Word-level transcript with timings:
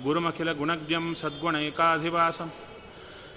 गुरुमखिलगुणज्ञं 0.00 1.14
सद्गुणैकाधिवासं 1.14 2.48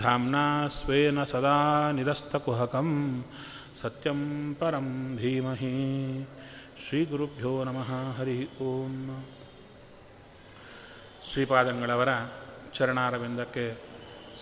धाम्ना 0.00 0.44
स्वेन 0.68 1.24
सदा 1.24 1.56
निरस्तकुहकं 1.92 2.88
सत्यं 3.76 4.20
परं 4.54 4.88
धीमहि 5.16 5.74
ಶ್ರೀಗುರುಭ್ಯೋ 6.78 7.50
ನಮಃ 7.64 7.90
ಹರಿ 8.18 8.34
ಓಂ 8.60 8.94
ಶ್ರೀಪಾದಂಗಳವರ 11.28 12.10
ಚರಣಾರವಿಂದಕ್ಕೆ 12.74 13.64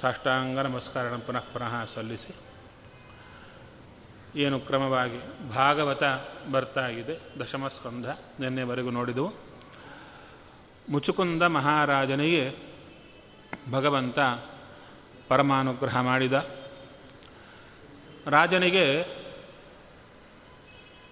ಸಾಷ್ಟಾಂಗ 0.01 0.59
ನಮಸ್ಕಾರ 0.59 1.17
ಪುನಃ 1.27 1.45
ಪುನಃ 1.53 1.75
ಸಲ್ಲಿಸಿ 1.85 2.33
ಏನು 4.37 4.59
ಕ್ರಮವಾಗಿ 4.61 5.21
ಭಾಗವತ 5.55 6.05
ಬರ್ತಾ 6.51 6.87
ಇದೆ 7.01 7.17
ದಶಮಸ್ಕಂಧ 7.41 8.07
ನಿನ್ನೆವರೆಗೂ 8.41 8.91
ನೋಡಿದವು 8.91 9.31
ಮುಚುಕುಂದ 10.89 11.43
ಮಹಾರಾಜನಿಗೆ 11.57 12.45
ಭಗವಂತ 13.71 14.19
ಪರಮಾನುಗ್ರಹ 15.28 16.02
ಮಾಡಿದ. 16.02 16.34
ರಾಜನಿಗೆ 18.28 18.86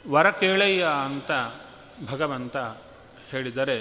ವರ 0.10 0.28
ಕೇಳಯ್ಯ 0.32 0.88
ಅಂತ 1.06 1.32
ಭಗವಂತ 2.12 2.58
ಹೇಳಿದರೆ 3.30 3.78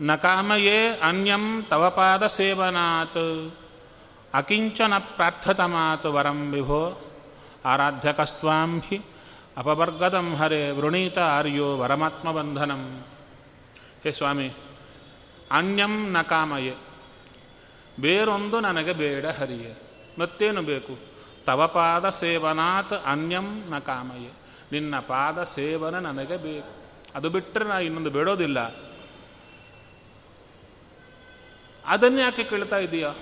ನಕಾಮಯೇ 0.00 0.78
ಅನ್ಯಂ 1.02 1.44
ತವಪಾದ 1.70 2.26
ಸೇವನಾತ್, 2.26 3.24
ಅಕಿಂಚನ 4.34 4.98
ಪ್ರಾರ್ಥತಮಾತ್ 4.98 6.06
ವರಂ 6.06 6.40
ವಿಭೋ 6.52 6.80
ಆರಾಧ್ಯಕಸ್ವಾಂ 7.64 8.80
ಹಿ 8.80 8.96
ಅಪವರ್ಗದಂ 9.56 10.28
ಹರೆ 10.36 10.70
ವೃಣೀತ 10.70 11.18
ಆರ್ಯೋ 11.18 11.68
ವರಮಾತ್ಮಬಂಧನಂ. 11.78 12.82
ಹೇ 14.02 14.12
ಸ್ವಾಮಿ, 14.12 14.48
ಅನ್ಯಂ 15.50 15.94
ನಕಾಮಯೇ 16.12 16.74
ಬೇರೊಂದು 18.00 18.60
ನನಗೆ 18.60 18.92
ಬೇಡ 18.92 19.26
ಹರಿಯ. 19.26 19.74
ಮತ್ತೇನು 20.18 20.62
ಬೇಕು? 20.62 20.98
ತವ 21.44 21.66
ಪಾದ 21.66 22.10
ಸೇವನಾತ್ 22.10 22.92
ಅನ್ಯಂ 22.92 23.70
ನ 23.70 23.78
ಕಾಮಯೇ. 23.78 24.32
ನಿನ್ನ 24.72 24.98
ಪಾದ 24.98 25.44
ಸೇವನ 25.44 25.98
ನನಗೆ 25.98 26.36
ಬೇಕು. 26.36 26.78
ಅದು 27.14 27.30
ಬಿಟ್ಟರೆ 27.30 27.64
ನಾ 27.64 27.78
ಇನ್ನೊಂದು 27.78 28.10
ಬೇಡೋದಿಲ್ಲ. 28.10 28.60
ಅದನ್ನು 31.86 32.20
ಯಾಕೆ 32.20 32.44
ಕೇಳ್ತಾ 32.44 32.78
ಇದೀಯಾ? 32.78 33.14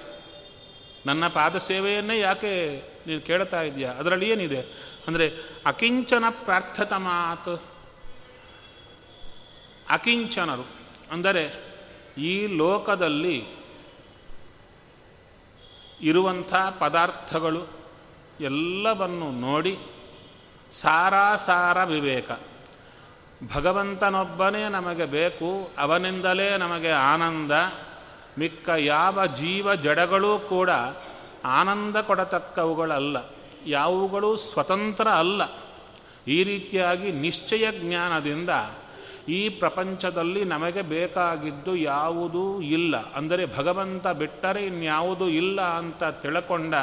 ನನ್ನ 1.06 1.28
ಪಾದ 1.28 1.58
ಸೇವೆಯನ್ನೇ 1.58 2.20
ಯಾಕೆ 2.20 2.82
ನೀನು 3.06 3.20
ಕೇಳ್ತಾ 3.20 3.62
ಇದೆಯಾ? 3.62 3.93
ಅದರಲ್ಲಿ 3.93 4.31
ಏನಿದೆ? 4.31 4.60
ಅಂದರೆ 5.06 5.32
ಅಕಿಂಚನ 5.66 6.25
ಪ್ರಾರ್ಥತ 6.31 6.93
ಮಾತು 6.93 7.62
ಅಕಿಂಚನರು. 9.91 10.66
ಅಂದರೆ 11.10 11.64
ಈ 12.19 12.47
ಲೋಕದಲ್ಲಿ 12.47 13.66
ಇರುವಂಥ 16.01 16.55
ಪದಾರ್ಥಗಳು 16.79 17.67
ಎಲ್ಲವನ್ನು 18.41 19.31
ನೋಡಿ 19.31 19.79
ಸಾರಾಸಾರ 20.71 21.84
ವಿವೇಕ. 21.84 22.31
ಭಗವಂತನೊಬ್ಬನೇ 23.57 24.69
ನಮಗೆ 24.69 25.05
ಬೇಕು, 25.05 25.71
ಅವನಿಂದಲೇ 25.79 26.56
ನಮಗೆ 26.56 26.91
ಆನಂದ, 26.91 27.53
ಮಿಕ್ಕ 28.39 28.69
ಯಾವ 28.79 29.27
ಜೀವ 29.27 29.75
ಜಡಗಳೂ 29.75 30.39
ಕೂಡ 30.39 30.71
ಆನಂದ 31.45 31.97
ಕೊಡತಕ್ಕವುಗಳಲ್ಲ. 31.97 33.17
ಯಾವುಗಳು 33.67 34.37
ಸ್ವತಂತ್ರ 34.37 35.09
ಅಲ್ಲ. 35.09 35.43
ಈ 36.29 36.45
ರೀತಿಯಾಗಿ 36.45 37.12
ನಿಶ್ಚಯ 37.12 37.73
ಜ್ಞಾನದಿಂದ 37.73 38.51
ಈ 39.28 39.48
ಪ್ರಪಂಚದಲ್ಲಿ 39.48 40.44
ನಮಗೆ 40.44 40.82
ಬೇಕಾಗಿದ್ದು 40.82 41.76
ಯಾವುದೂ 41.76 42.60
ಇಲ್ಲ. 42.60 43.12
ಅಂದರೆ 43.12 43.56
ಭಗವಂತ 43.56 44.06
ಬಿಟ್ಟರೆ 44.06 44.66
ಇನ್ಯಾವುದೂ 44.66 45.28
ಇಲ್ಲ 45.28 45.60
ಅಂತ 45.60 46.04
ತಿಳ್ಕೊಂಡ 46.04 46.75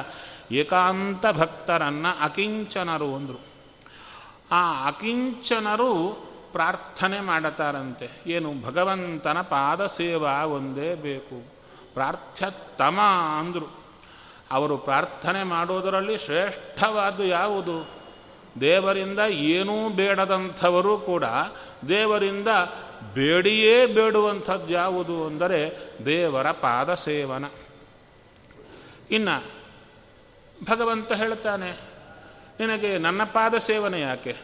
ಏಕಾಂತ 0.52 1.26
ಭಕ್ತರನ್ನು 1.32 2.24
ಅಕಿಂಚನರು 2.24 3.16
ಅಂದರು. 3.16 3.42
ಆ 4.52 4.88
ಅಕಿಂಚನರು 4.88 6.18
ಪ್ರಾರ್ಥನೆ 6.52 7.20
ಮಾಡತಾರಂತೆ. 7.20 8.10
ಏನು, 8.28 8.66
ಭಗವಂತನ 8.66 9.42
ಪಾದ 9.42 9.88
ಸೇವಾ 9.88 10.46
ಒಂದೇ 10.46 10.96
ಬೇಕು. 10.96 11.44
ಪ್ರಾರ್ಥ್ಯತಮ 11.94 13.00
ಅಂದರು. 13.40 13.84
ಅವರು 14.52 14.78
ಪ್ರಾರ್ಥನೆ 14.78 15.44
ಮಾಡೋದರಲ್ಲಿ 15.44 16.18
ಶ್ರೇಷ್ಠವಾದ್ದು 16.18 17.26
ಯಾವುದು? 17.26 18.03
ದೇವರಿಂದ 18.62 19.20
ಏನೂ 19.20 19.90
ಬೇಡದಂಥವರು 19.90 20.98
ಕೂಡ 20.98 21.24
ದೇವರಿಂದ 21.88 22.48
ಬೇಡಿಯೇ 23.14 23.86
ಬೇಡುವಂಥದ್ದು 23.86 24.70
ಯಾವುದು 24.74 25.16
ಅಂದರೆ 25.28 25.60
ದೇವರ 26.06 26.52
ಪಾದ 26.52 26.94
ಸೇವನ. 26.94 27.46
ಇನ್ನು 29.12 29.36
ಭಗವಂತ 30.70 31.12
ಹೇಳ್ತಾನೆ, 31.12 31.70
ನಿನಗೆ 32.60 32.98
ನನ್ನ 32.98 33.24
ಪಾದ 33.24 33.56
ಸೇವನೆ 33.58 34.00
ಯಾಕೆ? 34.02 34.36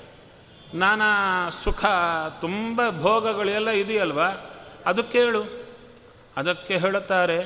ನಾನಾ 0.73 1.11
ಸುಖ, 1.49 1.85
ತುಂಬ 2.41 2.81
ಭೋಗಗಳೆಲ್ಲ 3.01 3.69
ಇದೆಯಲ್ವಾ? 3.69 4.29
ಅದು 4.85 5.03
ಕೇಳು. 5.03 5.43
ಅದಕ್ಕೆ 6.37 6.77
ಹೇಳುತ್ತಾರೆ 6.77 7.39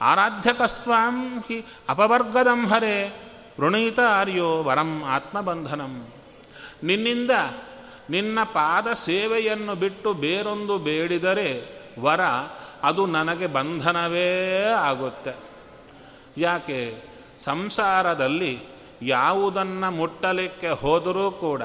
ಆರಾಧ್ಯಕಸ್ವಾಂ 0.00 1.16
ಹಿ 1.40 1.58
ಅಪವರ್ಗದಂ 1.88 2.60
ವೃಣೀತ 3.60 4.00
ಆರ್ಯೋ 4.00 4.62
ವರಂ 4.62 5.04
ಆತ್ಮಬಂಧನಂ. 5.04 6.08
ನಿನ್ನಿಂದ 6.82 7.30
ನಿನ್ನ 8.10 8.38
ಪಾದ 8.44 8.92
ಸೇವೆಯನ್ನು 8.92 9.74
ಬಿಟ್ಟು 9.74 10.12
ಬೇರೊಂದು 10.12 10.78
ಬೇಡಿದರೆ 10.78 11.64
ವರ, 12.00 12.20
ಅದು 12.82 13.06
ನನಗೆ 13.06 13.46
ಬಂಧನವೇ 13.46 14.62
ಆಗುತ್ತೆ. 14.78 15.34
ಯಾಕೆ? 16.36 17.12
ಸಂಸಾರದಲ್ಲಿ 17.40 18.60
ಯಾವುದನ್ನು 19.02 19.90
ಮುಟ್ಟಲಿಕ್ಕೆ 19.90 20.68
ಹೋದರೂ 20.68 21.30
ಕೂಡ 21.30 21.62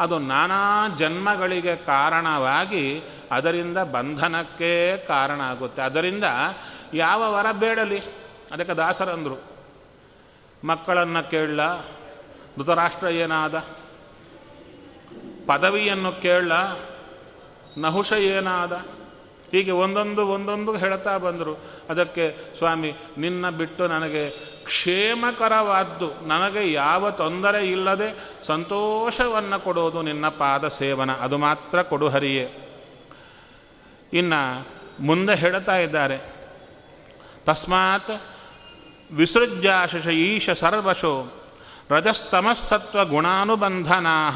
ಅದು 0.00 0.18
ನಾನಾ 0.18 0.88
ಜನ್ಮಗಳಿಗೆ 0.96 1.76
ಕಾರಣವಾಗಿ 1.76 3.02
ಅದರಿಂದ 3.30 3.78
ಬಂಧನಕ್ಕೆ 3.78 4.96
ಕಾರಣ 4.96 5.40
ಆಗುತ್ತೆ. 5.40 5.82
ಅದರಿಂದ 5.82 6.24
ಯಾವ 6.94 7.32
ವರ 7.32 7.52
ಬೇಡಲಿ? 7.52 7.98
ಅದಕ್ಕೆ 8.52 8.74
ದಾಸರಂದರು. 8.74 9.55
ಮಕ್ಕಳನ್ನು 10.64 11.30
ಕೇಳಲ 11.30 11.60
ಧೃತರಾಷ್ಟ್ರ 12.58 13.06
ಏನಾದ? 13.06 13.58
ಪದವಿಯನ್ನು 15.46 16.12
ಕೇಳಲ 16.12 16.52
ನಹುಷ 17.78 18.12
ಏನಾದ? 18.12 18.72
ಹೀಗೆ 19.50 19.70
ಒಂದೊಂದು 19.70 20.26
ಒಂದೊಂದು 20.26 20.76
ಹೇಳ್ತಾ 20.76 21.18
ಬಂದರು. 21.18 21.54
ಅದಕ್ಕೆ 21.90 22.54
ಸ್ವಾಮಿ, 22.58 22.94
ನಿನ್ನ 23.18 23.50
ಬಿಟ್ಟು 23.50 23.86
ನನಗೆ 23.86 24.30
ಕ್ಷೇಮಕರವಾದ್ದು, 24.64 26.26
ನನಗೆ 26.26 26.72
ಯಾವ 26.72 27.10
ತೊಂದರೆ 27.10 27.70
ಇಲ್ಲದೆ 27.70 28.30
ಸಂತೋಷವನ್ನು 28.42 29.64
ಕೊಡೋದು 29.64 30.02
ನಿನ್ನ 30.02 30.28
ಪಾದ 30.28 30.68
ಸೇವನ. 30.68 31.12
ಅದು 31.12 31.38
ಮಾತ್ರ 31.38 31.82
ಕೊಡು 31.82 32.08
ಹರಿಯೇ. 32.08 32.50
ಇನ್ನು 34.12 34.66
ಮುಂದೆ 35.00 35.34
ಹೇಳ್ತಾ 35.34 35.76
ಇದ್ದಾರೆ. 35.76 36.18
ತಸ್ಮಾತ್ 37.46 38.10
ವಿಸೃಜ್ಯಾಶಶ 39.12 40.06
ಈಶ 40.06 40.50
ಸರ್ವಶೋ 40.50 41.32
ರಜಸ್ತಮಸ್ಸತ್ವ 41.90 43.04
ಗುಣಾನುಬಂಧನಾ 43.04 44.30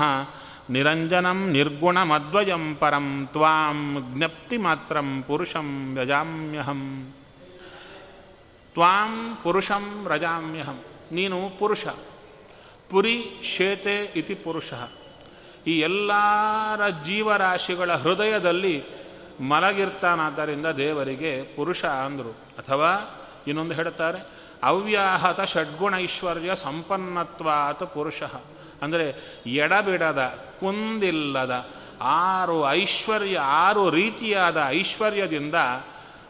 ನಿರಂಜನಂ 0.71 1.51
ನಿರ್ಗುಣಮದ್ವಯಂ 1.51 2.77
ಪರಂ 2.77 3.29
ತ್ವಾಂ 3.33 3.97
ಜ್ಞಪ್ತಿ 4.19 4.57
ಮಾತ್ರಂ 4.57 5.23
ಪುರುಷಂ 5.23 5.99
ಯಜಾಮ್ಯಹಂ 6.03 7.15
ತ್ವಾಂ 8.73 9.39
ಪುರುಷಂ 9.43 10.07
ರಜಾಮ್ಯಹಂ 10.09 10.81
ನೀನು 11.13 11.51
ಪುರುಷ. 11.59 11.87
ಪುರಿ 12.91 13.25
ಶೇತೆ 13.57 14.05
ಇತಿ 14.05 14.35
ಪುರುಷ. 14.35 14.73
ಈ 15.67 15.81
ಎಲ್ಲರ 15.81 16.89
ಜೀವರಾಶಿಗಳ 16.89 17.95
ಹೃದಯದಲ್ಲಿ 17.95 18.85
ಮಲಗಿರ್ತಾನಾದ್ದರಿಂದ 19.41 20.67
ದೇವರಿಗೆ 20.67 21.43
ಪುರುಷ 21.43 21.85
ಅಂದರು. 21.85 22.31
ಅಥವಾ 22.31 23.17
ಇನ್ನೊಂದು 23.47 23.75
ಹೇಳ್ತಾರೆ 23.75 24.40
ಅವ್ಯಾಹತ 24.63 25.41
ಷಡ್ಗುಣ 25.41 25.95
ಐಶ್ವರ್ಯ 25.97 26.57
ಸಂಪನ್ನತ್ವಾತ 26.57 27.83
ಪುರುಷ. 27.83 28.23
ಅಂದರೆ 28.83 29.37
ಎಡಬಿಡದ, 29.47 30.39
ಕುಂದಿಲ್ಲದ, 30.61 31.69
ಆರು 32.03 32.71
ಐಶ್ವರ್ಯ, 32.71 33.39
ಆರು 33.39 33.91
ರೀತಿಯಾದ 33.91 34.63
ಐಶ್ವರ್ಯದಿಂದ 34.69 35.55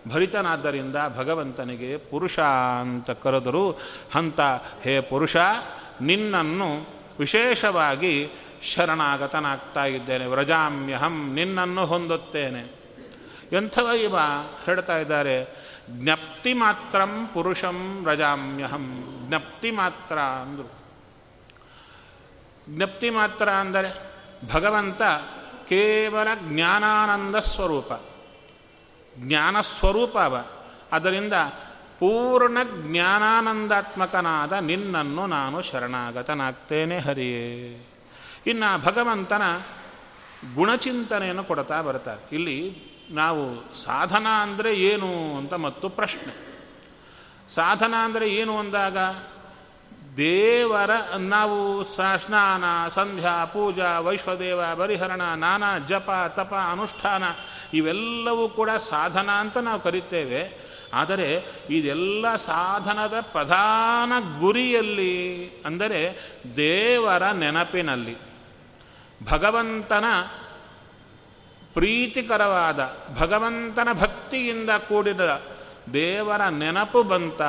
ಭರಿತನಾದ್ದರಿಂದ 0.08 0.96
ಭಗವಂತನಿಗೆ 1.16 1.96
ಪುರುಷ 1.96 2.38
ಅಂತ 2.80 3.10
ಕರೆದರು 3.10 3.80
ಅಂತ 4.14 4.40
ಹೇ 4.82 5.00
ಪುರುಷ, 5.00 5.36
ನಿನ್ನನ್ನು 6.00 6.88
ವಿಶೇಷವಾಗಿ 7.18 8.28
ಶರಣಾಗತನಾಗ್ತಾ 8.62 9.84
ಇದ್ದೇನೆ, 9.84 10.26
ವ್ರಜಾಮ್ಯಹಂ 10.26 11.34
ನಿನ್ನನ್ನು 11.34 11.86
ಹೊಂದುತ್ತೇನೆ. 11.86 12.80
ಎಂಥವ 13.52 13.86
ಇವ 13.86 14.16
ಹೇಳ್ತಾ 14.66 14.98
ಇದ್ದಾರೆ 14.98 15.59
ಜ್ಞಪ್ತಿ 15.90 16.52
ಮಾತ್ರಂ 16.52 17.30
ಪುರುಷಂ 17.34 18.06
ರಜಾಮ್ಯಹಂ 18.06 19.04
ಜ್ಞಪ್ತಿ 19.28 19.70
ಮಾತ್ರ 19.70 20.18
ಅಂದರು. 20.18 20.72
ಜ್ಞಪ್ತಿ 22.68 23.10
ಮಾತ್ರ 23.10 23.50
ಅಂದರೆ 23.50 24.10
ಭಗವಂತ 24.52 25.02
ಕೇವಲ 25.68 26.28
ಜ್ಞಾನಾನಂದ 26.48 27.36
ಸ್ವರೂಪ. 27.36 27.92
ಜ್ಞಾನ 29.16 29.60
ಸ್ವರೂಪ 29.60 30.18
ಅವ. 30.18 30.44
ಅದರಿಂದ 30.92 31.32
ಪೂರ್ಣ 31.98 32.58
ಜ್ಞಾನಾನಂದಾತ್ಮಕನಾದ 32.82 34.52
ನಿನ್ನನ್ನು 34.52 35.26
ನಾನು 35.26 35.62
ಶರಣಾಗತನಾಗ್ತೇನೆ 35.62 36.98
ಹರಿಯೇ. 36.98 37.86
ಇನ್ನು 38.46 38.82
ಭಗವಂತನ 38.82 39.42
ಗುಣಚಿಂತನೆಯನ್ನು 40.54 41.44
ಕೊಡ್ತಾ 41.44 41.82
ಬರ್ತಾರೆ. 41.82 42.34
ಇಲ್ಲಿ 42.34 42.90
ನಾವು 43.10 43.72
ಸಾಧನ 43.74 44.26
ಅಂದರೆ 44.42 44.74
ಏನು 44.74 45.36
ಅಂತ 45.36 45.54
ಮತ್ತು 45.54 45.88
ಪ್ರಶ್ನೆ. 45.88 46.50
ಸಾಧನ 47.48 47.94
ಅಂದರೆ 48.04 48.28
ಏನು 48.28 48.58
ಅಂದಾಗ, 48.58 48.98
ದೇವರ 50.16 50.90
ನಾವು 51.18 51.84
ಸ್ನಾನ, 51.84 52.88
ಸಂಧ್ಯಾ, 52.88 53.44
ಪೂಜಾ, 53.44 53.98
ವೈಶ್ವದೇವ, 53.98 54.60
ಪರಿಹರಣ, 54.78 55.22
ನಾನಾ 55.22 55.78
ಜಪ, 55.78 56.10
ತಪ, 56.28 56.54
ಅನುಷ್ಠಾನ, 56.54 57.22
ಇವೆಲ್ಲವೂ 57.74 58.48
ಕೂಡ 58.48 58.70
ಸಾಧನ 58.70 59.30
ಅಂತ 59.30 59.58
ನಾವು 59.58 59.80
ಕರಿತೇವೆ. 59.80 60.70
ಆದರೆ 60.94 61.44
ಇದೆಲ್ಲ 61.70 62.36
ಸಾಧನದ 62.36 63.14
ಪ್ರಧಾನ 63.20 64.38
ಗುರಿಯಲ್ಲಿ 64.38 65.48
ಅಂದರೆ 65.66 66.18
ದೇವರ 66.56 67.30
ನೆನಪಿನಲ್ಲಿ. 67.30 68.16
ಭಗವಂತನ 69.30 70.04
ಪ್ರೀತಿಕರವಾದ, 71.74 72.80
ಭಗವಂತನ 73.18 73.88
ಭಕ್ತಿಯಿಂದ 73.92 74.70
ಕೂಡಿದ 74.70 75.42
ದೇವರ 75.92 76.48
ನೆನಪು 76.48 77.02
ಬಂತ 77.02 77.42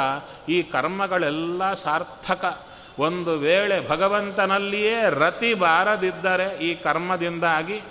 ಈ 0.49 0.63
ಕರ್ಮಗಳೆಲ್ಲ 0.63 1.73
ಸಾರ್ಥಕ. 1.73 2.65
ಒಂದು 2.99 3.39
ವೇಳೆ 3.39 3.89
ಭಗವಂತನಲ್ಲಿಯೇ 3.89 4.95
ರತಿ 5.09 5.53
ಬಾರದಿದ್ದರೆ 5.53 6.57
ಈ 6.57 6.75
ಕರ್ಮದಿಂದಾಗಿ 6.75 7.81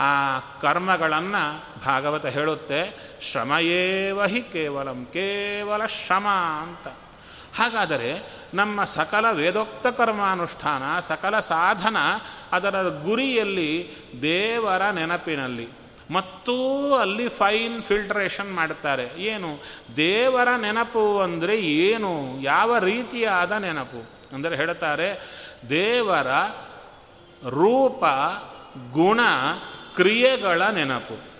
ಆ 0.00 0.38
ಕರ್ಮಗಳನ್ನು 0.60 1.44
ಭಾಗವತ 1.84 2.26
ಹೇಳುತ್ತೆ, 2.26 2.80
ಶ್ರಮಯೇವ 3.22 4.24
ಹಿ 4.24 4.40
ಕೇವಲಂ 4.40 5.04
ಕೇವಲ 5.04 5.86
ಶ್ರಮ 5.86 6.26
ಅಂತ. 6.62 7.01
ಹಾಗಾದರೆ 7.56 8.42
ನಮ್ಮ 8.54 8.84
ಸಕಲ 8.84 9.30
ವೇದೋಕ್ತ 9.30 9.86
ಕರ್ಮಾನುಷ್ಠಾನ, 9.86 11.00
ಸಕಲ 11.00 11.38
ಸಾಧನ 11.38 11.96
ಅದರ 12.52 12.88
ಗುರಿಯಲ್ಲಿ 13.02 13.90
ದೇವರ 14.22 14.90
ನೆನಪಿನಲ್ಲಿ. 14.90 15.68
ಮತ್ತೂ 16.10 16.92
ಅಲ್ಲಿ 16.94 17.28
ಫೈನ್ 17.28 17.82
ಫಿಲ್ಟ್ರೇಷನ್ 17.82 18.54
ಮಾಡ್ತಾರೆ 18.54 19.06
ಏನು? 19.16 19.62
ದೇವರ 19.96 20.48
ನೆನಪು 20.56 21.20
ಅಂದರೆ 21.20 21.56
ಏನು? 21.60 22.40
ಯಾವ 22.40 22.78
ರೀತಿಯಾದ 22.78 23.52
ನೆನಪು? 23.52 24.10
ಅಂದರೆ 24.32 24.56
ಹೇಳ್ತಾರೆ 24.56 25.08
ದೇವರ 25.68 26.26
ರೂಪ, 27.48 28.04
ಗುಣ, 28.92 29.20
ಕ್ರಿಯೆಗಳ 29.96 30.62
ನೆನಪು. 30.62 31.32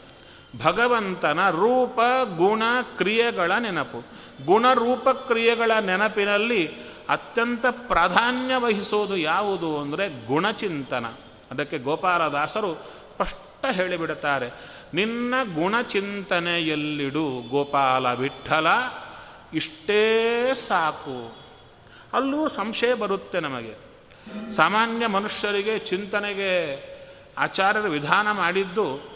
ಭಗವಂತನ 0.65 1.51
ರೂಪ, 1.51 2.01
ಗುಣ, 2.37 2.63
ಕ್ರಿಯೆಗಳ 2.97 3.53
ನೆನಪು. 3.59 4.05
ಗುಣರೂಪ 4.45 5.09
ಕ್ರಿಯೆಗಳ 5.09 5.71
ನೆನಪಿನಲ್ಲಿ 5.81 6.69
ಅತ್ಯಂತ 7.09 7.67
ಪ್ರಾಧಾನ್ಯ 7.67 8.57
ವಹಿಸೋದು 8.57 9.17
ಯಾವುದು 9.17 9.81
ಅಂದರೆ 9.81 10.27
ಗುಣಚಿಂತನ. 10.27 11.07
ಅದಕ್ಕೆ 11.51 11.79
ಗೋಪಾಲದಾಸರು 11.79 12.75
ಸ್ಪಷ್ಟ 12.75 13.67
ಹೇಳಿಬಿಡುತ್ತಾರೆ. 13.71 14.51
ನಿನ್ನ 14.95 15.35
ಗುಣಚಿಂತನೆಯಲ್ಲಿಡು 15.55 17.49
ಗೋಪಾಲ 17.51 18.13
ವಿಠಲ, 18.13 18.67
ಇಷ್ಟೇ 19.55 20.51
ಸಾಕು. 20.55 21.37
ಅಲ್ಲೂ 22.13 22.49
ಸಂಶಯ 22.49 22.95
ಬರುತ್ತೆ 22.95 23.41
ನಮಗೆ. 23.41 23.93
ಸಾಮಾನ್ಯ 24.51 25.07
ಮನುಷ್ಯರಿಗೆ 25.07 25.79
ಚಿಂತನೆಗೆ 25.79 26.93
ಆಚಾರ್ಯರ 27.39 27.87
ವಿಧಾನ 27.87 28.33
ಮಾಡಿದ್ದು 28.33 29.12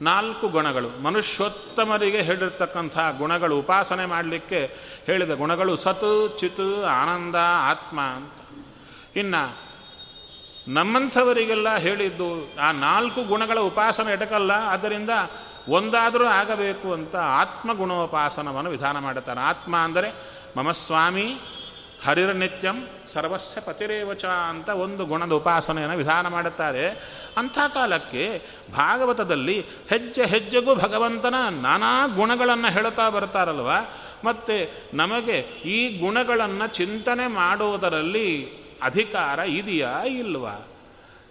ನಾಲ್ಕು 0.00 0.48
ಗುಣಗಳು. 0.48 1.02
ಮನುಷ್ಯೋತ್ತಮರಿಗೆ 1.02 2.22
ಹೇಳಿರ್ತಕ್ಕಂಥ 2.22 2.98
ಗುಣಗಳು 3.18 3.58
ಉಪಾಸನೆ 3.58 4.06
ಮಾಡಲಿಕ್ಕೆ 4.06 4.76
ಹೇಳಿದ 5.06 5.34
ಗುಣಗಳು 5.34 5.76
ಸತ್, 5.76 6.38
ಚಿತ್, 6.38 6.84
ಆನಂದ, 6.84 7.34
ಆತ್ಮ 7.70 8.00
ಅಂತ. 8.00 8.32
ಇನ್ನು 9.16 9.70
ನಮ್ಮಂಥವರಿಗೆಲ್ಲ 10.68 11.76
ಹೇಳಿದ್ದು 11.76 12.54
ಆ 12.60 12.72
ನಾಲ್ಕು 12.72 13.22
ಗುಣಗಳ 13.22 13.58
ಉಪಾಸನೆ 13.58 14.12
ಎಟಕಲ್ಲ 14.12 14.50
ಆದ್ದರಿಂದ 14.50 15.10
ಒಂದಾದರೂ 15.68 16.24
ಆಗಬೇಕು 16.24 16.92
ಅಂತ 16.92 17.16
ಆತ್ಮಗುಣೋಪಾಸನವನ್ನು 17.16 18.70
ವಿಧಾನ 18.70 18.98
ಮಾಡುತ್ತಾರೆ. 18.98 19.40
ಆತ್ಮ 19.40 19.76
ಅಂದರೆ 19.76 20.12
ಮಮ 20.56 20.70
ಸ್ವಾಮಿ 20.70 21.40
ಹರಿರ್ನಿತ್ಯಂ 22.04 22.88
ಸರ್ವಸ್ಯ 23.06 23.60
ಪತಿರೇವಚ 23.60 24.24
ಅಂತ 24.24 24.68
ಒಂದು 24.68 25.04
ಗುಣದ 25.04 25.32
ಉಪಾಸನೆಯನ್ನು 25.32 25.96
ವಿಧಾನ 25.96 26.28
ಮಾಡುತ್ತಾರೆ. 26.28 26.88
ಅಂಥ 27.36 27.58
ಕಾಲಕ್ಕೆ 27.74 28.42
ಭಾಗವತದಲ್ಲಿ 28.72 29.60
ಹೆಜ್ಜೆ 29.60 30.24
ಹೆಜ್ಜೆಗೂ 30.24 30.74
ಭಗವಂತನ 30.74 31.34
ನಾನಾ 31.50 32.06
ಗುಣಗಳನ್ನು 32.06 32.70
ಹೇಳುತ್ತಾ 32.70 33.08
ಬರ್ತಾರಲ್ವ? 33.08 33.70
ಮತ್ತು 34.24 34.72
ನಮಗೆ 34.96 35.38
ಈ 35.64 35.98
ಗುಣಗಳನ್ನು 35.98 36.66
ಚಿಂತನೆ 36.66 37.26
ಮಾಡುವುದರಲ್ಲಿ 37.26 38.60
ಅಧಿಕಾರ 38.82 39.38
ಇದೆಯಾ 39.38 40.02
ಇಲ್ವಾ? 40.04 40.66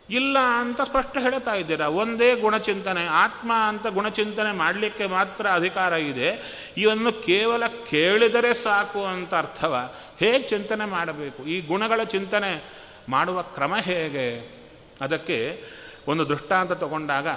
ಇಲ್ಲ 0.09 0.37
ಅಂತ 0.39 0.81
ಸ್ಪಷ್ಟ 0.81 1.17
ಹೇಳ್ತಾ 1.17 1.53
ಇದ್ದೀರಾ? 1.53 1.87
ಒಂದೇ 1.87 2.35
ಗುಣಚಿಂತನೆ, 2.35 3.07
ಆತ್ಮ 3.07 3.53
ಅಂತ 3.53 3.87
ಗುಣಚಿಂತನೆ 3.87 4.51
ಮಾಡಲಿಕ್ಕೆ 4.51 5.05
ಮಾತ್ರ 5.05 5.47
ಅಧಿಕಾರ 5.49 5.93
ಇದೆ. 5.93 6.29
ಇವನ್ನು 6.77 7.11
ಕೇವಲ 7.11 7.67
ಕೇಳಿದರೆ 7.67 8.53
ಸಾಕು 8.53 9.05
ಅಂತ 9.05 9.33
ಅರ್ಥವ. 9.33 9.93
ಹೇಗೆ 10.19 10.47
ಚಿಂತನೆ 10.47 10.85
ಮಾಡಬೇಕು? 10.85 11.43
ಈ 11.43 11.61
ಗುಣಗಳ 11.61 12.03
ಚಿಂತನೆ 12.03 12.63
ಮಾಡುವ 13.09 13.41
ಕ್ರಮ 13.41 13.75
ಹೇಗೆ? 13.75 14.59
ಅದಕ್ಕೆ 15.01 15.63
ಒಂದು 16.07 16.29
ದೃಷ್ಟಾಂತ 16.29 16.71
ತಗೊಂಡಾಗ 16.71 17.27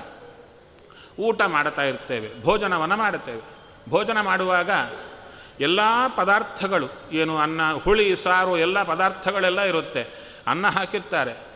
ಊಟ 1.18 1.42
ಮಾಡ್ತಾ 1.42 1.82
ಇರ್ತೇವೆ, 1.82 2.42
ಭೋಜನವನ್ನು 2.42 2.96
ಮಾಡುತ್ತೇವೆ. 2.96 3.40
ಭೋಜನ 3.88 4.20
ಮಾಡುವಾಗ 4.20 4.70
ಎಲ್ಲ 5.60 5.80
ಪದಾರ್ಥಗಳು, 6.16 6.88
ಏನು 7.12 7.38
ಅನ್ನ, 7.38 7.72
ಹುಳಿ, 7.72 8.16
ಸಾರು, 8.16 8.58
ಎಲ್ಲ 8.58 8.82
ಪದಾರ್ಥಗಳೆಲ್ಲ 8.82 9.60
ಇರುತ್ತೆ. 9.60 10.06
ಅನ್ನ 10.46 10.66
ಹಾಕಿರ್ತಾರೆ. 10.66 11.51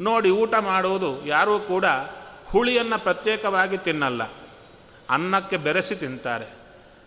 ನೋಡಿ 0.00 0.30
ಊಟ 0.30 0.54
ಮಾಡುವುದು 0.54 1.26
ಯಾರೂ 1.26 1.58
ಕೂಡ 1.58 1.84
ಹುಳಿಯನ್ನು 2.46 2.98
ಪ್ರತ್ಯೇಕವಾಗಿ 2.98 3.78
ತಿನ್ನಲ್ಲ. 3.78 4.22
ಅನ್ನಕ್ಕೆ 5.10 5.56
ಬೆರೆಸಿ 5.56 5.94
ತಿಂತಾರೆ. 5.94 6.60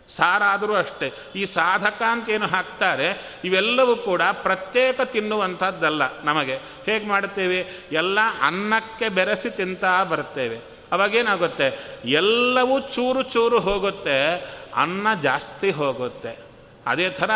ಸಾರಾದರೂ 0.08 0.76
ಅಷ್ಟೇ. 0.76 1.14
ಈ 1.36 1.46
ಸಾಧಕ 1.46 2.02
ಅಂತ 2.12 2.30
ಏನು 2.30 2.48
ಹಾಕ್ತಾರೆ, 2.48 3.38
ಇವೆಲ್ಲವೂ 3.44 3.96
ಕೂಡ 3.96 4.22
ಪ್ರತ್ಯೇಕ 4.22 5.02
ತಿನ್ನುವಂಥದ್ದಲ್ಲ 5.02 6.24
ನಮಗೆ. 6.24 6.56
ಹೇಗೆ 6.86 7.08
ಮಾಡುತ್ತೇವೆ? 7.08 7.60
ಎಲ್ಲ 7.92 8.20
ಅನ್ನಕ್ಕೆ 8.42 9.10
ಬೆರೆಸಿ 9.10 9.50
ತಿಂತಾ 9.50 10.04
ಬರ್ತೇವೆ 10.04 10.58
ಅವಾಗೇನಾಗುತ್ತೆ? 10.92 12.00
ಎಲ್ಲವೂ 12.06 12.80
ಚೂರು 12.80 13.24
ಚೂರು 13.24 13.60
ಹೋಗುತ್ತೆ, 13.60 14.36
ಅನ್ನ 14.76 15.08
ಜಾಸ್ತಿ 15.22 15.72
ಹೋಗುತ್ತೆ. 15.72 16.38
ಅದೇ 16.88 17.10
ಥರ 17.10 17.32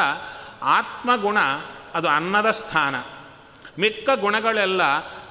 ಆತ್ಮಗುಣ 0.61 1.37
ಅದು 1.93 2.07
ಅನ್ನದ 2.07 2.51
ಸ್ಥಾನ. 2.51 2.95
ಮಿಕ್ಕ 3.79 4.09
ಗುಣಗಳೆಲ್ಲ 4.19 4.81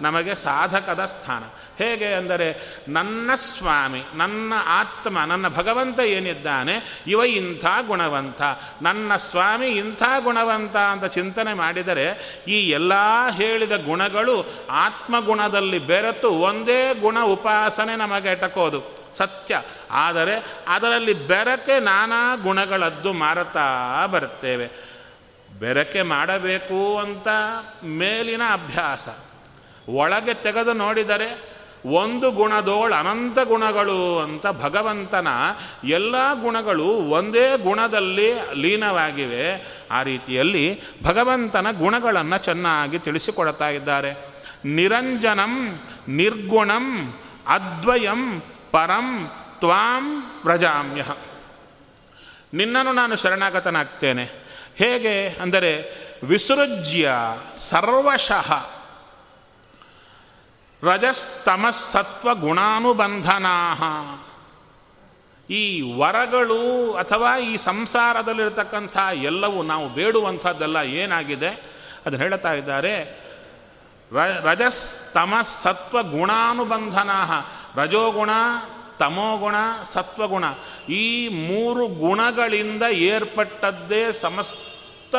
ನಮಗೆ 0.01 0.35
ಸಾಧಕದ 0.35 1.05
ಸ್ಥಾನ. 1.05 1.43
ಹೇಗೆ 1.79 2.13
ಅಂದರೆ, 2.13 2.79
ನನ್ನ 2.89 3.31
ಸ್ವಾಮಿ, 3.35 4.03
ನನ್ನ 4.15 4.53
ಆತ್ಮ, 4.67 5.25
ನನ್ನ 5.25 5.49
ಭಗವಂತ 5.49 6.01
ಏನಿದ್ದಾನೆ, 6.01 7.03
ಇವ 7.07 7.21
ಇಂಥ 7.21 7.65
ಗುಣವಂತ, 7.87 8.43
ನನ್ನ 8.83 9.17
ಸ್ವಾಮಿ 9.17 9.67
ಇಂಥ 9.67 10.03
ಗುಣವಂತ 10.19 10.77
ಅಂತ 10.77 11.05
ಚಿಂತನೆ 11.05 11.55
ಮಾಡಿದರೆ, 11.55 12.39
ಈ 12.49 12.71
ಎಲ್ಲ 12.71 12.93
ಹೇಳಿದ 13.31 13.85
ಗುಣಗಳು 13.85 14.47
ಆತ್ಮಗುಣದಲ್ಲಿ 14.71 15.79
ಬೆರೆತು 15.79 16.31
ಒಂದೇ 16.31 16.95
ಗುಣ 16.95 17.21
ಉಪಾಸನೆ 17.21 17.97
ನಮಗೆ 17.97 18.35
ಟಕೋದು 18.35 18.97
ಸತ್ಯ. 19.13 19.63
ಆದರೆ 19.91 20.45
ಅದರಲ್ಲಿ 20.69 21.13
ಬೆರಕೆ 21.13 21.81
ನಾನಾ 21.81 22.35
ಗುಣಗಳದ್ದು 22.35 23.13
ಮಾರುತ್ತಾ 23.13 24.07
ಬರ್ತೇವೆ 24.07 24.86
ಬೆರಕೆ 25.59 26.03
ಮಾಡಬೇಕು 26.03 26.99
ಅಂತ 26.99 27.29
ಮೇಲಿನ 27.85 28.43
ಅಭ್ಯಾಸ. 28.53 29.09
ಒಳಗೆ 29.89 30.35
ತೆಗೆದು 30.35 30.73
ನೋಡಿದರೆ 30.73 31.57
ಒಂದು 31.87 32.31
ಗುಣದೋಳು 32.31 32.95
ಅನಂತ 32.95 33.39
ಗುಣಗಳು 33.39 34.19
ಅಂತ 34.19 34.47
ಭಗವಂತನ 34.47 35.29
ಎಲ್ಲ 35.85 36.33
ಗುಣಗಳು 36.41 36.85
ಒಂದೇ 36.85 37.57
ಗುಣದಲ್ಲಿ 37.57 38.35
ಲೀನವಾಗಿವೆ. 38.55 39.77
ಆ 39.91 40.03
ರೀತಿಯಲ್ಲಿ 40.03 40.81
ಭಗವಂತನ 41.05 41.67
ಗುಣಗಳನ್ನು 41.71 42.39
ಚೆನ್ನಾಗಿ 42.39 42.99
ತಿಳಿಸಿಕೊಡ್ತಾ 42.99 43.69
ಇದ್ದಾರೆ. 43.69 44.13
ನಿರಂಜನಂ, 44.65 45.81
ನಿರ್ಗುಣಂ, 46.09 47.15
ಅದ್ವಯಂ, 47.47 48.43
ಪರಂ, 48.71 49.31
ತ್ವಾಂ, 49.59 50.33
ವ್ರಜಾಮ್ಯ. 50.45 51.05
ನಿನ್ನನ್ನು 52.55 52.93
ನಾನು 52.93 53.17
ಶರಣಾಗತನಾಗ್ತೇನೆ. 53.17 54.46
ಹೇಗೆ 54.77 55.29
ಅಂದರೆ 55.29 56.07
ವಿಸೃಜ್ಯ 56.25 57.13
ಸರ್ವಶಃ. 57.57 58.53
ರಜಸ್ತಮಸ್ಸತ್ವ 60.83 62.35
ಗುಣಾನುಬಂಧನಾ 62.35 63.75
ಈ 65.51 65.81
ವರಗಳು 65.81 66.93
ಅಥವಾ 66.95 67.39
ಈ 67.39 67.57
ಸಂಸಾರದಲ್ಲಿರತಕ್ಕಂಥ 67.57 68.97
ಎಲ್ಲವೂ 69.13 69.63
ನಾವು 69.63 69.89
ಬೇಡುವಂಥದ್ದೆಲ್ಲ 69.89 70.77
ಏನಾಗಿದೆ? 70.77 71.49
ಅದನ್ನು 72.07 72.19
ಹೇಳ್ತಾ 72.19 72.53
ಇದ್ದಾರೆ. 72.53 73.27
ರ 74.13 74.17
ರಜಸ್ತಮಸ್ಸತ್ವ 74.19 76.03
ಗುಣಾನುಬಂಧನಾ 76.03 77.25
ರಜೋಗುಣ 77.77 78.31
ತಮೋಗುಣ 78.99 79.55
ಸತ್ವಗುಣ. 79.85 80.45
ಈ 80.89 81.29
ಮೂರು 81.29 81.87
ಗುಣಗಳಿಂದ 81.87 82.83
ಏರ್ಪಟ್ಟದ್ದೇ 82.83 84.13
ಸಮಸ್ತ 84.13 85.17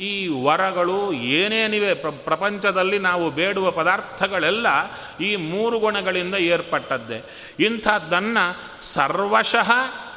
ಈ 0.00 0.28
ವರಗಳು 0.28 1.12
ಏನೇನಿವೆ? 1.12 1.94
ಪ್ರ, 1.94 2.08
ಪ್ರಪಂಚದಲ್ಲಿ 2.08 2.98
ನಾವು 2.98 3.30
ಬೇಡುವ 3.30 3.70
ಪದಾರ್ಥಗಳೆಲ್ಲ 3.70 4.66
ಈ 5.20 5.36
ಮೂರು 5.36 5.78
ಗುಣಗಳಿಂದ 5.78 6.34
ಏರ್ಪಟ್ಟದ್ದೇ. 6.34 7.22
ಇಂಥದ್ದನ್ನು 7.60 8.84
ಸರ್ವಶಃ 8.84 9.70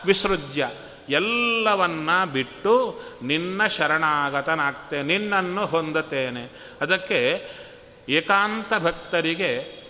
ವಿಸೃಜ್ಯ. 0.06 0.70
ಎಲ್ಲವನ್ನ 1.10 2.24
ಬಿಟ್ಟು 2.34 3.02
ನಿನ್ನ 3.24 3.68
ಶರಣಾಗತನಾಗ್ತೆ 3.68 5.04
ನಿನ್ನನ್ನು 5.04 5.66
ಹೊಂದತೇನೆ. 5.66 6.76
ಅದಕ್ಕೆ 6.82 7.50
ಏಕಾಂತ 8.10 8.74
ಭಕ್ತರಿಗೆ 8.80 9.81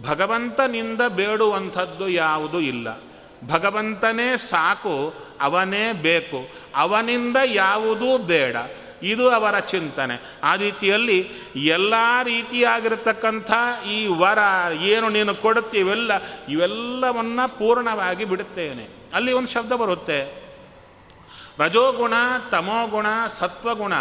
ಭಗವಂತನಿಂದ 0.00 1.00
ಬೇಡುವಂಥದ್ದು 1.08 2.08
ಯಾವುದೂ 2.08 2.60
ಇಲ್ಲ. 2.60 3.02
ಭಗವಂತನೇ 3.48 4.36
ಸಾಕು, 4.36 5.14
ಅವನೇ 5.40 5.92
ಬೇಕು. 5.92 6.48
ಅವನಿಂದ 6.76 7.36
ಯಾವುದೂ 7.44 8.18
ಬೇಡ. 8.18 8.56
ಇದು 9.02 9.30
ಅವರ 9.30 9.58
ಚಿಂತನೆ. 9.58 10.38
ಆ 10.44 10.56
ರೀತಿಯಲ್ಲಿ 10.56 11.30
ಎಲ್ಲ 11.56 11.94
ರೀತಿಯಾಗಿರ್ತಕ್ಕಂಥ 12.22 13.52
ಈ 13.86 14.06
ವರ, 14.06 14.38
ಏನು 14.72 15.08
ನೀನು 15.08 15.34
ಕೊಡುತ್ತೀವೆಲ್ಲ 15.34 16.10
ಇವೆಲ್ಲವನ್ನ 16.48 17.46
ಪೂರ್ಣವಾಗಿ 17.46 18.24
ಬಿಡುತ್ತೇನೆ. 18.24 19.10
ಅಲ್ಲಿ 19.14 19.32
ಒಂದು 19.32 19.48
ಶಬ್ದ 19.48 19.72
ಬರುತ್ತೆ. 19.72 20.42
ರಜೋಗುಣ, 21.58 22.12
ತಮೋಗುಣ, 22.50 23.06
ಸತ್ವಗುಣ, 23.28 23.92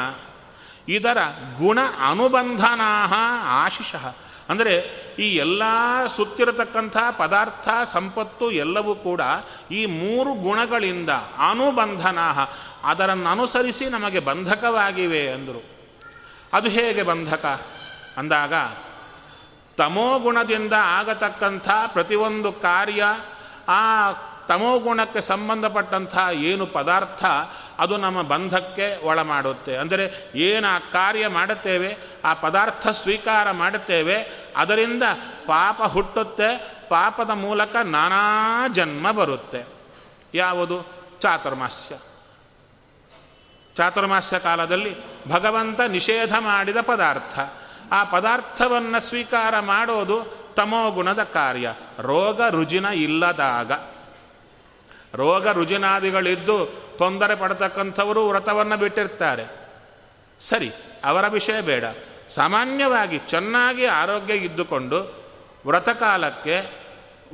ಇದರ 0.88 1.18
ಗುಣ 1.58 1.80
ಅನುಬಂಧನಾ 2.10 3.08
ಆಶಿಷಃ. 3.46 4.16
ಅಂದರೆ 4.52 4.76
ಈ 5.20 5.36
ಎಲ್ಲ 5.36 5.64
ಸುತ್ತಿರತಕ್ಕಂಥ 6.08 6.98
ಪದಾರ್ಥ, 7.18 7.68
ಸಂಪತ್ತು 7.84 8.52
ಎಲ್ಲವೂ 8.52 8.96
ಕೂಡ 8.96 9.22
ಈ 9.72 9.86
ಮೂರು 9.86 10.34
ಗುಣಗಳಿಂದ 10.34 11.10
ಅನುಬಂಧನಾಹ 11.50 12.40
ಅದರನ್ನು 12.84 13.30
ಅನುಸರಿಸಿ 13.30 13.86
ನಮಗೆ 13.86 14.20
ಬಂಧಕವಾಗಿವೆ 14.20 15.30
ಅಂದರು. 15.30 15.64
ಅದು 16.54 16.70
ಹೇಗೆ 16.70 17.04
ಬಂಧಕ? 17.04 17.46
ಅಂದಾಗ 18.18 18.54
ತಮೋಗುಣದಿಂದ 19.78 20.74
ಆಗತಕ್ಕಂಥ 20.74 21.70
ಪ್ರತಿಯೊಂದು 21.88 22.52
ಕಾರ್ಯ 22.52 23.04
ಆ 23.68 24.12
ತಮೋಗುಣಕ್ಕೆ 24.48 25.22
ಸಂಬಂಧಪಟ್ಟಂಥ 25.22 26.18
ಏನು 26.32 26.66
ಪದಾರ್ಥ 26.66 27.26
ಅದು 27.80 27.98
ನಮ್ಮ 27.98 28.22
ಬಂಧಕ್ಕೆ 28.22 29.06
ಒಳಮಾಡುತ್ತೆ. 29.06 29.76
ಅಂದರೆ 29.78 30.32
ಏನು 30.36 30.68
ಆ 30.68 30.80
ಕಾರ್ಯ 30.80 31.28
ಮಾಡುತ್ತೇವೆ, 31.28 31.98
ಆ 32.26 32.34
ಪದಾರ್ಥ 32.34 32.88
ಸ್ವೀಕಾರ 32.88 33.52
ಮಾಡುತ್ತೇವೆ, 33.52 34.30
ಅದರಿಂದ 34.58 35.04
ಪಾಪ 35.46 35.82
ಹುಟ್ಟುತ್ತೆ, 35.82 36.76
ಪಾಪದ 36.90 37.30
ಮೂಲಕ 37.30 37.76
ನಾನಾ 37.76 38.68
ಜನ್ಮ 38.68 39.12
ಬರುತ್ತೆ. 39.12 39.66
ಯಾವುದು? 40.34 40.88
ಚಾತುರ್ಮಾಸ್ಯ. 41.20 41.96
ಚಾತುರ್ಮಾಸ್ಯ 43.76 44.40
ಕಾಲದಲ್ಲಿ 44.40 44.96
ಭಗವಂತ 45.28 45.82
ನಿಷೇಧ 45.82 46.34
ಮಾಡಿದ 46.40 46.78
ಪದಾರ್ಥ. 46.82 47.40
ಆ 47.92 48.04
ಪದಾರ್ಥವನ್ನು 48.04 49.00
ಸ್ವೀಕಾರ 49.00 49.60
ಮಾಡೋದು 49.60 50.42
ತಮೋಗುಣದ 50.56 51.24
ಕಾರ್ಯ. 51.24 51.74
ರೋಗ 52.00 52.42
ರುಜಿನ 52.50 52.86
ಇಲ್ಲದಾಗ. 52.86 53.72
ರೋಗ 55.14 55.48
ರುಜಿನಾದಿಗಳಿದ್ದು 55.48 56.66
ತೊಂದರೆ 56.98 57.36
ಪಡತಕ್ಕಂಥವರು 57.36 58.28
ವ್ರತವನ್ನು 58.28 58.78
ಬಿಟ್ಟಿರ್ತಾರೆ. 58.78 59.46
ಸರಿ, 60.40 60.72
ಅವರ 61.04 61.28
ವಿಷಯ 61.28 61.62
ಬೇಡ. 61.62 61.84
ಸಾಮಾನ್ಯವಾಗಿ 62.30 63.18
ಚೆನ್ನಾಗಿ 63.18 63.86
ಆರೋಗ್ಯ 63.86 64.34
ಇದ್ದುಕೊಂಡು 64.34 65.24
ವ್ರತಕಾಲಕ್ಕೆ 65.66 66.82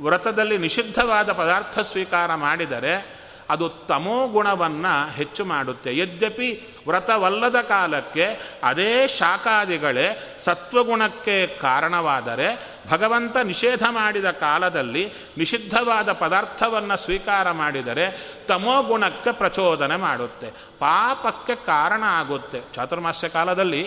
ವ್ರತದಲ್ಲಿ 0.00 0.58
ನಿಷಿದ್ಧವಾದ 0.58 1.32
ಪದಾರ್ಥ 1.32 1.78
ಸ್ವೀಕಾರ 1.78 2.34
ಮಾಡಿದರೆ 2.34 3.17
ಅದು 3.48 3.68
ತಮೋ 3.68 4.28
ಗುಣವನ್ನು 4.28 4.94
ಹೆಚ್ಚು 5.10 5.44
ಮಾಡುತ್ತೆ. 5.44 5.90
ಯದ್ಯಪಿ 5.98 6.48
ವ್ರತವಲ್ಲದ 6.86 7.60
ಕಾಲಕ್ಕೆ 7.60 8.26
ಅದೇ 8.62 9.08
ಶಾಖಾದಿಗಳೇ 9.08 10.36
ಸತ್ವಗುಣಕ್ಕೆ 10.38 11.46
ಕಾರಣವಾದರೆ 11.46 12.48
ಭಗವಂತ 12.90 13.36
ನಿಷೇಧ 13.36 13.82
ಮಾಡಿದ 13.90 14.30
ಕಾಲದಲ್ಲಿ 14.30 15.12
ನಿಷಿದ್ಧವಾದ 15.38 16.12
ಪದಾರ್ಥವನ್ನು 16.12 16.96
ಸ್ವೀಕಾರ 16.96 17.50
ಮಾಡಿದರೆ 17.52 18.06
ತಮೋಗುಣಕ್ಕೆ 18.48 19.32
ಪ್ರಚೋದನೆ 19.32 19.96
ಮಾಡುತ್ತೆ. 19.96 20.50
ಪಾಪಕ್ಕೆ 20.78 21.54
ಕಾರಣ 21.54 22.02
ಆಗುತ್ತೆ. 22.06 22.60
ಚಾತುರ್ಮಾಸ್ಯ 22.72 23.28
ಕಾಲದಲ್ಲಿ 23.28 23.82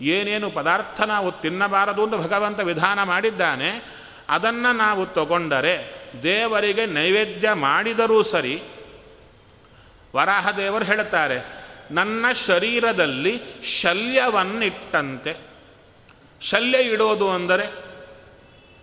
ಏನೇನು 0.00 0.50
ಪದಾರ್ಥ 0.50 1.00
ನಾವು 1.00 1.32
ತಿನ್ನಬಾರದು 1.32 2.02
ಅಂತ 2.02 2.14
ಭಗವಂತ 2.14 2.60
ವಿಧಾನ 2.60 3.02
ಮಾಡಿದ್ದಾನೆ, 3.02 3.70
ಅದನ್ನು 4.28 4.76
ನಾವು 4.76 5.06
ತಗೊಂಡರೆ 5.06 5.76
ದೇವರಿಗೆ 6.22 6.86
ನೈವೇದ್ಯ 6.86 7.52
ಮಾಡಿದರೂ 7.52 8.22
ಸರಿ 8.22 8.62
ವರಾಹದೇವರು 10.14 10.84
ಹೇಳುತ್ತಾರೆ, 10.84 11.38
ನನ್ನ 11.90 12.32
ಶರೀರದಲ್ಲಿ 12.32 13.40
ಶಲ್ಯವನ್ನಿಟ್ಟಂತೆ. 13.80 15.32
ಶಲ್ಯ 16.40 16.78
ಇಡೋದು 16.78 17.30
ಅಂದರೆ 17.30 17.88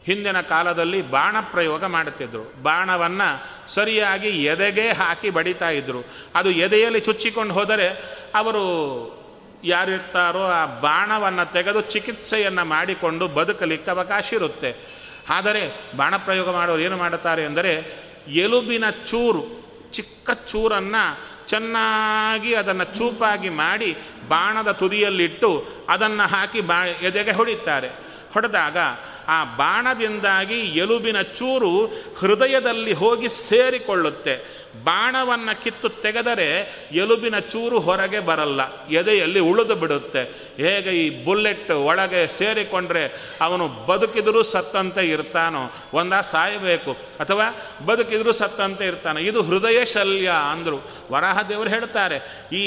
ಹಿಂದಿನ 0.05 0.41
ಕಾಲದಲ್ಲಿ 0.41 1.01
ಬಾಣ 1.01 1.35
ಪ್ರಯೋಗ 1.51 1.83
ಮಾಡುತ್ತಿದ್ದರು 1.85 2.63
ಬಾಣವನ್ನು 2.63 3.29
ಸರಿಯಾಗಿ 3.67 4.43
ಎದೆಗೆ 4.43 4.91
ಹಾಕಿ 4.91 5.29
ಬಡಿತಾ 5.29 5.69
ಇದ್ದರು 5.69 6.01
ಅದು 6.35 6.51
ಎದೆಯಲ್ಲಿ 6.51 6.99
ಚುಚ್ಚಿಕೊಂಡು 6.99 7.53
ಹೋದರೆ 7.53 7.87
ಅವರು 8.35 8.63
ಯಾರಿರ್ತಾರೋ 9.63 10.43
ಆ 10.47 10.65
ಬಾಣವನ್ನು 10.65 11.53
ತೆಗೆದು 11.53 11.81
ಚಿಕಿತ್ಸೆಯನ್ನು 11.81 12.65
ಮಾಡಿಕೊಂಡು 12.65 13.27
ಬದುಕಲಿಕ್ಕೆ 13.27 13.91
ಅವಕಾಶ 13.91 14.33
ಇರುತ್ತೆ. 14.33 14.71
ಆದರೆ 15.29 15.63
ಬಾಣ 15.97 16.13
ಪ್ರಯೋಗ 16.17 16.49
ಮಾಡೋರು 16.49 16.81
ಏನು 16.81 16.97
ಮಾಡುತ್ತಾರೆ 16.97 17.45
ಅಂದರೆ, 17.45 17.73
ಎಲುಬಿನ 18.27 18.89
ಚೂರು 18.89 19.64
ಚಿಕ್ಕ 19.95 20.29
ಚೂರನ್ನು 20.47 21.35
ಚೆನ್ನಾಗಿ 21.47 22.55
ಅದನ್ನು 22.55 22.83
ಚೂಪಾಗಿ 22.83 23.49
ಮಾಡಿ 23.49 23.97
ಬಾಣದ 24.27 24.71
ತುದಿಯಲ್ಲಿಟ್ಟು 24.71 25.67
ಅದನ್ನು 25.89 26.27
ಹಾಕಿ 26.27 26.61
ಬಾ 26.61 26.85
ಎದೆಗೆ 26.85 27.31
ಹೊಡಿತಾರೆ. 27.31 27.87
ಹೊಡೆದಾಗ 28.33 28.77
ಆ 29.27 29.43
ಬಾಣದಿಂದಾಗಿ 29.43 30.59
ಎಲುಬಿನ 30.59 31.21
ಚೂರು 31.21 31.85
ಹೃದಯದಲ್ಲಿ 32.19 32.93
ಹೋಗಿ 32.93 33.29
ಸೇರಿಕೊಳ್ಳುತ್ತೆ. 33.29 34.64
ಬಾಣವನ್ನು 34.83 35.63
ಕಿತ್ತು 35.63 35.89
ತೆಗೆದರೆ 35.89 36.47
ಎಲುಬಿನ 36.91 37.39
ಚೂರು 37.39 37.79
ಹೊರಗೆ 37.79 38.19
ಬರಲ್ಲ, 38.19 38.87
ಎದೆಯಲ್ಲಿ 38.87 39.39
ಉಳಿದು 39.39 39.75
ಬಿಡುತ್ತೆ. 39.75 40.23
ಹೇಗೆ 40.57 40.89
ಈ 40.89 41.25
ಬುಲ್ಲೆಟ್ 41.25 41.71
ಒಳಗೆ 41.71 42.27
ಸೇರಿಕೊಂಡ್ರೆ 42.27 43.35
ಅವನು 43.41 43.67
ಬದುಕಿದರೂ 43.67 44.43
ಸತ್ತಂತೆ 44.43 45.09
ಇರ್ತಾನೋ? 45.09 45.71
ಒಂದ 45.93 46.13
ಸಾಯಬೇಕು. 46.13 46.91
ಅಥವಾ 47.19 47.47
ಬದುಕಿದರೂ 47.85 48.31
ಸತ್ತಂತೆ 48.31 48.85
ಇರ್ತಾನೆ? 48.85 49.21
ಇದು 49.21 49.43
ಹೃದಯ 49.43 49.85
ಶಲ್ಯ 49.85 50.31
ಅಂದರು. 50.51 50.79
ವರಾಹದೇವರು 51.11 51.69
ಹೇಳ್ತಾರೆ, 51.69 52.47
ಈ 52.53 52.65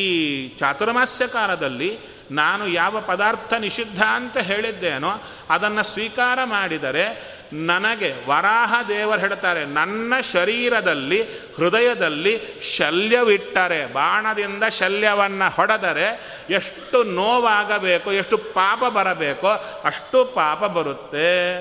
ಚಾತುರ್ಮಾಸ್ಯ 0.48 1.26
ಕಾಲದಲ್ಲಿ 1.26 1.98
ನಾನು 2.30 2.68
ಯಾವ 2.68 3.00
ಪದಾರ್ಥ 3.06 3.52
ನಿಷಿದ್ಧ 3.54 4.02
ಅಂತ 4.02 4.36
ಹೇಳಿದ್ದೇನೋ 4.38 5.22
ಅದನ್ನು 5.50 5.82
ಸ್ವೀಕಾರ 5.82 6.38
ಮಾಡಿದರೆ 6.44 7.37
ನನಗೆ 7.52 8.28
ವರಾಹ 8.28 8.80
ದೇವರು 8.88 9.20
ಹೇಳ್ತಾರೆ, 9.20 9.64
ನನ್ನ 9.64 10.20
ಶರೀರದಲ್ಲಿ, 10.32 11.22
ಹೃದಯದಲ್ಲಿ 11.56 12.40
ಶಲ್ಯವಿಟ್ಟರೆ, 12.76 13.92
ಬಾಣದಿಂದ 13.92 14.64
ಶಲ್ಯವನ್ನು 14.64 15.54
ಹೊಡೆದರೆ 15.54 16.38
ಎಷ್ಟು 16.50 17.04
ನೋವಾಗಬೇಕು, 17.04 18.12
ಎಷ್ಟು 18.12 18.38
ಪಾಪ 18.38 18.84
ಬರಬೇಕೋ, 18.84 19.80
ಅಷ್ಟು 19.84 20.24
ಪಾಪ 20.24 20.64
ಬರುತ್ತೆ 20.64 21.58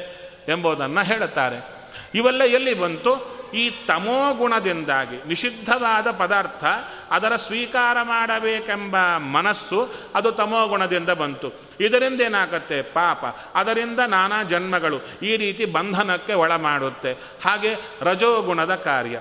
ಎಂಬುದನ್ನು 0.47 1.03
ಹೇಳುತ್ತಾರೆ 1.03 1.77
ಇವೆಲ್ಲ 2.15 2.43
ಎಲ್ಲಿ 2.43 2.73
ಬಂತು? 2.73 3.36
ಈ 3.53 3.69
ತಮೋಗುಣದಿಂದಾಗಿ 3.69 5.27
ನಿಷಿದ್ಧವಾದ 5.27 6.11
ಪದಾರ್ಥ 6.11 6.63
ಅದರ 7.11 7.35
ಸ್ವೀಕಾರ 7.35 7.97
ಮಾಡಬೇಕೆಂಬ 8.01 8.95
ಮನಸ್ಸು 9.17 9.89
ಅದು 10.15 10.31
ತಮೋಗುಣದಿಂದ 10.31 11.09
ಬಂತು. 11.09 11.53
ಇದರಿಂದ 11.79 12.21
ಏನಾಗುತ್ತೆ? 12.21 12.81
ಪಾಪ. 12.81 13.25
ಅದರಿಂದ 13.55 13.99
ನಾನಾ 13.99 14.43
ಜನ್ಮಗಳು 14.43 14.99
ಈ 15.23 15.37
ರೀತಿ 15.37 15.65
ಬಂಧನಕ್ಕೆ 15.65 16.33
ಒಳ 16.33 16.55
ಮಾಡುತ್ತೆ. 16.55 17.13
ಹಾಗೆ 17.13 17.75
ರಜೋಗುಣದ 18.01 18.75
ಕಾರ್ಯ. 18.75 19.19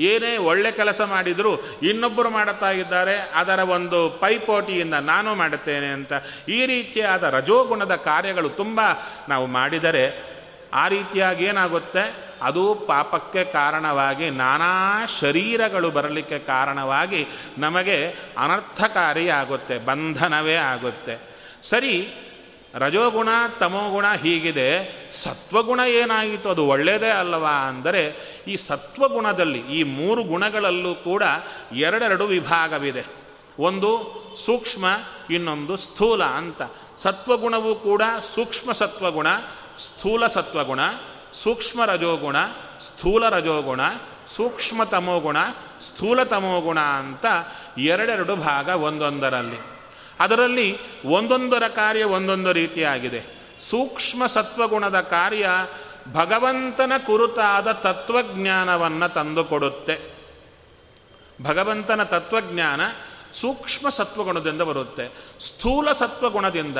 ಏನೇ 0.00 0.36
ಒಳ್ಳೆ 0.36 0.72
ಕೆಲಸ 0.72 1.00
ಮಾಡಿದರೂ 1.00 1.60
ಇನ್ನೊಬ್ಬರು 1.82 2.30
ಮಾಡುತ್ತಾ 2.30 2.70
ಇದ್ದಾರೆ, 2.70 3.32
ಅದರ 3.34 3.58
ಒಂದು 3.58 4.10
ಪೈಪೋಟಿಯಿಂದ 4.10 4.94
ನಾನು 4.94 5.34
ಮಾಡುತ್ತೇನೆ 5.34 5.86
ಅಂತ. 5.86 6.12
ಈ 6.48 6.66
ರೀತಿಯಾದ 6.66 7.22
ರಜೋಗುಣದ 7.22 7.94
ಕಾರ್ಯಗಳು 7.94 8.48
ತುಂಬ 8.48 8.80
ನಾವು 9.28 9.46
ಮಾಡಿದರೆ 9.46 10.36
ಆ 10.74 10.88
ರೀತಿಯಾಗಿ 10.88 11.44
ಏನಾಗುತ್ತೆ? 11.44 12.25
ಅದು 12.42 12.74
ಪಾಪಕ್ಕೆ 12.74 13.44
ಕಾರಣವಾಗಿ 13.44 14.30
ನಾನಾ 14.30 15.06
ಶರೀರಗಳು 15.06 15.90
ಬರಲಿಕ್ಕೆ 15.90 16.38
ಕಾರಣವಾಗಿ 16.38 17.26
ನಮಗೆ 17.58 18.06
ಅನರ್ಥಕಾರಿಯಾಗುತ್ತೆ, 18.38 19.78
ಬಂಧನವೇ 19.78 20.54
ಆಗುತ್ತೆ. 20.54 21.36
ಸರಿ, 21.62 22.14
ರಜೋಗುಣ, 22.74 23.28
ತಮೋಗುಣ 23.60 24.06
ಹೀಗಿದೆ. 24.22 24.96
ಸತ್ವಗುಣ 25.12 25.80
ಏನಾಯಿತು? 25.86 26.50
ಅದು 26.50 26.66
ಒಳ್ಳೆಯದೇ 26.66 27.08
ಅಲ್ಲವಾ? 27.08 27.50
ಅಂದರೆ 27.50 28.14
ಈ 28.48 28.56
ಸತ್ವಗುಣದಲ್ಲಿ, 28.56 29.58
ಈ 29.58 29.82
ಮೂರು 29.82 30.24
ಗುಣಗಳಲ್ಲೂ 30.24 30.94
ಕೂಡ 30.94 31.22
ಎರಡೆರಡು 31.72 32.24
ವಿಭಾಗವಿದೆ. 32.24 33.04
ಒಂದು 33.58 34.16
ಸೂಕ್ಷ್ಮ, 34.46 34.86
ಇನ್ನೊಂದು 35.30 35.76
ಸ್ಥೂಲ 35.76 36.24
ಅಂತ. 36.24 36.62
ಸತ್ವಗುಣವೂ 36.98 37.74
ಕೂಡ 37.74 38.02
ಸೂಕ್ಷ್ಮ 38.34 38.72
ಸತ್ವಗುಣ, 38.72 39.28
ಸ್ಥೂಲ 39.78 40.26
ಸತ್ವಗುಣ. 40.26 40.80
ಸೂಕ್ಷ್ಮ 41.42 41.84
ರಜೋಗುಣ, 41.84 42.36
ಸ್ಥೂಲ 42.80 43.28
ರಜೋಗುಣ, 43.28 43.80
ಸೂಕ್ಷ್ಮ 44.36 44.84
ತಮೋಗುಣ, 44.84 45.36
ಸ್ಥೂಲ 45.80 46.22
ತಮೋಗುಣ 46.22 46.80
ಅಂತ 46.80 47.26
ಎರಡೆರಡು 47.78 48.36
ಭಾಗ 48.36 48.68
ಒಂದೊಂದರಲ್ಲಿ. 48.68 49.56
ಅದರಲ್ಲಿ 50.20 50.78
ಒಂದೊಂದರ 51.04 51.68
ಕಾರ್ಯ 51.68 52.04
ಒಂದೊಂದು 52.04 52.52
ರೀತಿಯಾಗಿದೆ. 52.52 53.22
ಸೂಕ್ಷ್ಮ 53.70 54.26
ಸತ್ವಗುಣದ 54.26 55.00
ಕಾರ್ಯ 55.00 55.48
ಭಗವಂತನ 56.12 56.92
ಕುರುತಾದ 57.06 57.72
ತತ್ವಜ್ಞಾನವನ್ನು 57.72 59.14
ತಂದುಕೊಡುತ್ತೆ. 59.14 60.16
ಭಗವಂತನ 61.42 62.02
ತತ್ವಜ್ಞಾನ 62.02 62.80
ಸೂಕ್ಷ್ಮ 63.34 63.88
ಸತ್ವಗುಣದಿಂದ 63.88 64.62
ಬರುತ್ತೆ. 64.62 65.12
ಸ್ಥೂಲ 65.40 65.92
ಸತ್ವಗುಣದಿಂದ 65.92 66.78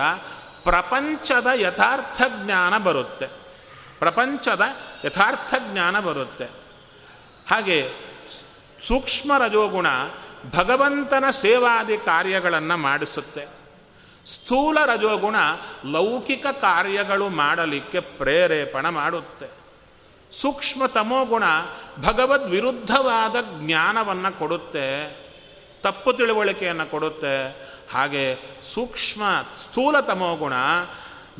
ಪ್ರಪಂಚದ 0.64 1.46
ಯಥಾರ್ಥ 1.54 2.22
ಜ್ಞಾನ 2.44 2.78
ಬರುತ್ತೆ. 2.78 3.45
ಪ್ರಪಂಚದ 3.98 4.62
ಯಥಾರ್ಥ 5.04 5.54
ಜ್ಞಾನ 5.72 6.00
ಬರುತ್ತೆ. 6.00 6.44
ಹಾಗೆ 7.50 7.90
ಸೂಕ್ಷ್ಮ 8.88 9.32
ರಜೋಗುಣ 9.38 9.86
ಭಗವಂತನ 10.56 11.30
ಸೇವಾದಿ 11.30 11.98
ಕಾರ್ಯಗಳನ್ನು 11.98 12.76
ಮಾಡಿಸುತ್ತೆ. 12.76 13.46
ಸ್ಥೂಲ 14.26 14.78
ರಜೋಗುಣ 14.86 15.36
ಲೌಕಿಕ 15.84 16.46
ಕಾರ್ಯಗಳು 16.46 17.28
ಮಾಡಲಿಕ್ಕೆ 17.28 18.00
ಪ್ರೇರೇಪಣ 18.00 18.88
ಮಾಡುತ್ತೆ. 18.88 19.46
ಸೂಕ್ಷ್ಮ 20.32 20.86
ತಮೋಗುಣ 20.86 21.44
ಭಗವದ್ 22.02 22.50
ವಿರುದ್ಧವಾದ 22.50 23.36
ಜ್ಞಾನವನ್ನು 23.64 24.38
ಕೊಡುತ್ತೆ, 24.38 25.16
ತಪ್ಪು 25.82 26.12
ತಿಳುವಳಿಕೆಯನ್ನು 26.12 26.90
ಕೊಡುತ್ತೆ. 26.90 27.66
ಹಾಗೆ 27.92 28.38
ಸೂಕ್ಷ್ಮ 28.74 29.22
ಸ್ಥೂಲ 29.62 30.00
ತಮೋಗುಣ 30.00 30.52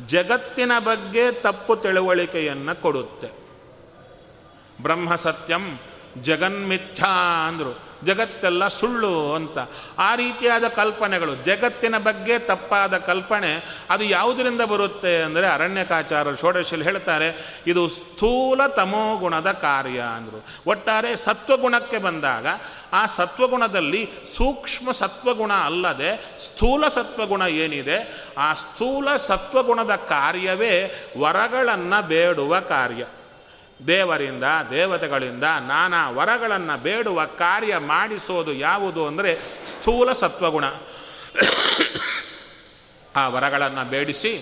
ಜಗತ್ತಿನ 0.05 0.71
ಬಗ್ಗೆ 0.79 1.31
ತಪ್ಪು 1.31 1.75
ತಿಳುವಳಿಕೆಯನ್ನು 1.75 2.81
ಕೊಡುತ್ತೆ. 2.81 3.27
ಬ್ರಹ್ಮ 4.81 5.15
ಸತ್ಯಂ 5.15 5.79
ಜಗನ್ಮಿಥ್ಯಾ 6.21 7.11
ಅಂದರು. 7.47 7.87
ಜಗತ್ತೆಲ್ಲ 8.05 8.67
ಸುಳ್ಳು 8.67 9.33
ಅಂತ. 9.33 9.57
ಆ 9.99 10.15
ರೀತಿಯಾದ 10.15 10.67
ಕಲ್ಪನೆಗಳು, 10.67 11.35
ಜಗತ್ತಿನ 11.35 11.97
ಬಗ್ಗೆ 11.97 12.39
ತಪ್ಪಾದ 12.39 12.97
ಕಲ್ಪನೆ 12.97 13.83
ಅದು 13.89 14.03
ಯಾವುದರಿಂದ 14.03 14.61
ಬರುತ್ತೆ 14.61 15.21
ಅಂದರೆ 15.21 15.47
ಅರಣ್ಯಕಾಚಾರ 15.47 16.35
ಷೋಡಶಲ್ಲಿ 16.35 16.85
ಹೇಳ್ತಾರೆ, 16.85 17.59
ಇದು 17.67 17.87
ಸ್ಥೂಲ 17.87 18.67
ತಮೋಗುಣದ 18.67 19.51
ಕಾರ್ಯ 19.51 19.99
ಅಂದರು. 19.99 20.45
ಒಟ್ಟಾರೆ 20.67 21.15
ಸತ್ವಗುಣಕ್ಕೆ 21.15 21.97
ಬಂದಾಗ 21.97 22.47
ಆ 22.93 23.05
ಸತ್ವಗುಣದಲ್ಲಿ 23.05 24.01
ಸೂಕ್ಷ್ಮ 24.37 24.91
ಸತ್ವಗುಣ 24.91 25.53
ಅಲ್ಲದೆ 25.53 26.39
ಸ್ಥೂಲ 26.39 26.87
ಸತ್ವಗುಣ 26.87 27.41
ಏನಿದೆ, 27.41 27.97
ಆ 28.37 28.53
ಸ್ಥೂಲ 28.53 29.15
ಸತ್ವಗುಣದ 29.15 29.95
ಕಾರ್ಯವೇ 29.95 30.73
ವರಗಳನ್ನು 31.19 32.07
ಬೇಡುವ 32.07 32.59
ಕಾರ್ಯ. 32.59 33.03
ದೇವರಿಂದ, 33.87 34.43
ದೇವತೆಗಳಿಂದ 34.71 35.43
ನಾನಾ 35.43 36.09
ವರಗಳನ್ನು 36.09 36.83
ಬೇಡುವ 36.83 37.25
ಕಾರ್ಯ 37.25 37.77
ಮಾಡಿಸೋದು 37.77 38.53
ಯಾವುದು 38.53 39.07
ಅಂದರೆ 39.07 39.35
ಸ್ಥೂಲ 39.67 40.11
ಸತ್ವಗುಣ. 40.11 40.65
ಆ 43.15 43.27
ವರಗಳನ್ನು 43.27 43.89
ಬೇಡಿಸಿ 43.89 44.33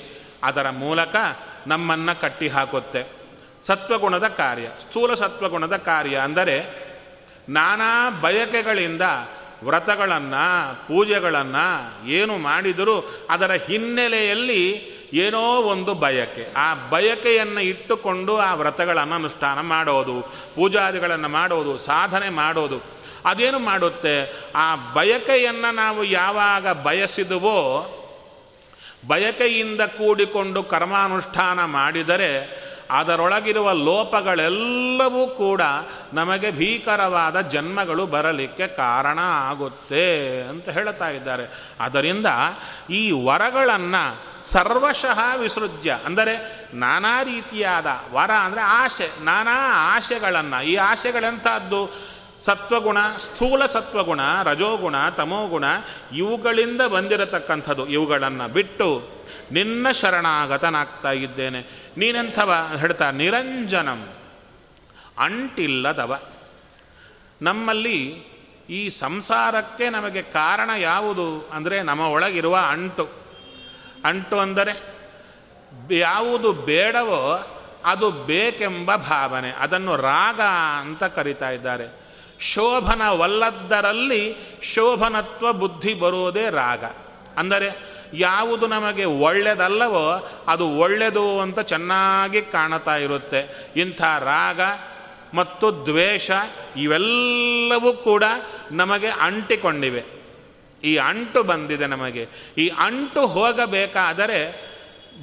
ಅದರ 0.43 0.69
ಮೂಲಕ 0.69 1.15
ನಮ್ಮನ್ನು 1.67 2.21
ಕಟ್ಟಿ 2.21 2.47
ಹಾಕುತ್ತೆ 2.47 3.01
ಸತ್ವಗುಣದ 3.63 4.27
ಕಾರ್ಯ, 4.27 4.67
ಸ್ಥೂಲ 4.79 5.13
ಸತ್ವಗುಣದ 5.13 5.77
ಕಾರ್ಯ 5.77 6.15
ಅಂದರೆ 6.17 6.84
ನಾನಾ 7.49 8.09
ಬಯಕೆಗಳಿಂದ 8.09 9.01
ವ್ರತಗಳನ್ನು, 9.63 10.75
ಪೂಜೆಗಳನ್ನು 10.87 12.07
ಏನು 12.07 12.37
ಮಾಡಿದರೂ 12.37 13.09
ಅದರ 13.29 13.51
ಹಿನ್ನೆಲೆಯಲ್ಲಿ 13.51 14.95
ಏನೋ 15.13 15.61
ಒಂದು 15.61 15.93
ಬಯಕೆ. 15.93 16.53
ಆ 16.57 16.73
ಬಯಕೆಯನ್ನು 16.89 17.59
ಇಟ್ಟುಕೊಂಡು 17.59 18.37
ಆ 18.37 18.53
ವ್ರತಗಳನ್ನು 18.53 19.15
ಅನುಷ್ಠಾನ 19.15 19.61
ಮಾಡೋದು, 19.61 20.21
ಪೂಜಾದಿಗಳನ್ನು 20.55 21.29
ಮಾಡೋದು, 21.29 21.77
ಸಾಧನೆ 21.77 22.29
ಮಾಡೋದು. 22.29 22.81
ಅದೇನು 23.25 23.59
ಮಾಡುತ್ತೆ? 23.59 24.33
ಆ 24.55 24.75
ಬಯಕೆಯನ್ನು 24.75 25.75
ನಾವು 25.75 26.03
ಯಾವಾಗ 26.03 26.67
ಬಯಸಿದುವೋ, 26.67 27.91
ಬಯಕೆಯಿಂದ 29.07 29.81
ಕೂಡಿಕೊಂಡು 29.81 30.63
ಕರ್ಮಾನುಷ್ಠಾನ 30.63 31.65
ಮಾಡಿದರೆ 31.65 32.64
ಅದರೊಳಗಿರುವ 32.91 33.71
ಲೋಪಗಳೆಲ್ಲವೂ 33.71 35.27
ಕೂಡ 35.27 35.61
ನಮಗೆ 36.13 36.51
ಭೀಕರವಾದ 36.51 37.41
ಜನ್ಮಗಳು 37.41 38.05
ಬರಲಿಕ್ಕೆ 38.05 38.67
ಕಾರಣ 38.67 39.19
ಆಗುತ್ತೆ 39.21 40.41
ಅಂತ 40.41 40.69
ಹೇಳ್ತಾ 40.69 41.09
ಇದ್ದಾರೆ. 41.09 41.75
ಅದರಿಂದ 41.79 42.25
ಈ 42.89 43.11
ವರಗಳನ್ನು 43.11 44.35
ಸರ್ವಶಃ 44.45 45.35
ವಿಸೃಜ್ಯ, 45.35 45.99
ಅಂದರೆ 46.05 46.65
ನಾನಾ 46.73 47.23
ರೀತಿಯಾದ 47.23 47.85
ವರ 48.13 48.31
ಅಂದರೆ 48.31 48.61
ಆಸೆ 48.61 49.09
ನಾನಾ 49.23 49.55
ಆಸೆಗಳನ್ನು 49.95 50.65
ಈ 50.65 50.75
ಆಸೆಗಳೆಂಥದ್ದು 50.75 52.15
ಸತ್ವಗುಣ, 52.45 52.97
ಸ್ಥೂಲ 53.17 53.65
ಸತ್ವಗುಣ, 53.65 54.19
ರಜೋಗುಣ, 54.43 55.09
ತಮೋಗುಣ, 55.09 55.63
ಇವುಗಳಿಂದ 56.13 56.81
ಬಂದಿರತಕ್ಕಂಥದ್ದು. 56.81 57.87
ಇವುಗಳನ್ನು 57.87 58.53
ಬಿಟ್ಟು 58.53 59.14
ನಿನ್ನ 59.51 59.91
ಶರಣಾಗತನಾಗ್ತಾ 59.91 61.11
ಇದ್ದೇನೆ. 61.11 61.59
ನೀನೆಂಥವ? 61.97 62.53
ಹೇಳ್ತಾ, 62.79 63.11
ನಿರಂಜನಂ. 63.11 64.09
ಅಂಟಿಲ್ಲದವ. 65.19 66.19
ನಮ್ಮಲ್ಲಿ 67.41 68.23
ಈ 68.69 68.89
ಸಂಸಾರಕ್ಕೆ 68.89 69.89
ನಮಗೆ 69.89 70.21
ಕಾರಣ 70.21 70.69
ಯಾವುದು? 70.77 71.49
ಅಂದರೆ 71.53 71.83
ನಮ್ಮ 71.83 72.01
ಒಳಗಿರುವ 72.01 72.57
ಅಂಟು. 72.57 73.09
ಅಂಟು 74.05 74.39
ಅಂದರೆ 74.39 74.95
ಯಾವುದು 75.91 76.51
ಬೇಡವೋ 76.51 77.51
ಅದು 77.85 78.11
ಬೇಕೆಂಬ 78.11 78.95
ಭಾವನೆ. 78.95 79.51
ಅದನ್ನು 79.51 79.95
ರಾಗ 79.95 80.41
ಅಂತ 80.79 81.03
ಕರಿತಾ 81.03 81.49
ಇದ್ದಾರೆ. 81.49 82.05
ಶೋಭನವಲ್ಲದ್ದರಲ್ಲಿ 82.39 84.35
ಶೋಭನತ್ವ 84.61 85.53
ಬುದ್ಧಿ 85.53 85.93
ಬರುವುದೇ 85.93 86.49
ರಾಗ. 86.49 86.83
ಅಂದರೆ 87.37 87.94
ಯಾವುದು 88.17 88.67
ನಮಗೆ 88.67 89.05
ಒಳ್ಳೆಯದಲ್ಲವೋ 89.05 90.29
ಅದು 90.47 90.69
ಒಳ್ಳೆಯದು 90.69 91.39
ಅಂತ 91.39 91.59
ಚೆನ್ನಾಗಿ 91.59 92.41
ಕಾಣುತ್ತಾ 92.41 92.95
ಇರುತ್ತೆ. 92.95 93.71
ಇಂಥ 93.75 94.01
ರಾಗ 94.01 94.61
ಮತ್ತು 95.33 95.85
ದ್ವೇಷ 95.85 96.31
ಇವೆಲ್ಲವೂ 96.77 97.93
ಕೂಡ 97.93 98.23
ನಮಗೆ 98.71 99.07
ಅಂಟಿಕೊಂಡಿವೆ. 99.07 100.03
ಈ 100.83 100.97
ಅಂಟು 100.97 101.43
ಬಂದಿದೆ 101.43 101.87
ನಮಗೆ. 101.87 102.27
ಈ 102.57 102.71
ಅಂಟು 102.77 103.27
ಹೋಗಬೇಕಾದರೆ 103.27 104.65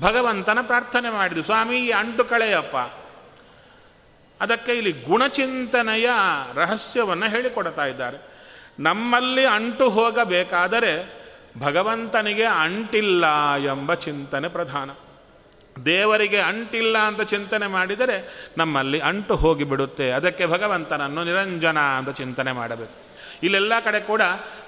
ಭಗವಂತನ 0.01 0.59
ಪ್ರಾರ್ಥನೆ 0.63 1.11
ಮಾಡಿದ್ವಿ 1.11 1.45
ಸ್ವಾಮಿ, 1.45 1.79
ಈ 1.79 1.91
ಅಂಟು 1.91 2.25
ಕಳೆಯಪ್ಪ. 2.25 2.77
ಅದಕ್ಕೆ 4.43 4.73
ಇಲ್ಲಿ 4.73 4.93
ಗುಣಚಿಂತನೆಯ 4.93 6.11
ರಹಸ್ಯವನ್ನು 6.55 7.29
ಹೇಳಿಕೊಡ್ತಾ 7.29 7.87
ಇದ್ದಾರೆ. 7.87 8.33
ನಮ್ಮಲ್ಲಿ 8.79 9.47
ಅಂಟು 9.47 9.91
ಹೋಗಬೇಕಾದರೆ 9.91 11.22
ಭಗವಂತನಿಗೆ 11.59 12.45
ಅಂಟಿಲ್ಲ 12.45 13.27
ಎಂಬ 13.57 13.95
ಚಿಂತನೆ 13.95 14.49
ಪ್ರಧಾನ. 14.49 14.91
ದೇವರಿಗೆ 15.85 16.41
ಅಂಟಿಲ್ಲ 16.41 16.99
ಅಂತ 16.99 17.23
ಚಿಂತನೆ 17.23 17.67
ಮಾಡಿದರೆ 17.67 18.49
ನಮ್ಮಲ್ಲಿ 18.59 19.01
ಅಂಟು 19.01 19.37
ಹೋಗಿಬಿಡುತ್ತೆ. 19.37 20.11
ಅದಕ್ಕೆ 20.11 20.47
ಭಗವಂತನನ್ನು 20.47 21.25
ನಿರಂಜನ 21.25 21.79
ಅಂತ 21.79 22.11
ಚಿಂತನೆ 22.11 22.53
ಮಾಡಬೇಕು. 22.53 23.03
ಇಲ್ಲೆಲ್ಲ 23.43 23.73
ಕಡೆ 23.85 24.01
ಕೂಡ 24.01 24.23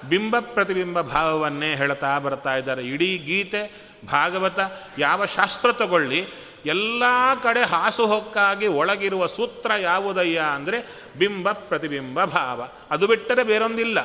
ಬಿಂಬ 0.09 0.39
ಪ್ರತಿಬಿಂಬ 0.39 1.01
ಭಾವವನ್ನೇ 1.01 1.75
ಹೇಳ್ತಾ 1.75 2.19
ಬರ್ತಾ 2.19 2.57
ಇದ್ದಾರೆ. 2.57 2.83
ಇಡೀ 2.83 3.19
ಗೀತೆ, 3.19 3.91
ಭಾಗವತ, 4.07 4.59
ಯಾವ 4.99 5.27
ಶಾಸ್ತ್ರ 5.27 5.73
ತಗೊಳ್ಳಿ, 5.73 6.25
ಎಲ್ಲ 6.67 7.03
ಕಡೆ 7.43 7.63
ಹಾಸುಹೊಕ್ಕಾಗಿ 7.63 8.67
ಒಳಗಿರುವ 8.67 9.27
ಸೂತ್ರ 9.27 9.71
ಯಾವುದಯ್ಯ 9.79 10.39
ಅಂದರೆ 10.39 10.87
ಬಿಂಬ 11.19 11.53
ಪ್ರತಿಬಿಂಬ 11.53 12.25
ಭಾವ. 12.25 12.69
ಅದು 12.91 13.07
ಬಿಟ್ಟರೆ 13.07 13.43
ಬೇರೊಂದಿಲ್ಲ. 13.43 13.99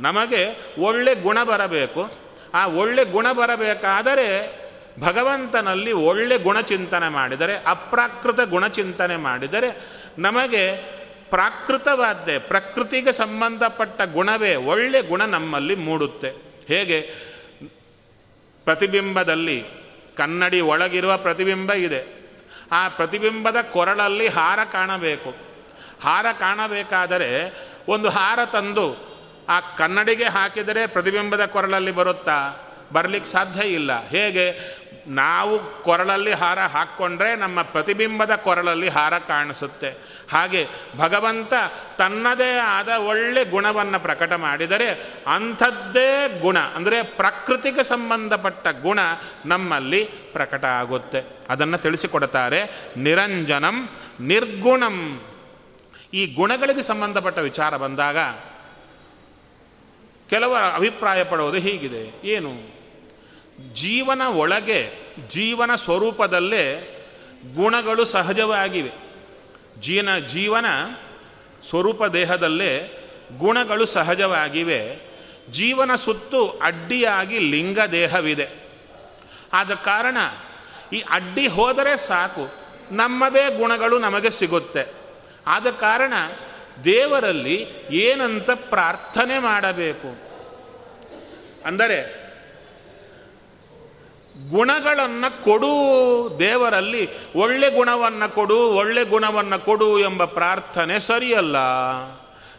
ನಮಗೆ 0.00 0.72
ಒಳ್ಳೆ 0.78 1.14
ಗುಣ 1.14 1.44
ಬರಬೇಕು. 1.44 2.10
ಆ 2.54 2.66
ಒಳ್ಳೆ 2.66 3.04
ಗುಣ 3.04 3.32
ಬರಬೇಕಾದರೆ 3.32 4.60
ಭಗವಂತನಲ್ಲಿ 5.00 5.92
ಒಳ್ಳೆ 5.92 6.38
ಗುಣಚಿಂತನೆ 6.38 7.08
ಮಾಡಿದರೆ, 7.08 7.56
ಅಪ್ರಾಕೃತ 7.66 8.40
ಗುಣಚಿಂತನೆ 8.40 9.16
ಮಾಡಿದರೆ 9.16 9.86
ನಮಗೆ 10.18 10.76
ಪ್ರಾಕೃತವಾದ್ದೆ, 11.30 12.38
ಪ್ರಕೃತಿಗೆ 12.38 13.12
ಸಂಬಂಧಪಟ್ಟ 13.12 14.02
ಗುಣವೇ 14.02 14.54
ಒಳ್ಳೆ 14.54 15.02
ಗುಣ 15.02 15.24
ನಮ್ಮಲ್ಲಿ 15.24 15.74
ಮೂಡುತ್ತೆ. 15.74 16.28
ಹೇಗೆ? 16.68 17.00
ಪ್ರತಿಬಿಂಬದಲ್ಲಿ 18.64 19.64
ಕನ್ನಡಿ 20.16 20.60
ಒಳಗಿರುವ 20.60 21.16
ಪ್ರತಿಬಿಂಬ 21.16 21.72
ಇದೆ. 21.72 22.26
ಆ 22.72 22.88
ಪ್ರತಿಬಿಂಬದ 22.88 23.56
ಕೊರಳಲ್ಲಿ 23.72 24.28
ಹಾರ 24.28 24.58
ಕಾಣಬೇಕು. 24.72 25.34
ಹಾರ 26.02 26.26
ಕಾಣಬೇಕಾದರೆ 26.38 27.54
ಒಂದು 27.88 28.08
ಹಾರ 28.08 28.38
ತಂದು 28.52 29.15
ಆ 29.48 29.60
ಕನ್ನಡಿಗೆ 29.60 30.24
ಹಾಕಿದರೆ 30.24 30.86
ಪ್ರತಿಬಿಂಬದ 30.86 31.46
ಕೊರಳಲ್ಲಿ 31.46 31.90
ಬರುತ್ತಾ? 31.90 32.62
ಬರಲಿಕ್ಕೆ 32.92 33.30
ಸಾಧ್ಯ 33.30 33.68
ಇಲ್ಲ. 33.68 34.08
ಹೇಗೆ? 34.08 34.76
ನಾವು 35.06 35.82
ಕೊರಳಲ್ಲಿ 35.82 36.32
ಹಾರ 36.32 36.58
ಹಾಕ್ಕೊಂಡ್ರೆ 36.58 37.36
ನಮ್ಮ 37.36 37.62
ಪ್ರತಿಬಿಂಬದ 37.62 38.34
ಕೊರಳಲ್ಲಿ 38.34 38.88
ಹಾರ 38.88 39.18
ಕಾಣಿಸುತ್ತೆ. 39.18 39.88
ಹಾಗೆ 40.32 40.66
ಭಗವಂತ 40.96 41.52
ತನ್ನದೇ 41.98 42.58
ಆದ 42.58 42.88
ಒಳ್ಳೆ 42.88 43.44
ಗುಣವನ್ನು 43.44 44.00
ಪ್ರಕಟ 44.00 44.32
ಮಾಡಿದರೆ 44.32 45.12
ಅಂಥದ್ದೇ 45.26 46.38
ಗುಣ, 46.40 46.58
ಅಂದರೆ 46.58 47.02
ಪ್ರಕೃತಿಗೆ 47.02 47.84
ಸಂಬಂಧಪಟ್ಟ 47.84 48.68
ಗುಣ 48.68 48.98
ನಮ್ಮಲ್ಲಿ 49.46 50.04
ಪ್ರಕಟ 50.04 50.64
ಆಗುತ್ತೆ. 50.64 51.24
ಅದನ್ನು 51.48 51.78
ತಿಳಿಸಿಕೊಡ್ತಾರೆ 51.78 52.90
ನಿರಂಜನಂ 52.96 53.88
ನಿರ್ಗುಣಂ. 54.20 55.22
ಈ 56.14 56.34
ಗುಣಗಳಿಗೆ 56.34 56.82
ಸಂಬಂಧಪಟ್ಟ 56.82 57.38
ವಿಚಾರ 57.38 57.76
ಬಂದಾಗ 57.76 58.16
ಕೆಲವರ 60.30 60.60
ಅಭಿಪ್ರಾಯ 60.60 61.24
ಪಡೋದು 61.24 61.58
ಹೀಗಿದೆ. 61.58 62.28
ಏನು? 62.28 62.76
ಜೀವನ 63.74 64.22
ಒಳಗೆ, 64.22 64.90
ಜೀವನ 65.28 65.74
ಸ್ವರೂಪದಲ್ಲೇ 65.74 66.92
ಗುಣಗಳು 67.54 68.04
ಸಹಜವಾಗಿವೆ. 68.04 68.90
ಜೀನ, 69.80 70.18
ಜೀವನ 70.18 70.66
ಸ್ವರೂಪ 71.68 72.04
ದೇಹದಲ್ಲೇ 72.04 73.02
ಗುಣಗಳು 73.38 73.86
ಸಹಜವಾಗಿವೆ. 73.86 75.06
ಜೀವನ 75.50 75.94
ಸುತ್ತು 75.94 76.48
ಅಡ್ಡಿಯಾಗಿ 76.48 77.38
ಲಿಂಗ 77.38 77.78
ದೇಹವಿದೆ. 77.92 78.48
ಆದ 79.52 79.74
ಕಾರಣ 79.74 80.16
ಈ 80.92 81.04
ಅಡ್ಡಿ 81.10 81.46
ಹೋದರೆ 81.46 81.96
ಸಾಕು. 81.96 82.52
ನಮ್ಮದೇ 82.90 83.58
ಗುಣಗಳು 83.58 83.98
ನಮಗೆ 83.98 84.30
ಸಿಗುತ್ತೆ. 84.30 84.92
ಆದ 85.46 85.66
ಕಾರಣ 85.70 86.12
ದೇವರಲ್ಲಿ 86.84 87.66
ಏನಂತ 87.90 88.50
ಪ್ರಾರ್ಥನೆ 88.50 89.38
ಮಾಡಬೇಕು? 89.38 90.26
ಅಂದರೆ, 91.64 92.26
ಗುಣಗಳನ್ನು 94.50 95.44
ಕೊಡು 95.44 95.70
ದೇವರಲ್ಲಿ, 96.38 97.08
ಒಳ್ಳೆ 97.36 97.70
ಗುಣವನ್ನು 97.70 98.34
ಕೊಡು, 98.34 98.58
ಒಳ್ಳೆ 98.58 99.04
ಗುಣವನ್ನು 99.04 99.64
ಕೊಡು 99.64 99.98
ಎಂಬ 99.98 100.24
ಪ್ರಾರ್ಥನೆ 100.24 101.00
ಸರಿಯಲ್ಲ. 101.00 101.56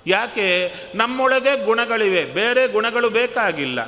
ಯಾಕೆ? 0.08 0.74
ನಮ್ಮೊಳಗೆ 0.96 1.66
ಗುಣಗಳಿವೆ, 1.66 2.24
ಬೇರೆ 2.24 2.68
ಗುಣಗಳು 2.68 3.10
ಬೇಕಾಗಿಲ್ಲ. 3.10 3.80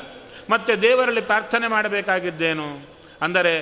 ಮತ್ತು 0.50 0.82
ದೇವರಲ್ಲಿ 0.82 1.22
ಪ್ರಾರ್ಥನೆ 1.22 1.68
ಮಾಡಬೇಕಾಗಿದ್ದೇನು? 1.68 2.90
ಅಂದರೆ, 3.22 3.62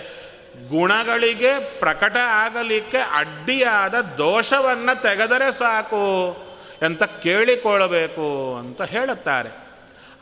ಗುಣಗಳಿಗೆ 0.67 1.79
ಪ್ರಕಟ 1.79 2.17
ಆಗಲಿಕ್ಕೆ 2.17 2.97
ಅಡ್ಡಿಯಾದ 2.97 3.95
ದೋಷವನ್ನು 4.01 5.01
ತೆಗೆದರೆ 5.01 5.51
ಸಾಕು. 5.51 6.46
ಅಂತ 6.85 7.03
ಕೇಳಿಕೊಳ್ಳಬೇಕು 7.03 8.55
ಅಂತ 8.55 8.81
ಹೇಳುತ್ತಾರೆ. 8.81 9.51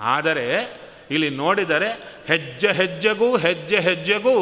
ಆದರೆ 0.01 0.47
ಇಲ್ಲಿ 1.11 1.29
ನೋಡಿದರೆ 1.29 1.89
ಹೆಜ್ಜೆ 2.27 2.71
ಹೆಜ್ಜೆಗೂ 2.71 3.37
ಹೆಜ್ಜೆ 3.37 3.79
ಹೆಜ್ಜೆಗೂ 3.79 4.35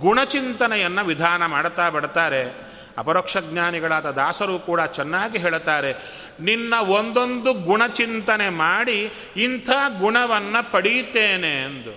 ಗುಣಚಿಂತನೆಯನ್ನು 0.00 1.04
ವಿಧಾನ 1.04 1.46
ಮಾಡುತ್ತಾ 1.46 1.88
ಬಿಡ್ತಾರೆ 1.90 2.72
ಅಪರೋಕ್ಷ 2.98 3.36
ಜ್ಞಾನಿಗಳಾದ 3.36 4.10
ದಾಸರು 4.10 4.58
ಕೂಡ 4.58 4.80
ಚೆನ್ನಾಗಿ 4.80 5.38
ಹೇಳುತ್ತಾರೆ, 5.38 5.90
ನಿನ್ನ 6.40 6.74
ಒಂದೊಂದು 6.74 7.52
ಗುಣಚಿಂತನೆ 7.52 8.48
ಮಾಡಿ 8.48 8.98
ಇಂಥ 9.36 9.70
ಗುಣವನ್ನು 9.98 10.72
ಪಡೆಯುತ್ತೇನೆ 10.72 11.52
ಎಂದು. 11.62 11.92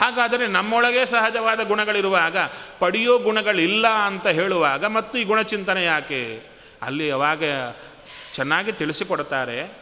ಹಾಗಾದರೆ 0.00 0.46
ನಮ್ಮೊಳಗೆ 0.46 1.06
ಸಹಜವಾದ 1.06 1.60
ಗುಣಗಳಿರುವಾಗ 1.68 2.36
ಪಡೆಯೋ 2.78 3.18
ಗುಣಗಳಿಲ್ಲ 3.18 3.86
ಅಂತ 3.88 4.26
ಹೇಳುವಾಗ 4.26 4.84
ಮತ್ತು 4.86 5.18
ಈ 5.18 5.24
ಗುಣಚಿಂತನೆ 5.24 5.84
ಯಾಕೆ? 5.84 6.22
ಅಲ್ಲಿ 6.82 7.10
ಅವಾಗ 7.10 7.44
ಚೆನ್ನಾಗಿ 8.34 8.72
ತಿಳಿಸಿಕೊಡ್ತಾರೆ. 8.72 9.78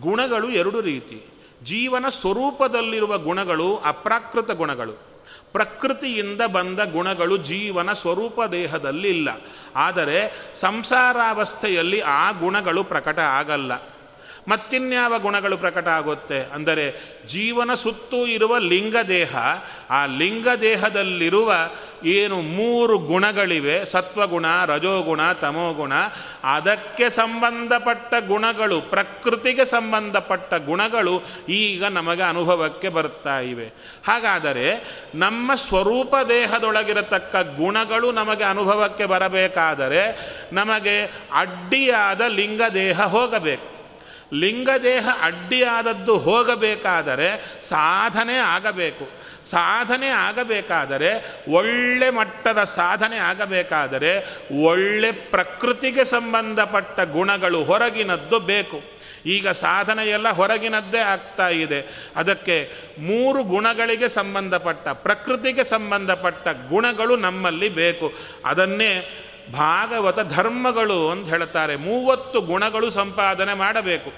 ಗುಣಗಳು 0.00 0.50
ಎರಡು 0.50 0.80
ರೀತಿ. 0.80 1.22
ಜೀವನ 1.64 2.08
ಸ್ವರೂಪದಲ್ಲಿರುವ 2.08 3.18
ಗುಣಗಳು 3.18 3.76
ಅಪ್ರಾಕೃತ 3.76 4.50
ಗುಣಗಳು. 4.50 4.92
ಪ್ರಕೃತಿಯಿಂದ 5.52 6.40
ಬಂದ 6.40 6.80
ಗುಣಗಳು 6.80 7.36
ಜೀವನ 7.36 7.92
ಸ್ವರೂಪ 7.92 8.42
ದೇಹದಲ್ಲಿ 8.42 9.08
ಇಲ್ಲ 9.08 9.40
ಆದರೆ 9.76 10.50
ಸಂಸಾರಾವಸ್ಥೆಯಲ್ಲಿ 10.54 12.00
ಆ 12.00 12.30
ಗುಣಗಳು 12.30 12.84
ಪ್ರಕಟ 12.84 13.18
ಆಗಲ್ಲ. 13.18 13.95
ಮತ್ತಿನ್ಯಾವ 14.48 15.18
ಗುಣಗಳು 15.18 15.56
ಪ್ರಕಟ 15.56 15.88
ಆಗುತ್ತೆ? 15.88 16.44
ಅಂದರೆ 16.44 17.16
ಜೀವನ 17.26 17.74
ಸುತ್ತೂ 17.74 18.26
ಇರುವ 18.26 18.58
ಲಿಂಗದೇಹ 18.58 19.36
ಆ 19.90 20.06
ಲಿಂಗ 20.06 20.48
ದೇಹದಲ್ಲಿರುವ 20.60 21.54
ಏನು 22.04 22.40
ಮೂರು 22.40 22.98
ಗುಣಗಳಿವೆ? 22.98 23.86
ಸತ್ವಗುಣ, 23.86 24.46
ರಜೋಗುಣ, 24.64 25.32
ತಮೋಗುಣ. 25.32 25.92
ಅದಕ್ಕೆ 26.44 27.10
ಸಂಬಂಧಪಟ್ಟ 27.10 28.14
ಗುಣಗಳು, 28.26 28.80
ಪ್ರಕೃತಿಗೆ 28.80 29.64
ಸಂಬಂಧಪಟ್ಟ 29.64 30.54
ಗುಣಗಳು 30.54 31.22
ಈಗ 31.48 31.84
ನಮಗೆ 31.84 32.22
ಅನುಭವಕ್ಕೆ 32.22 32.88
ಬರ್ತಾ 32.88 33.40
ಇವೆ. 33.40 33.66
ಹಾಗಾದರೆ 34.06 34.84
ನಮ್ಮ 35.14 35.54
ಸ್ವರೂಪ 35.54 36.14
ದೇಹದೊಳಗಿರತಕ್ಕ 36.28 37.36
ಗುಣಗಳು 37.36 38.12
ನಮಗೆ 38.12 38.44
ಅನುಭವಕ್ಕೆ 38.44 39.04
ಬರಬೇಕಾದರೆ 39.04 40.18
ನಮಗೆ 40.52 41.04
ಅಡ್ಡಿಯಾದ 41.32 42.20
ಲಿಂಗ 42.20 42.62
ದೇಹ 42.74 43.02
ಹೋಗಬೇಕು. 43.02 43.75
ಲಿಂಗದೇಹ 44.34 45.08
ಅಡ್ಡಿಯಾದದ್ದು 45.22 46.18
ಹೋಗಬೇಕಾದರೆ 46.18 47.60
ಸಾಧನೆ 47.62 48.36
ಆಗಬೇಕು. 48.36 49.26
ಸಾಧನೆ 49.44 50.08
ಆಗಬೇಕಾದರೆ 50.08 51.42
ಒಳ್ಳೆ 51.52 52.10
ಮಟ್ಟದ 52.10 52.64
ಸಾಧನೆ 52.64 53.16
ಆಗಬೇಕಾದರೆ 53.16 54.38
ಒಳ್ಳೆ 54.62 55.12
ಪ್ರಕೃತಿಗೆ 55.12 56.04
ಸಂಬಂಧಪಟ್ಟ 56.04 57.00
ಗುಣಗಳು 57.00 57.64
ಹೊರಗಿನದ್ದು 57.64 58.40
ಬೇಕು. 58.40 58.96
ಈಗ 59.26 59.46
ಎಲ್ಲ 60.00 60.28
ಹೊರಗಿನದ್ದೇ 60.28 60.98
ಆಗ್ತಾ 60.98 61.48
ಇದೆ. 61.48 62.10
ಅದಕ್ಕೆ 62.16 62.70
ಮೂರು 62.98 63.42
ಗುಣಗಳಿಗೆ 63.42 64.08
ಸಂಬಂಧಪಟ್ಟ, 64.08 64.88
ಪ್ರಕೃತಿಗೆ 64.88 65.64
ಸಂಬಂಧಪಟ್ಟ 65.64 66.48
ಗುಣಗಳು 66.48 67.16
ನಮ್ಮಲ್ಲಿ 67.16 67.68
ಬೇಕು. 67.68 68.12
ಅದನ್ನೇ 68.44 69.22
ಭಾಗವತ 69.52 70.20
ಧರ್ಮಗಳು 70.20 71.10
ಅಂತ 71.10 71.28
ಹೇಳುತ್ತಾರೆ. 71.28 71.76
ಮೂವತ್ತು 71.76 72.40
ಗುಣಗಳು 72.40 72.90
ಸಂಪಾದನೆ 72.90 73.54
ಮಾಡಬೇಕು. 73.54 74.12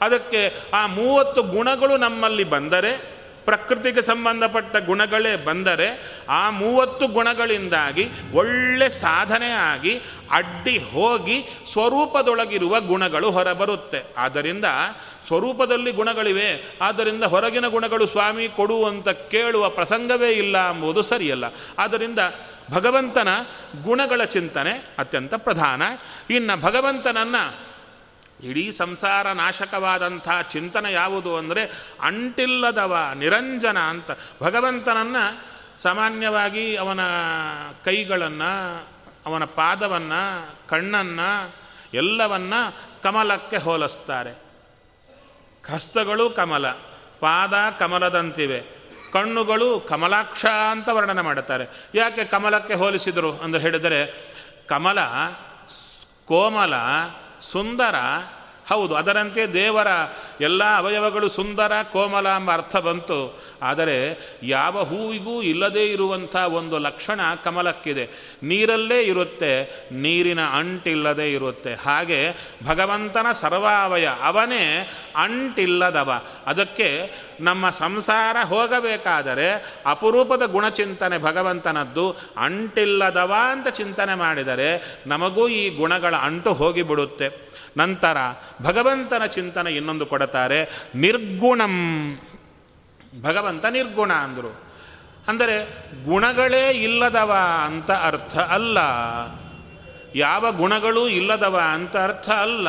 ಅದಕ್ಕೆ 0.00 0.54
ಆ 0.74 0.86
ಮೂವತ್ತು 0.86 1.42
ಗುಣಗಳು 1.42 1.96
ನಮ್ಮಲ್ಲಿ 1.96 2.44
ಬಂದರೆ, 2.44 3.18
ಪ್ರಕೃತಿಗೆ 3.44 4.02
ಸಂಬಂಧಪಟ್ಟ 4.02 4.76
ಗುಣಗಳೇ 4.76 5.36
ಬಂದರೆ, 5.36 6.18
ಆ 6.28 6.50
ಮೂವತ್ತು 6.50 7.06
ಗುಣಗಳಿಂದಾಗಿ 7.06 8.08
ಒಳ್ಳೆ 8.32 8.88
ಸಾಧನೆ 8.88 9.50
ಆಗಿ, 9.50 10.00
ಅಡ್ಡಿ 10.30 10.78
ಹೋಗಿ 10.78 11.44
ಸ್ವರೂಪದೊಳಗಿರುವ 11.72 12.80
ಗುಣಗಳು 12.80 13.30
ಹೊರಬರುತ್ತೆ. 13.30 14.14
ಆದ್ದರಿಂದ 14.16 14.64
ಸ್ವರೂಪದಲ್ಲಿ 15.26 15.92
ಗುಣಗಳಿವೆ, 15.92 16.78
ಆದ್ದರಿಂದ 16.82 17.24
ಹೊರಗಿನ 17.24 17.66
ಗುಣಗಳು 17.66 18.06
ಸ್ವಾಮಿ 18.06 18.48
ಕೊಡು 18.48 18.84
ಅಂತ 18.84 19.08
ಕೇಳುವ 19.08 19.68
ಪ್ರಸಂಗವೇ 19.68 20.30
ಇಲ್ಲ 20.30 20.70
ಎಂಬುದು 20.70 21.02
ಸರಿಯಲ್ಲ. 21.02 21.44
ಆದ್ದರಿಂದ 21.78 22.18
ಭಗವಂತನ 22.70 23.28
ಗುಣಗಳ 23.82 24.24
ಚಿಂತನೆ 24.24 24.94
ಅತ್ಯಂತ 24.98 25.34
ಪ್ರಧಾನ. 25.34 25.82
ಇನ್ನು 26.30 26.60
ಭಗವಂತನನ್ನು 26.60 27.68
ಇಡೀ 28.42 28.72
ಸಂಸಾರ 28.72 29.32
ನಾಶಕವಾದಂಥ 29.32 30.28
ಚಿಂತನೆ 30.50 30.92
ಯಾವುದು 30.92 31.36
ಅಂದರೆ 31.36 31.92
ಅಂಟಿಲ್ಲದವ 32.00 33.10
ನಿರಂಜನ 33.14 33.78
ಅಂತ. 33.78 34.10
ಭಗವಂತನನ್ನು 34.42 35.58
ಸಾಮಾನ್ಯವಾಗಿ 35.82 36.76
ಅವನ 36.76 37.00
ಕೈಗಳನ್ನು, 37.84 38.86
ಅವನ 39.26 39.44
ಪಾದವನ್ನು, 39.44 40.54
ಕಣ್ಣನ್ನು 40.68 41.56
ಎಲ್ಲವನ್ನ 41.94 42.54
ಕಮಲಕ್ಕೆ 43.02 43.56
ಹೋಲಿಸ್ತಾರೆ. 43.56 44.48
ಹಸ್ತಗಳು 45.72 46.30
ಕಮಲ, 46.30 46.70
ಪಾದ 47.20 47.54
ಕಮಲದಂತಿವೆ. 47.78 48.77
ಕಣ್ಣುಗಳು 49.12 49.80
ಕಮಲಾಕ್ಷ 49.80 50.46
ಅಂತ 50.46 50.88
ವರ್ಣನೆ 50.88 51.22
ಮಾಡುತ್ತಾರೆ. 51.22 51.88
ಯಾಕೆ 51.94 52.24
ಕಮಲಕ್ಕೆ 52.24 52.74
ಹೋಲಿಸಿದರು 52.74 53.32
ಅಂತ 53.32 53.56
ಹೇಳಿದರೆ, 53.56 54.28
ಕಮಲ 54.68 54.98
ಕೋಮಲ 56.24 56.74
ಸುಂದರ, 57.40 57.94
ಹೌದು, 58.68 58.94
ಅದರಂತೆ 58.94 59.46
ದೇವರ 59.46 59.86
ಎಲ್ಲ 60.40 60.76
ಅವಯವಗಳು 60.76 61.28
ಸುಂದರ, 61.28 61.72
ಕೋಮಲ 61.92 62.26
ಎಂಬ 62.26 62.52
ಅರ್ಥ 62.52 62.76
ಬಂತು. 62.76 63.42
ಆದರೆ 63.62 64.18
ಯಾವ 64.42 64.82
ಹೂವಿಗೂ 64.82 65.42
ಇಲ್ಲದೇ 65.42 65.86
ಇರುವಂಥ 65.86 66.36
ಒಂದು 66.36 66.78
ಲಕ್ಷಣ 66.78 67.20
ಕಮಲಕ್ಕಿದೆ. 67.44 68.08
ನೀರಲ್ಲೇ 68.42 69.02
ಇರುತ್ತೆ, 69.02 69.64
ನೀರಿನ 69.92 70.40
ಅಂಟಿಲ್ಲದೆ 70.40 71.32
ಇರುತ್ತೆ. 71.32 71.74
ಹಾಗೆ 71.74 72.32
ಭಗವಂತನ 72.66 73.32
ಸರ್ವಾವಯ, 73.32 74.08
ಅವನೇ 74.22 74.90
ಅಂಟಿಲ್ಲದವ. 75.16 76.22
ಅದಕ್ಕೆ 76.46 77.12
ನಮ್ಮ 77.40 77.70
ಸಂಸಾರ 77.70 78.36
ಹೋಗಬೇಕಾದರೆ 78.44 79.74
ಅಪರೂಪದ 79.86 80.42
ಗುಣಚಿಂತನೆ 80.46 81.18
ಭಗವಂತನದ್ದು 81.18 82.16
ಅಂಟಿಲ್ಲದವ 82.36 83.34
ಅಂತ 83.50 83.68
ಚಿಂತನೆ 83.68 84.14
ಮಾಡಿದರೆ 84.14 85.02
ನಮಗೂ 85.06 85.48
ಈ 85.48 85.76
ಗುಣಗಳ 85.76 86.16
ಅಂಟು 86.16 86.52
ಹೋಗಿಬಿಡುತ್ತೆ. 86.52 87.48
ನಂತರ 87.76 88.16
ಭಗವಂತನ 88.62 89.26
ಚಿಂತನೆ 89.26 89.70
ಇನ್ನೊಂದು 89.70 90.06
ಕೊಡುತ್ತಾರೆ 90.06 90.88
ನಿರ್ಗುಣಂ. 90.94 91.74
ಭಗವಂತ 93.22 93.64
ನಿರ್ಗುಣ 93.64 94.12
ಅಂದರು. 94.12 94.68
ಅಂದರೆ 95.28 95.64
ಗುಣಗಳೇ 96.04 96.70
ಇಲ್ಲದವ 96.70 97.36
ಅಂತ 97.64 97.90
ಅರ್ಥ 97.90 98.38
ಅಲ್ಲ. 98.38 98.78
ಯಾವ 100.14 100.52
ಗುಣಗಳೂ 100.52 101.08
ಇಲ್ಲದವ 101.08 101.60
ಅಂತ 101.72 101.96
ಅರ್ಥ 101.96 102.30
ಅಲ್ಲ. 102.30 102.68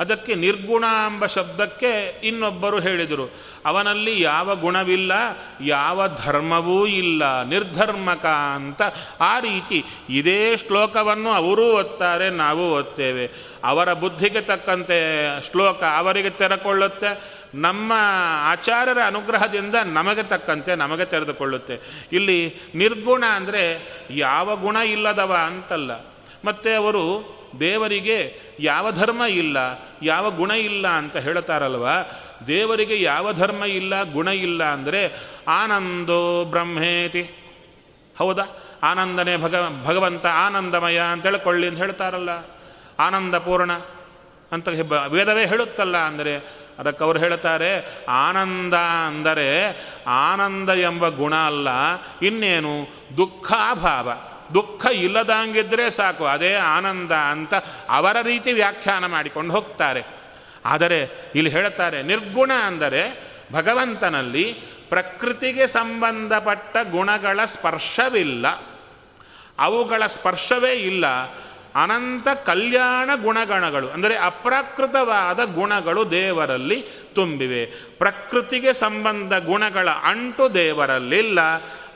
ಅದಕ್ಕೆ 0.00 0.34
ನಿರ್ಗುಣ 0.34 0.84
ಎಂಬ 1.06 1.26
ಶಬ್ದಕ್ಕೆ 1.26 2.20
ಇನ್ನೊಬ್ಬರು 2.26 2.80
ಹೇಳಿದರು. 2.80 3.30
ಅವನಲ್ಲಿ 3.64 4.20
ಯಾವ 4.20 4.56
ಗುಣವಿಲ್ಲ, 4.56 5.12
ಯಾವ 5.60 6.08
ಧರ್ಮವೂ 6.24 6.86
ಇಲ್ಲ, 6.86 7.42
ನಿರ್ಧರ್ಮಕ 7.42 8.26
ಅಂತ 8.26 8.82
ಆ 9.20 9.38
ರೀತಿ 9.38 9.84
ಇದೇ 10.08 10.56
ಶ್ಲೋಕವನ್ನು 10.56 11.30
ಅವರೂ 11.30 11.64
ಓದ್ತಾರೆ 11.72 12.30
ನಾವು 12.30 12.72
ಓದ್ತೇವೆ 12.72 13.26
ಅವರ 13.64 13.92
ಬುದ್ಧಿಗೆ 13.92 14.40
ತಕ್ಕಂತೆ 14.40 14.98
ಶ್ಲೋಕ 15.50 15.82
ಅವರಿಗೆ 15.82 16.30
ತೆರೆಕೊಳ್ಳುತ್ತೆ, 16.30 17.10
ನಮ್ಮ 17.54 17.92
ಆಚಾರ್ಯರ 18.42 18.98
ಅನುಗ್ರಹದಿಂದ 19.06 19.74
ನಮಗೆ 19.74 20.22
ತಕ್ಕಂತೆ 20.22 20.74
ನಮಗೆ 20.74 21.04
ತೆರೆದುಕೊಳ್ಳುತ್ತೆ. 21.04 21.76
ಇಲ್ಲಿ 22.12 22.38
ನಿರ್ಗುಣ 22.74 23.24
ಅಂದರೆ 23.34 23.62
ಯಾವ 24.10 24.56
ಗುಣ 24.56 24.76
ಇಲ್ಲದವ 24.76 25.36
ಅಂತಲ್ಲ. 25.46 25.92
ಮತ್ತು 26.44 26.70
ಅವರು 26.76 27.04
ದೇವರಿಗೆ 27.60 28.18
ಯಾವ 28.60 28.92
ಧರ್ಮ 28.92 29.22
ಇಲ್ಲ, 29.22 29.56
ಯಾವ 30.02 30.30
ಗುಣ 30.30 30.50
ಇಲ್ಲ 30.50 30.86
ಅಂತ 30.88 31.16
ಹೇಳ್ತಾರಲ್ವ? 31.16 31.86
ದೇವರಿಗೆ 32.46 32.96
ಯಾವ 33.02 33.32
ಧರ್ಮ 33.32 33.62
ಇಲ್ಲ, 33.64 34.02
ಗುಣ 34.02 34.28
ಇಲ್ಲ 34.28 34.64
ಅಂದರೆ 34.64 35.00
ಆನಂದೋ 35.48 36.44
ಬ್ರಹ್ಮೇತಿ. 36.44 37.22
ಹೌದಾ? 38.16 38.46
ಆನಂದನೇ 38.82 39.36
ಭಗ, 39.36 39.54
ಭಗವಂತ 39.86 40.26
ಆನಂದಮಯ 40.26 40.98
ಅಂತ 40.98 41.24
ಹೇಳ್ಕೊಳ್ಳಿ 41.26 41.66
ಅಂತ 41.68 41.78
ಹೇಳ್ತಾರಲ್ಲ. 41.78 42.32
ಆನಂದ 43.00 43.34
ಪೂರ್ಣ 43.38 43.72
ಅಂತ 44.52 44.68
ವೇದವೇ 45.10 45.46
ಹೇಳುತ್ತಲ್ಲ 45.46 45.96
ಅಂದರೆ 45.96 46.34
ಅದಕ್ಕೆ 46.78 47.04
ಅವರು 47.04 47.18
ಹೇಳ್ತಾರೆ, 47.18 47.70
ಆನಂದ 48.08 48.74
ಅಂದರೆ 49.06 49.48
ಆನಂದ 50.06 50.70
ಎಂಬ 50.70 51.08
ಗುಣ 51.08 51.34
ಅಲ್ಲ, 51.34 51.68
ಇನ್ನೇನು? 52.26 52.74
ದುಃಖಾಭಾವ. 53.16 54.08
ದುಃಖ 54.54 54.86
ಇಲ್ಲದಂಗಿದ್ರೆ 54.86 55.90
ಸಾಕು, 55.90 56.24
ಅದೇ 56.24 56.54
ಆನಂದ 56.54 57.12
ಅಂತ 57.12 57.54
ಅವರ 57.88 58.16
ರೀತಿ 58.22 58.52
ವ್ಯಾಖ್ಯಾನ 58.52 59.06
ಮಾಡಿಕೊಂಡು 59.06 59.54
ಹೋಗ್ತಾರೆ. 59.54 60.04
ಆದರೆ 60.64 60.98
ಇಲ್ಲಿ 61.34 61.50
ಹೇಳುತ್ತಾರೆ, 61.50 62.02
ನಿರ್ಗುಣ 62.02 62.52
ಅಂದರೆ 62.66 63.02
ಭಗವಂತನಲ್ಲಿ 63.52 64.46
ಪ್ರಕೃತಿಗೆ 64.88 65.66
ಸಂಬಂಧಪಟ್ಟ 65.66 66.76
ಗುಣಗಳ 66.90 67.40
ಸ್ಪರ್ಶವಿಲ್ಲ. 67.44 68.46
ಅವುಗಳ 69.58 70.02
ಸ್ಪರ್ಶವೇ 70.06 70.72
ಇಲ್ಲ. 70.72 71.06
ಅನಂತ 71.74 72.28
ಕಲ್ಯಾಣ 72.46 73.10
ಗುಣಗಣಗಳು, 73.22 73.86
ಅಂದರೆ 73.88 74.14
ಅಪ್ರಾಕೃತವಾದ 74.16 75.40
ಗುಣಗಳು 75.54 76.10
ದೇವರಲ್ಲಿ 76.10 76.78
ತುಂಬಿವೆ. 77.14 77.62
ಪ್ರಕೃತಿಗೆ 77.98 78.72
ಸಂಬಂಧ 78.72 79.34
ಗುಣಗಳ 79.34 79.88
ಅಂಟು 80.04 80.44
ದೇವರಲ್ಲಿಲ್ಲ. 80.54 81.40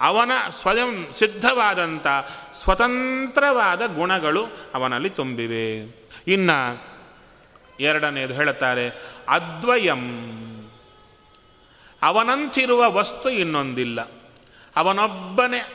ಅವನ 0.00 0.32
ಸ್ವಯಂ 0.50 0.92
ಸಿದ್ಧವಾದಂಥ 1.18 2.06
ಸ್ವತಂತ್ರವಾದ 2.54 3.82
ಗುಣಗಳು 3.94 4.42
ಅವನಲ್ಲಿ 4.74 5.10
ತುಂಬಿವೆ. 5.10 5.66
ಇನ್ನು 6.26 6.58
ಎರಡನೇದು 7.80 8.34
ಹೇಳುತ್ತಾರೆ, 8.34 9.02
ಅದ್ವಯಂ. 9.28 10.34
ಅವನಂತಿರುವ 12.02 12.92
ವಸ್ತು 12.92 13.30
ಇನ್ನೊಂದಿಲ್ಲ. 13.30 14.00
ಅವನೊಬ್ಬನೇ 14.76 15.74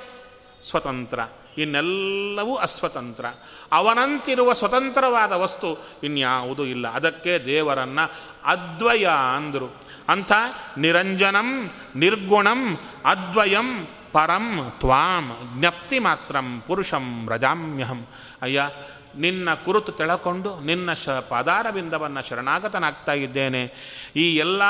ಸ್ವತಂತ್ರ, 0.64 1.20
ಇನ್ನೆಲ್ಲವೂ 1.58 2.56
ಅಸ್ವತಂತ್ರ. 2.56 3.26
ಅವನಂತಿರುವ 3.72 4.54
ಸ್ವತಂತ್ರವಾದ 4.54 5.32
ವಸ್ತು 5.32 5.86
ಇನ್ಯಾವುದೂ 6.04 6.64
ಇಲ್ಲ. 6.64 6.88
ಅದಕ್ಕೆ 6.88 7.46
ದೇವರನ್ನು 7.46 8.12
ಅದ್ವಯ 8.44 9.08
ಅಂದರು. 9.36 9.82
ಅಂಥ 10.10 10.32
ನಿರಂಜನಂ, 10.78 11.72
ನಿರ್ಗುಣಂ, 11.96 12.80
ಅದ್ವಯಂ, 13.06 13.88
ಪರಂ, 14.12 14.74
ತ್ವಾಂ, 14.80 15.56
ಜ್ಞಪ್ತಿ 15.60 16.00
ಮಾತ್ರಂ, 16.00 16.64
ಪುರುಷಂ 16.68 17.30
ರಜಾಮ್ಯಹಂ 17.30 18.08
ಅಯ್ಯ 18.42 18.70
ನಿನ್ನ 19.18 19.54
ಕುರುತು 19.54 19.92
ತೆಳಕೊಂಡು 19.92 20.60
ನಿನ್ನ 20.60 20.94
ಶ 20.94 21.10
ಪದಾರವಿಂದವನ್ನು 21.10 22.28
ಶರಣಾಗತನಾಗ್ತಾ 22.28 23.14
ಇದ್ದೇನೆ. 23.14 23.72
ಈ 24.16 24.36
ಎಲ್ಲ 24.36 24.62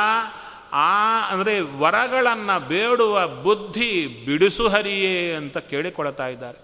ಆ 0.74 1.30
ಅಂದರೆ 1.30 1.60
ವರಗಳನ್ನು 1.60 2.68
ಬೇಡುವ 2.68 3.28
ಬುದ್ಧಿ 3.28 4.08
ಬಿಡಿಸು 4.26 4.70
ಹರಿಯೇ 4.70 5.36
ಅಂತ 5.36 5.58
ಕೇಳಿಕೊಳ್ತಾ 5.58 6.28
ಇದ್ದಾರೆ. 6.28 6.58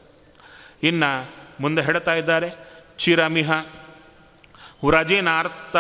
ಇನ್ನು 0.84 1.32
ಮುಂದೆ 1.62 1.82
ಹೇಳ್ತಾ 1.82 2.14
ಇದ್ದಾರೆ. 2.14 2.50
ಚಿರಮಿಹ 2.98 3.52
ವ್ರಜಿನಾರ್ಥ 4.88 5.78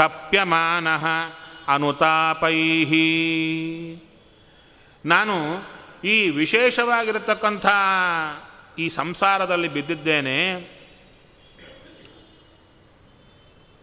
ತಪ್ಯಮಾನ, 0.00 0.88
ಅನುತಾಪೈಹಿ. 1.68 3.02
ನಾನು 5.04 5.34
ಈ 6.04 6.28
ವಿಶೇಷವಾಗಿರತಕ್ಕಂಥ 6.28 7.66
ಈ 8.78 8.88
ಸಂಸಾರದಲ್ಲಿ 8.88 9.68
ಬಿದ್ದಿದ್ದೇನೆ. 9.68 10.54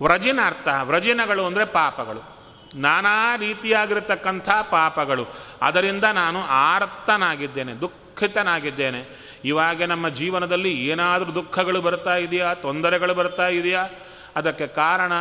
ವ್ರಜಿನಾರ್ಥ, 0.01 0.67
ವ್ರಜಿನಗಳು 0.84 1.45
ಅಂದರೆ 1.45 1.65
ಪಾಪಗಳು. 1.65 2.34
ನಾನಾ 2.75 3.36
ರೀತಿಯಾಗಿರತಕ್ಕಂಥ 3.36 4.49
ಪಾಪಗಳು. 4.49 5.25
ಅದರಿಂದ 5.62 6.03
ನಾನು 6.03 6.41
ಆರ್ತನಾಗಿದ್ದೇನೆ 6.41 7.73
ದುಃಖಿತನಾಗಿದ್ದೇನೆ. 7.73 9.34
ಇವಾಗ 9.45 9.84
ನಮ್ಮ 9.84 10.10
ಜೀವನದಲ್ಲಿ 10.10 10.88
ಏನಾದರೂ 10.88 11.36
ದುಃಖಗಳು 11.36 11.82
ಬರ್ತಾ 11.82 12.15
ಇದೆಯಾ? 12.15 12.53
ತೊಂದರೆಗಳು 12.53 13.13
ಬರ್ತಾ 13.13 13.47
ಇದೆಯಾ? 13.47 13.89
ಅದಕ್ಕೆ 14.36 14.67
ಕಾರಣ 14.67 15.12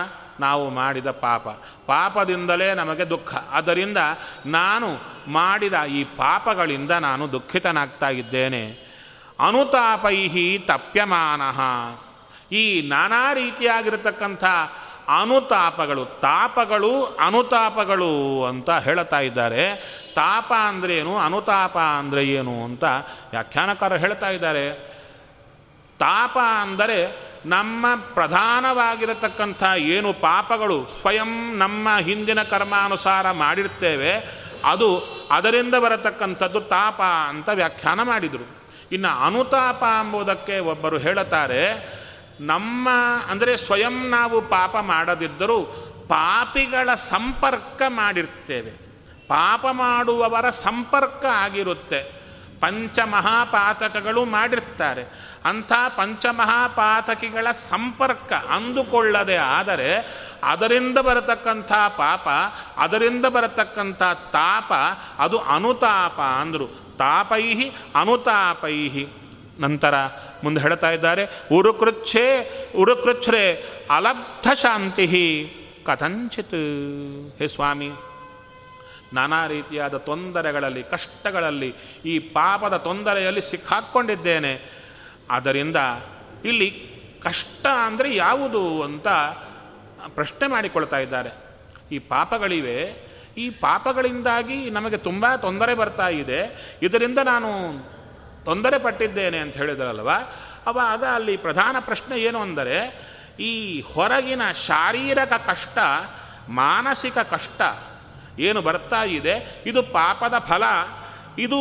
ನಾವು 0.40 0.70
ಮಾಡಿದ 0.70 1.10
ಪಾಪ. 1.10 1.48
ಪಾಪದಿಂದಲೇ 1.86 2.74
ನಮಗೆ 2.74 3.10
ದುಃಖ. 3.10 3.34
ಅದರಿಂದ 3.34 3.98
ನಾನು 4.46 4.98
ಮಾಡಿದ 5.26 5.82
ಈ 5.82 6.04
ಪಾಪಗಳಿಂದ 6.04 6.90
ನಾನು 6.90 7.32
ದುಃಖಿತನಾಗ್ತಾ 7.32 8.08
ಇದ್ದೇನೆ. 8.08 8.91
ಅನುತಾಪೈಹಿ 9.38 10.58
ತಪ್ಯಮಾನ. 10.58 11.42
ಈ 12.52 12.88
ನಾನಾ 12.88 13.32
ರೀತಿಯಾಗಿರತಕ್ಕಂಥ 13.32 14.44
ಅನುತಾಪಗಳು, 15.08 16.04
ತಾಪಗಳು 16.04 17.04
ಅನುತಾಪಗಳು 17.04 18.44
ಅಂತ 18.44 18.70
ಹೇಳ್ತಾ 18.70 19.20
ಇದ್ದಾರೆ. 19.20 19.64
ತಾಪ 20.14 20.52
ಏನು? 20.90 21.18
ಅನುತಾಪ 21.18 21.78
ಅಂದರೆ 21.78 22.24
ಏನು 22.24 22.64
ಅಂತ 22.64 22.84
ವ್ಯಾಖ್ಯಾನಕಾರ 23.30 23.96
ಹೇಳ್ತಾ 23.96 24.30
ಇದ್ದಾರೆ. 24.30 24.92
ತಾಪ 25.98 26.38
ಅಂದರೆ 26.60 27.32
ನಮ್ಮ 27.46 27.86
ಪ್ರಧಾನವಾಗಿರತಕ್ಕಂಥ 27.96 29.62
ಏನು 29.62 30.12
ಪಾಪಗಳು 30.12 30.88
ಸ್ವಯಂ 30.88 31.58
ನಮ್ಮ 31.58 31.88
ಹಿಂದಿನ 31.96 32.42
ಕರ್ಮಾನುಸಾರ 32.42 33.30
ಮಾಡಿರ್ತೇವೆ, 33.30 34.12
ಅದು 34.64 34.88
ಅದರಿಂದ 35.30 35.74
ಬರತಕ್ಕಂಥದ್ದು 35.74 36.60
ತಾಪ 36.60 37.02
ಅಂತ 37.02 37.48
ವ್ಯಾಖ್ಯಾನ 37.48 38.02
ಮಾಡಿದರು. 38.02 38.61
ಇನ್ನು 38.92 39.24
ಅನುತಾಪ 39.26 39.82
ಎಂಬುದಕ್ಕೆ 39.82 40.58
ಒಬ್ಬರು 40.58 40.98
ಹೇಳುತ್ತಾರೆ, 40.98 41.62
ನಮ್ಮ 42.40 42.88
ಅಂದರೆ 43.30 43.56
ಸ್ವಯಂ 43.56 44.08
ನಾವು 44.10 44.40
ಪಾಪ 44.40 44.76
ಮಾಡದಿದ್ದರೂ 44.76 45.58
ಪಾಪಿಗಳ 46.08 46.94
ಸಂಪರ್ಕ 46.94 47.82
ಮಾಡಿರ್ತೇವೆ. 47.88 48.70
ಪಾಪ 49.28 49.66
ಮಾಡುವವರ 49.72 50.50
ಸಂಪರ್ಕ 50.50 51.24
ಆಗಿರುತ್ತೆ. 51.24 52.00
ಪಂಚಮಹಾಪಾತಕಗಳು 52.60 54.24
ಮಾಡಿರ್ತಾರೆ. 54.24 55.04
ಅಂಥ 55.44 55.72
ಪಂಚಮಹಾಪಾತಕಿಗಳ 55.72 57.46
ಸಂಪರ್ಕ 57.50 58.32
ಅಂದುಕೊಳ್ಳದೆ 58.32 59.36
ಆದರೆ 59.36 59.90
ಅದರಿಂದ 60.44 60.98
ಬರತಕ್ಕಂಥ 60.98 61.72
ಪಾಪ, 61.72 62.28
ಅದರಿಂದ 62.76 63.26
ಬರತಕ್ಕಂಥ 63.26 64.02
ತಾಪ, 64.32 64.72
ಅದು 65.18 65.38
ಅನುತಾಪ 65.38 66.20
ಅಂದರು. 66.20 66.81
ತಾಪೈ 66.98 67.70
ಅನುತಾಪೈ 67.94 68.76
ನಂತರ 69.58 69.94
ಮುಂದೆ 70.44 70.60
ಹೇಳ್ತಾ 70.60 70.90
ಇದ್ದಾರೆ, 70.90 71.24
ಉರುಕೃಚ್ಛೇ, 71.52 72.26
ಉರುಕೃಚ್ಛ್ರೆ 72.76 73.54
ಅಲಬ್ಧ 73.90 74.48
ಶಾಂತಿ 74.54 75.06
ಕಥಂಚಿತ್. 75.84 76.54
ಹೇ 77.38 77.48
ಸ್ವಾಮಿ, 77.48 77.90
ನಾನಾ 79.12 79.46
ರೀತಿಯಾದ 79.46 79.96
ತೊಂದರೆಗಳಲ್ಲಿ, 79.96 80.82
ಕಷ್ಟಗಳಲ್ಲಿ 80.82 81.74
ಈ 82.04 82.18
ಪಾಪದ 82.18 82.76
ತೊಂದರೆಯಲ್ಲಿ 82.76 83.42
ಸಿಕ್ಕಾಕ್ಕೊಂಡಿದ್ದೇನೆ 83.42 84.62
ಆದ್ದರಿಂದ 85.30 85.76
ಇಲ್ಲಿ 86.44 86.70
ಕಷ್ಟ 87.22 87.66
ಅಂದರೆ 87.66 88.14
ಯಾವುದು 88.14 88.82
ಅಂತ 88.82 89.08
ಪ್ರಶ್ನೆ 90.14 90.46
ಮಾಡಿಕೊಳ್ತಾ 90.46 90.98
ಇದ್ದಾರೆ. 90.98 91.30
ಈ 91.92 91.98
ಪಾಪಗಳಿವೆ 91.98 93.11
ಈ 93.36 93.50
ಪಾಪಗಳಿಂದಾಗಿ 93.50 94.70
ನಮಗೆ 94.70 94.96
ತುಂಬ 94.96 95.34
ತೊಂದರೆ 95.36 95.74
ಬರ್ತಾ 95.74 96.08
ಇದೆ. 96.08 96.40
ಇದರಿಂದ 96.82 97.18
ನಾನು 97.18 97.48
ತೊಂದರೆ 98.44 98.78
ಪಟ್ಟಿದ್ದೇನೆ 98.78 99.38
ಅಂತ 99.38 99.54
ಹೇಳಿದ್ರಲ್ವ? 99.54 100.10
ಅವಾಗ 100.66 101.04
ಅಲ್ಲಿ 101.04 101.36
ಪ್ರಧಾನ 101.36 101.76
ಪ್ರಶ್ನೆ 101.80 102.16
ಏನು 102.18 102.40
ಅಂದರೆ, 102.40 102.78
ಈ 103.40 103.80
ಹೊರಗಿನ 103.80 104.52
ಶಾರೀರಿಕ 104.52 105.32
ಕಷ್ಟ, 105.32 105.78
ಮಾನಸಿಕ 106.48 107.18
ಕಷ್ಟ 107.18 107.62
ಏನು 108.38 108.62
ಬರ್ತಾ 108.62 109.02
ಇದೆ, 109.02 109.62
ಇದು 109.66 109.82
ಪಾಪದ 109.82 110.34
ಫಲ, 110.38 110.62
ಇದು 111.38 111.58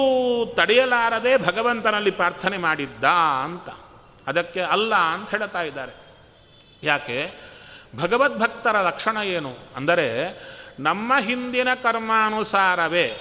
ತಡೆಯಲಾರದೆ 0.56 1.38
ಭಗವಂತನಲ್ಲಿ 1.38 2.12
ಪ್ರಾರ್ಥನೆ 2.12 2.58
ಮಾಡಿದ್ದ 2.58 3.04
ಅಂತ. 3.44 3.70
ಅದಕ್ಕೆ 4.28 4.62
ಅಲ್ಲ 4.62 4.96
ಅಂತ 4.96 5.30
ಹೇಳ್ತಾ 5.30 5.62
ಇದ್ದಾರೆ. 5.62 5.94
ಯಾಕೆ? 6.84 7.52
ಭಗವದ್ಭಕ್ತರ 7.96 8.82
ಲಕ್ಷಣ 8.82 9.18
ಏನು? 9.18 9.56
ಅಂದರೆ 9.76 10.08
ನಮ್ಮ 10.80 11.14
ಹಿಂದಿನ 11.20 11.74
ಕರ್ಮಾನುಸಾರವೇ, 11.74 13.18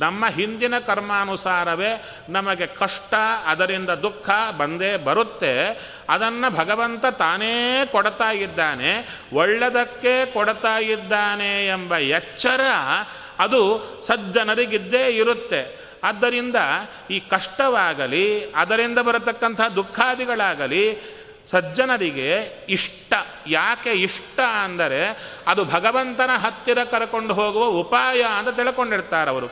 ನಮ್ಮ 0.00 0.26
ಹಿಂದಿನ 0.26 0.78
ಕರ್ಮಾನುಸಾರವೇ 0.78 2.08
ನಮಗೆ 2.28 2.66
ಕಷ್ಟ, 2.66 3.14
ಅದರಿಂದ 3.46 3.90
ದುಃಖ 3.90 4.30
ಬಂದೇ 4.58 4.96
ಬರುತ್ತೆ. 4.96 5.80
ಅದನ್ನು 6.08 6.54
ಭಗವಂತ 6.54 7.06
ತಾನೇ 7.06 7.86
ಕೊಡ್ತಾ 7.92 8.30
ಇದ್ದಾನೆ. 8.30 9.20
ಒಳ್ಳೆದಕ್ಕೆ 9.32 10.26
ಕೊಡ್ತಾ 10.26 10.78
ಇದ್ದಾನೆ 10.78 11.66
ಎಂಬ 11.66 11.96
ಎಚ್ಚರ 11.96 12.60
ಅದು 13.38 13.84
ಸಜ್ಜನರಿಗಿದ್ದೇ 14.06 15.06
ಇರುತ್ತೆ. 15.06 15.80
ಆದ್ದರಿಂದ 16.04 16.56
ಈ 17.10 17.20
ಕಷ್ಟವಾಗಲಿ, 17.20 18.52
ಅದರಿಂದ 18.52 18.98
ಬರತಕ್ಕಂಥ 18.98 19.60
ದುಃಖಾದಿಗಳಾಗಲಿ 19.60 21.00
ಸಜ್ಜನರಿಗೆ 21.50 22.28
ಇಷ್ಟ. 22.68 23.12
ಯಾಕೆ 23.46 23.92
ಇಷ್ಟ 23.92 24.40
ಅಂದರೆ 24.64 25.00
ಅದು 25.46 25.64
ಭಗವಂತನ 25.64 26.30
ಹತ್ತಿರ 26.36 26.84
ಕರ್ಕೊಂಡು 26.84 27.34
ಹೋಗುವ 27.34 27.64
ಉಪಾಯ 27.80 28.22
ಅಂತ 28.38 28.48
ತಿಳ್ಕೊಂಡಿರ್ತಾರೆ 28.56 29.30
ಅವರು. 29.30 29.48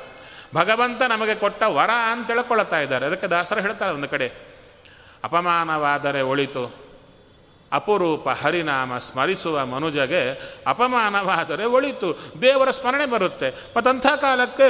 ಭಗವಂತ 0.54 1.02
ನಮಗೆ 1.02 1.34
ಕೊಟ್ಟ 1.34 1.62
ವರ 1.62 1.90
ಅಂತ 2.12 2.26
ತಿಳ್ಕೊಳ್ತಾ 2.26 2.78
ಇದ್ದಾರೆ. 2.80 3.06
ಅದಕ್ಕೆ 3.06 3.26
ದಾಸರ 3.26 3.58
ಹೇಳ್ತಾರೆ 3.60 3.92
ಒಂದು 3.92 4.08
ಕಡೆ, 4.08 4.28
ಅಪಮಾನವಾದರೆ 5.24 6.20
ಒಳಿತು, 6.22 6.64
ಅಪರೂಪ 7.72 8.28
ಹರಿನಾಮ 8.28 8.98
ಸ್ಮರಿಸುವ 8.98 9.66
ಮನುಜಗೆ 9.66 10.22
ಅಪಮಾನವಾದರೆ 10.66 11.64
ಒಳಿತು, 11.64 12.08
ದೇವರ 12.42 12.70
ಸ್ಮರಣೆ 12.70 13.06
ಬರುತ್ತೆ. 13.06 13.48
ಮತ್ತಂಥ 13.76 14.06
ಕಾಲಕ್ಕೆ 14.06 14.68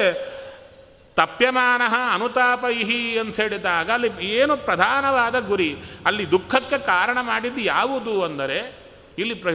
ತಪ್ಯಮಾನ 1.19 1.83
ಅನುತಾಪೈಹಿ 2.13 3.19
ಅಂತ 3.19 3.37
ಹೇಳಿದಾಗ 3.41 3.91
ಅಲ್ಲಿ 3.91 4.11
ಏನು 4.27 4.55
ಪ್ರಧಾನವಾದ 4.57 5.37
ಗುರಿ, 5.41 5.71
ಅಲ್ಲಿ 6.07 6.25
ದುಃಖಕ್ಕೆ 6.31 6.79
ಕಾರಣ 6.79 7.19
ಮಾಡಿದ್ದು 7.21 7.61
ಯಾವುದು 7.61 8.15
ಅಂದರೆ, 8.23 8.59
ಇಲ್ಲಿ 9.19 9.35
ಪ್ರ 9.35 9.51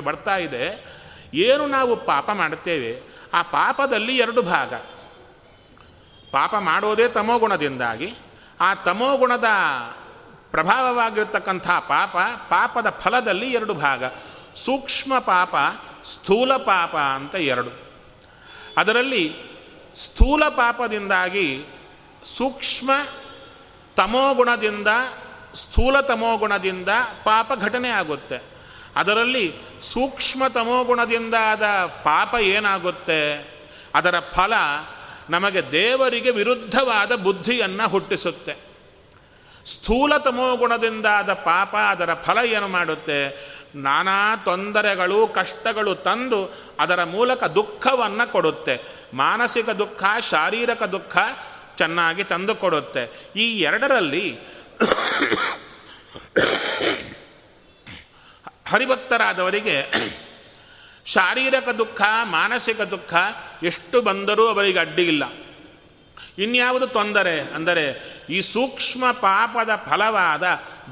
ಬರ್ತಾ 0.00 0.36
ಇದೆ, 0.36 0.64
ಏನು 1.34 1.66
ನಾವು 1.66 1.92
ಪಾಪ 1.96 2.30
ಮಾಡುತ್ತೇವೆ, 2.30 2.92
ಆ 3.34 3.42
ಪಾಪದಲ್ಲಿ 3.42 4.14
ಎರಡು 4.16 4.42
ಭಾಗ. 4.42 4.74
ಪಾಪ 6.32 6.54
ಮಾಡೋದೇ 6.60 7.08
ತಮೋಗುಣದಿಂದಾಗಿ 7.08 8.08
ಆ 8.60 8.74
ತಮೋಗುಣದ 8.74 9.48
ಪ್ರಭಾವವಾಗಿರ್ತಕ್ಕಂಥ 10.50 11.68
ಪಾಪ, 11.68 12.14
ಪಾಪದ 12.48 12.88
ಫಲದಲ್ಲಿ 13.02 13.48
ಎರಡು 13.52 13.74
ಭಾಗ. 13.74 14.04
ಸೂಕ್ಷ್ಮ 14.56 15.18
ಪಾಪ, 15.18 15.54
ಸ್ಥೂಲ 16.04 16.52
ಪಾಪ 16.56 16.96
ಅಂತ 16.96 17.34
ಎರಡು. 17.34 17.72
ಅದರಲ್ಲಿ 18.76 19.55
ಸ್ಥೂಲ 19.96 20.48
ಪಾಪದಿಂದಾಗಿ 20.48 21.64
ಸೂಕ್ಷ್ಮ 22.36 22.90
ತಮೋಗುಣದಿಂದ, 23.96 24.88
ಸ್ಥೂಲ 25.54 26.00
ತಮೋಗುಣದಿಂದ 26.00 26.88
ಪಾಪ 27.24 27.52
ಘಟನೆ 27.60 27.88
ಆಗುತ್ತೆ. 27.88 28.42
ಅದರಲ್ಲಿ 28.96 29.54
ಸೂಕ್ಷ್ಮ 29.92 30.46
ತಮೋಗುಣದಿಂದಾದ 30.46 31.62
ಪಾಪ 32.04 32.34
ಏನಾಗುತ್ತೆ? 32.34 33.56
ಅದರ 33.94 34.20
ಫಲ 34.20 34.52
ನಮಗೆ 35.30 35.72
ದೇವರಿಗೆ 35.72 36.30
ವಿರುದ್ಧವಾದ 36.30 37.14
ಬುದ್ಧಿಯನ್ನು 37.14 37.88
ಹುಟ್ಟಿಸುತ್ತೆ. 37.88 38.56
ಸ್ಥೂಲ 39.66 40.16
ತಮೋಗುಣದಿಂದಾದ 40.16 41.32
ಪಾಪ 41.32 41.76
ಅದರ 41.76 42.14
ಫಲ 42.14 42.38
ಏನು 42.44 42.68
ಮಾಡುತ್ತೆ? 42.68 43.48
ನಾನಾ 43.74 44.36
ತೊಂದರೆಗಳು, 44.36 45.26
ಕಷ್ಟಗಳು 45.26 45.94
ತಂದು 45.94 46.54
ಅದರ 46.80 47.04
ಮೂಲಕ 47.04 47.44
ದುಃಖವನ್ನು 47.44 48.32
ಕೊಡುತ್ತೆ. 48.32 48.95
ಮಾನಸಿಕ 49.14 49.68
ದುಃಖ, 49.68 50.04
ಶಾರೀರಿಕ 50.30 50.82
ದುಃಖ 50.82 51.18
ಚೆನ್ನಾಗಿ 51.76 52.24
ತಂದು 52.24 52.54
ಕೊಡುತ್ತೆ. 52.54 53.32
ಈ 53.36 53.60
ಎರಡರಲ್ಲಿ 53.60 54.38
ಹರಿಭಕ್ತರಾದವರಿಗೆ 58.66 59.92
ಶಾರೀರಿಕ 61.06 61.68
ದುಃಖ, 61.68 62.02
ಮಾನಸಿಕ 62.24 62.80
ದುಃಖ 62.80 63.14
ಎಷ್ಟು 63.62 64.02
ಬಂದರೂ 64.02 64.48
ಅವರಿಗೆ 64.48 64.78
ಅಡ್ಡಿ 64.78 65.06
ಇಲ್ಲ. 65.06 65.24
ಇನ್ಯಾವುದು 66.38 66.86
ತೊಂದರೆ 66.86 67.40
ಅಂದರೆ 67.40 68.16
ಈ 68.30 68.40
ಸೂಕ್ಷ್ಮ 68.40 69.12
ಪಾಪದ 69.12 69.70
ಫಲವಾದ 69.90 70.42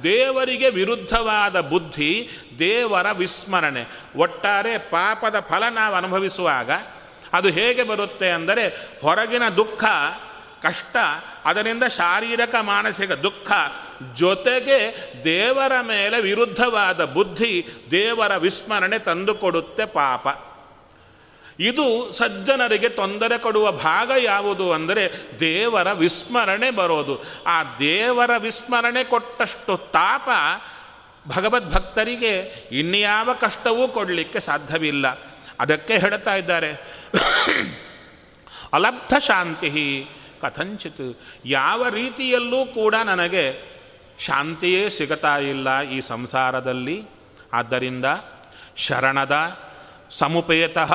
ದೇವರಿಗೆ 0.02 0.68
ವಿರುದ್ಧವಾದ 0.68 1.60
ಬುದ್ಧಿ 1.60 2.28
ದೇವರ 2.58 3.12
ವಿಸ್ಮರಣೆ. 3.12 3.86
ಒಟ್ಟಾರೆ 4.16 4.78
ಪಾಪದ 4.78 5.40
ಫಲ 5.40 5.68
ನಾವು 5.68 5.94
ಅನುಭವಿಸುವಾಗ 5.94 6.70
ಅದು 7.34 7.48
ಹೇಗೆ 7.48 7.82
ಬರುತ್ತೆ 7.82 8.30
ಅಂದರೆ 8.30 8.68
ಹೊರಗಿನ 9.02 9.48
ದುಃಖ, 9.48 9.84
ಕಷ್ಟ, 10.62 10.96
ಅದರಿಂದ 11.44 11.84
ಶಾರೀರಿಕ, 11.84 12.54
ಮಾನಸಿಕ 12.60 13.12
ದುಃಖ, 13.12 13.52
ಜೊತೆಗೆ 14.14 14.96
ದೇವರ 15.24 15.72
ಮೇಲೆ 15.80 16.20
ವಿರುದ್ಧವಾದ 16.20 17.04
ಬುದ್ಧಿ, 17.04 17.66
ದೇವರ 17.90 18.36
ವಿಸ್ಮರಣೆ 18.36 18.98
ತಂದುಕೊಡುತ್ತೆ 18.98 19.84
ಪಾಪ. 19.84 20.26
ಇದು 21.60 22.12
ಸಜ್ಜನರಿಗೆ 22.12 22.88
ತೊಂದರೆ 22.88 23.38
ಕೊಡುವ 23.38 23.72
ಭಾಗ 23.72 24.10
ಯಾವುದು 24.18 24.72
ಅಂದರೆ 24.72 25.10
ದೇವರ 25.40 25.92
ವಿಸ್ಮರಣೆ 25.92 26.70
ಬರೋದು. 26.70 27.22
ಆ 27.46 27.62
ದೇವರ 27.78 28.30
ವಿಸ್ಮರಣೆ 28.38 29.04
ಕೊಟ್ಟಷ್ಟು 29.04 29.76
ತಾಪ 29.76 30.28
ಭಗವದ್ಭಕ್ತರಿಗೆ 31.28 32.36
ಇನ್ಯಾವ 32.72 33.34
ಕಷ್ಟವೂ 33.40 33.88
ಕೊಡಲಿಕ್ಕೆ 33.88 34.40
ಸಾಧ್ಯವಿಲ್ಲ. 34.40 35.06
ಅದಕ್ಕೆ 35.60 35.98
ಹೇಳ್ತಾ 35.98 36.34
ಇದ್ದಾರೆ 36.34 37.03
ಅಲಬ್ಧ 38.72 39.14
ಶಾಂತಿ 39.18 40.06
ಕಥಂಚಿತ್. 40.42 41.18
ಯಾವ 41.44 41.88
ರೀತಿಯಲ್ಲೂ 41.88 42.66
ಕೂಡ 42.66 42.94
ನನಗೆ 42.94 43.74
ಶಾಂತಿಯೇ 44.18 44.88
ಸಿಗತಾ 44.88 45.38
ಇಲ್ಲ 45.38 45.80
ಈ 45.82 46.00
ಸಂಸಾರದಲ್ಲಿ. 46.00 47.04
ಆದ್ದರಿಂದ 47.52 48.04
ಶರಣದ 48.76 49.58
ಸಮುಪೇತಃ 50.10 50.94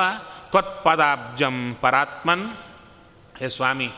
ತ್ವತ್ಪದಾಬ್ಜಂ 0.50 1.78
ಪರಾತ್ಮನ್. 1.82 2.54
ಹೇ 3.39 3.50
ಸ್ವಾಮಿ, 3.50 3.91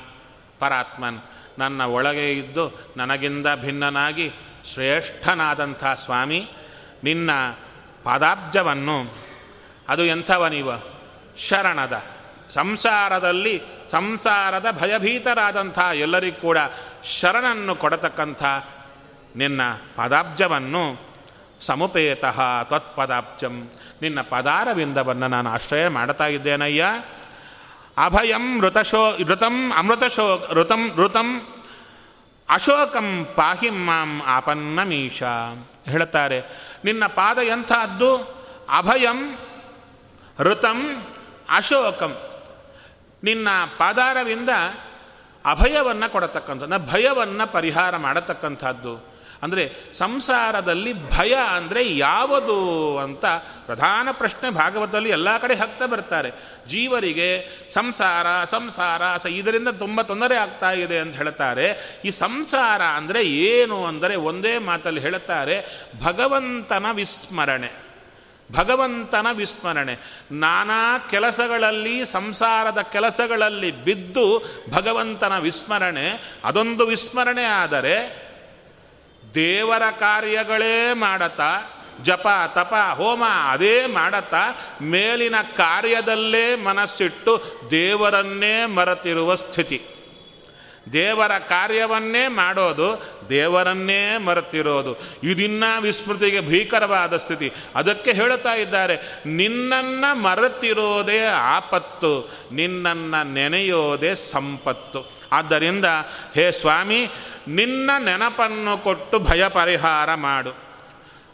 ಪರಾತ್ಮನ್, 0.60 1.20
ನನ್ನ 1.60 1.82
ಒಳಗೆ 1.82 2.32
ಇದ್ದು 2.34 2.94
ನನಗಿಂದ 2.98 3.48
ಭಿನ್ನನಾಗಿ 3.56 4.32
ಶ್ರೇಷ್ಠನಾದಂಥ 4.74 5.86
ಸ್ವಾಮಿ, 5.86 6.50
ನಿನ್ನ 7.04 7.32
ಪದಾಬ್ಜವನ್ನು, 8.04 9.14
ಅದು 9.88 10.06
ಎಂಥವನಿವ 10.06 10.72
ನೀವು? 10.72 11.02
ಶರಣದ. 11.38 12.04
ಸಂಸಾರದಲ್ಲಿ 12.54 13.62
ಸಂಸಾರದ 13.92 14.66
ಭಯಭೀತರಾದಂಥ 14.72 15.80
ಎಲ್ಲರಿಗೂ 15.80 16.42
ಕೂಡ 16.42 16.58
ಶರಣನ್ನು 17.04 17.76
ಕೊಡತಕ್ಕಂಥ 17.76 18.44
ನಿನ್ನ 19.36 19.62
ಪದಾಬ್ಜವನ್ನು 19.96 21.12
ಸಮುಪೇತಃ 21.62 22.64
ತತ್ಪದಾಬ್ಜಂ 22.64 23.70
ನಿನ್ನ 24.02 24.22
ಪದಾರವಿಂದವನ್ನು 24.22 25.28
ನಾನು 25.28 25.50
ಆಶ್ರಯ 25.50 25.88
ಮಾಡ್ತಾ 25.88 26.28
ಇದ್ದೇನಯ್ಯ. 26.28 26.86
ಅಭಯಂ 27.98 28.62
ಋತಶೋ 28.62 29.18
ಋತಂ 29.24 29.74
ಅಮೃತಶೋ 29.74 30.48
ಋತಂ 30.52 30.92
ಋತಂ 30.98 31.48
ಅಶೋಕಂ 32.50 33.28
ಪಾಹಿ 33.36 33.70
ಮಾಂ 33.70 34.22
ಆಪನ್ನಮೀಶ. 34.26 35.24
ಹೇಳ್ತಾರೆ 35.86 36.44
ನಿನ್ನ 36.86 37.08
ಪಾದ 37.08 37.38
ಎಂಥದ್ದು? 37.38 38.18
ಅಭಯಂ 38.78 39.38
ಋತಂ 40.40 41.04
ಅಶೋಕಂ. 41.50 42.18
ನಿನ್ನ 43.24 43.48
ಪಾದಾರವಿಂದ 43.78 44.50
ಅಭಯವನ್ನು 45.46 46.12
ಕೊಡತಕ್ಕಂಥದ್ದು 46.12 46.92
ಭಯವನ್ನು 46.92 47.52
ಪರಿಹಾರ 47.52 47.98
ಮಾಡತಕ್ಕಂಥದ್ದು. 47.98 49.12
ಅಂದರೆ 49.44 49.94
ಸಂಸಾರದಲ್ಲಿ 49.94 51.10
ಭಯ 51.10 51.34
ಅಂದರೆ 51.34 51.98
ಯಾವುದು 51.98 52.98
ಅಂತ 52.98 53.26
ಪ್ರಧಾನ 53.66 54.08
ಪ್ರಶ್ನೆ 54.12 54.50
ಭಾಗವತದಲ್ಲಿ 54.50 55.10
ಎಲ್ಲ 55.10 55.38
ಕಡೆ 55.38 55.56
ಹಾಕ್ತಾ 55.56 55.86
ಬರ್ತಾರೆ. 55.86 56.32
ಜೀವರಿಗೆ 56.68 57.30
ಸಂಸಾರ 57.70 58.44
ಸಂಸಾರ, 58.44 59.18
ಸ 59.18 59.26
ಇದರಿಂದ 59.26 59.68
ತುಂಬ 59.68 60.02
ತೊಂದರೆ 60.02 60.36
ಆಗ್ತಾ 60.36 60.72
ಇದೆ 60.72 61.00
ಅಂತ 61.00 61.16
ಹೇಳ್ತಾರೆ. 61.16 61.98
ಈ 62.06 62.10
ಸಂಸಾರ 62.10 62.82
ಅಂದರೆ 62.82 63.24
ಏನು 63.24 63.86
ಅಂದರೆ 63.86 64.16
ಒಂದೇ 64.16 64.58
ಮಾತಲ್ಲಿ 64.58 65.02
ಹೇಳುತ್ತಾರೆ 65.02 65.88
ಭಗವಂತನ 66.04 66.86
ವಿಸ್ಮರಣೆ. 66.92 67.81
ಭಗವಂತನ 68.52 69.28
ವಿಸ್ಮರಣೆ. 69.34 69.98
ನಾನಾ 70.32 70.98
ಕೆಲಸಗಳಲ್ಲಿ, 70.98 72.06
ಸಂಸಾರದ 72.06 72.82
ಕೆಲಸಗಳಲ್ಲಿ 72.82 73.72
ಬಿದ್ದು 73.72 74.44
ಭಗವಂತನ 74.72 75.38
ವಿಸ್ಮರಣೆ. 75.38 76.38
ಅದೊಂದು 76.44 76.88
ವಿಸ್ಮರಣೆ 76.88 77.44
ಆದರೆ, 77.44 78.22
ದೇವರ 79.36 79.82
ಕಾರ್ಯಗಳೇ 80.00 80.94
ಮಾಡತಾ 80.94 81.78
ಜಪ, 82.04 82.28
ತಪ, 82.48 82.74
ಹೋಮ 82.96 83.24
ಅದೇ 83.50 83.86
ಮಾಡತಾ 83.86 84.58
ಮೇಲಿನ 84.82 85.36
ಕಾರ್ಯದಲ್ಲೇ 85.58 86.56
ಮನಸ್ಸಿಟ್ಟು 86.56 87.44
ದೇವರನ್ನೇ 87.72 88.66
ಮರೆತಿರುವ 88.66 89.36
ಸ್ಥಿತಿ. 89.36 89.82
ದೇವರ 90.94 91.32
ಕಾರ್ಯವನ್ನೇ 91.38 92.28
ಮಾಡೋದು, 92.28 93.20
ದೇವರನ್ನೇ 93.30 94.18
ಮರೆತಿರೋದು. 94.18 94.98
ಇದಿನ್ನ 95.24 95.64
ವಿಸ್ಮೃತಿಗೆ 95.82 96.42
ಭೀಕರವಾದ 96.42 97.18
ಸ್ಥಿತಿ. 97.18 97.54
ಅದಕ್ಕೆ 97.76 98.12
ಹೇಳುತ್ತಾ 98.12 98.54
ಇದ್ದಾರೆ, 98.54 99.24
ನಿನ್ನನ್ನು 99.26 100.16
ಮರೆತಿರೋದೇ 100.16 101.26
ಆಪತ್ತು, 101.26 102.30
ನಿನ್ನನ್ನು 102.52 103.34
ನೆನೆಯೋದೇ 103.34 104.16
ಸಂಪತ್ತು. 104.16 105.22
ಆದ್ದರಿಂದ, 105.32 105.86
ಹೇ 106.36 106.52
ಸ್ವಾಮಿ, 106.52 107.08
ನಿನ್ನ 107.48 107.92
ನೆನಪನ್ನು 108.00 108.78
ಕೊಟ್ಟು 108.78 109.20
ಭಯ 109.20 109.48
ಪರಿಹಾರ 109.48 110.16
ಮಾಡು. 110.16 110.52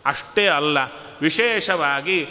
ಅಷ್ಟೇ 0.05 0.47
ಅಲ್ಲ, 0.47 0.77
ವಿಶೇಷವಾಗಿ 1.21 2.27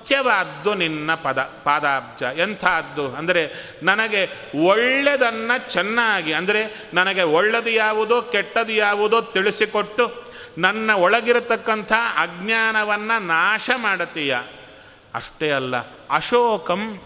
ಸತ್ಯವಾದ್ದು 0.00 0.74
ನಿನ್ನ 0.74 1.14
ಪದ, 1.14 1.38
ಪಾದಾಬ್ಜ. 1.64 2.22
ಎಂಥದ್ದು? 2.22 3.14
ಅಂದರೆ 3.14 3.42
ನನಗೆ 3.82 4.22
ಒಳ್ಳೆಯದನ್ನು 4.64 5.70
ಚೆನ್ನಾಗಿ, 5.70 6.32
ಅಂದರೆ 6.32 6.90
ನನಗೆ 6.94 7.22
ಒಳ್ಳೆಯದು 7.22 7.70
ಯಾವುದೋ, 7.70 8.22
ಕೆಟ್ಟದು 8.22 8.72
ಯಾವುದೋ 8.72 9.20
ತಿಳಿಸಿಕೊಟ್ಟು 9.20 10.04
ನನ್ನ 10.58 10.90
ಒಳಗಿರತಕ್ಕಂಥ 10.90 11.92
ಅಜ್ಞಾನವನ್ನು 12.16 13.26
ನಾಶ 13.26 13.70
ಮಾಡತೀಯ? 13.76 14.36
ಅಷ್ಟೇ 15.14 15.50
ಅಲ್ಲ, 15.50 15.76
ಅಶೋಕಂ 16.10 17.00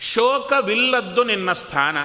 ಶೋಕವಿಲ್ಲದ್ದು 0.00 1.24
ನಿನ್ನ 1.24 1.52
ಸ್ಥಾನ. 1.52 1.96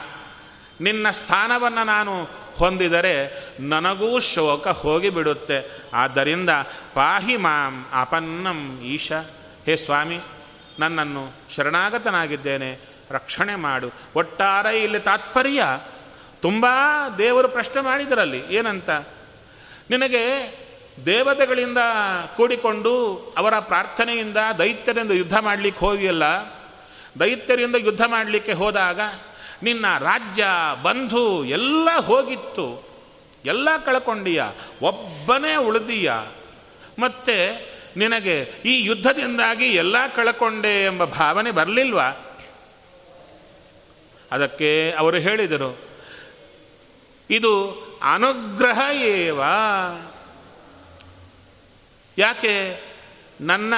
ನಿನ್ನ 0.81 1.11
ಸ್ಥಾನವನ್ನು 1.11 1.83
ನಾನು 1.83 2.23
ಹೊಂದಿದರೆ 2.57 3.15
ನನಗೂ 3.59 4.19
ಶೋಕ 4.19 4.67
ಹೋಗಿಬಿಡುತ್ತೆ. 4.67 5.57
ಆದ್ದರಿಂದ 5.93 6.49
ಪಾಹಿ 6.93 7.37
ಮಾಂ 7.37 7.85
ಅಪನ್ನಂ 7.93 8.79
ಈಶ. 8.83 9.11
ಹೇ 9.69 9.75
ಸ್ವಾಮಿ, 9.75 10.19
ನನ್ನನ್ನು 10.79 11.29
ಶರಣಾಗತನಾಗಿದ್ದೇನೆ. 11.55 12.79
ರಕ್ಷಣೆ 13.11 13.55
ಮಾಡು. 13.55 13.87
ಒಟ್ಟಾರೆ 14.15 14.83
ಇಲ್ಲಿ 14.83 14.99
ತಾತ್ಪರ್ಯ. 14.99 15.63
ತುಂಬ 16.41 16.65
ದೇವರು 17.17 17.47
ಪ್ರಶ್ನೆ 17.47 17.81
ಮಾಡಿದರಲ್ಲಿ, 17.81 18.43
ಏನಂತ? 18.49 18.89
ನಿನಗೆ 19.89 20.53
ದೇವತೆಗಳಿಂದ 21.05 21.77
ಕೂಡಿಕೊಂಡು 22.35 23.15
ಅವರ 23.37 23.59
ಪ್ರಾರ್ಥನೆಯಿಂದ 23.59 24.37
ದೈತ್ಯರಿಂದ 24.59 25.11
ಯುದ್ಧ 25.11 25.37
ಮಾಡಲಿಕ್ಕೆ 25.37 25.85
ಹೋಗಿಲ್ಲ 25.85 26.23
ದೈತ್ಯರಿಂದ 27.19 27.75
ಯುದ್ಧ 27.75 28.01
ಮಾಡಲಿಕ್ಕೆ 28.07 28.53
ಹೋದಾಗ 28.53 28.99
ನಿನ್ನ 29.63 29.85
ರಾಜ್ಯ, 29.99 30.45
ಬಂಧು 30.83 31.45
ಎಲ್ಲ 31.45 31.89
ಹೋಗಿತ್ತು. 32.05 32.89
ಎಲ್ಲ 33.45 33.77
ಕಳ್ಕೊಂಡೀಯ. 33.85 34.43
ಒಬ್ಬನೇ 34.81 35.55
ಉಳಿದೀಯ. 35.55 36.13
ಮತ್ತೆ 36.99 37.69
ನಿನಗೆ 37.99 38.37
ಈ 38.65 38.73
ಯುದ್ಧದಿಂದಾಗಿ 38.83 39.65
ಎಲ್ಲ 39.65 39.95
ಕಳ್ಕೊಂಡೆ 40.15 40.85
ಎಂಬ 40.85 41.03
ಭಾವನೆ 41.03 41.51
ಬರಲಿಲ್ವಾ? 41.51 42.07
ಅದಕ್ಕೆ 44.31 44.91
ಅವರು 44.91 45.17
ಹೇಳಿದರು, 45.17 45.77
ಇದು 47.29 47.53
ಅನುಗ್ರಹ 48.03 48.79
ಏವ? 48.93 49.41
ಯಾಕೆ? 52.17 52.83
ನನ್ನ 53.41 53.73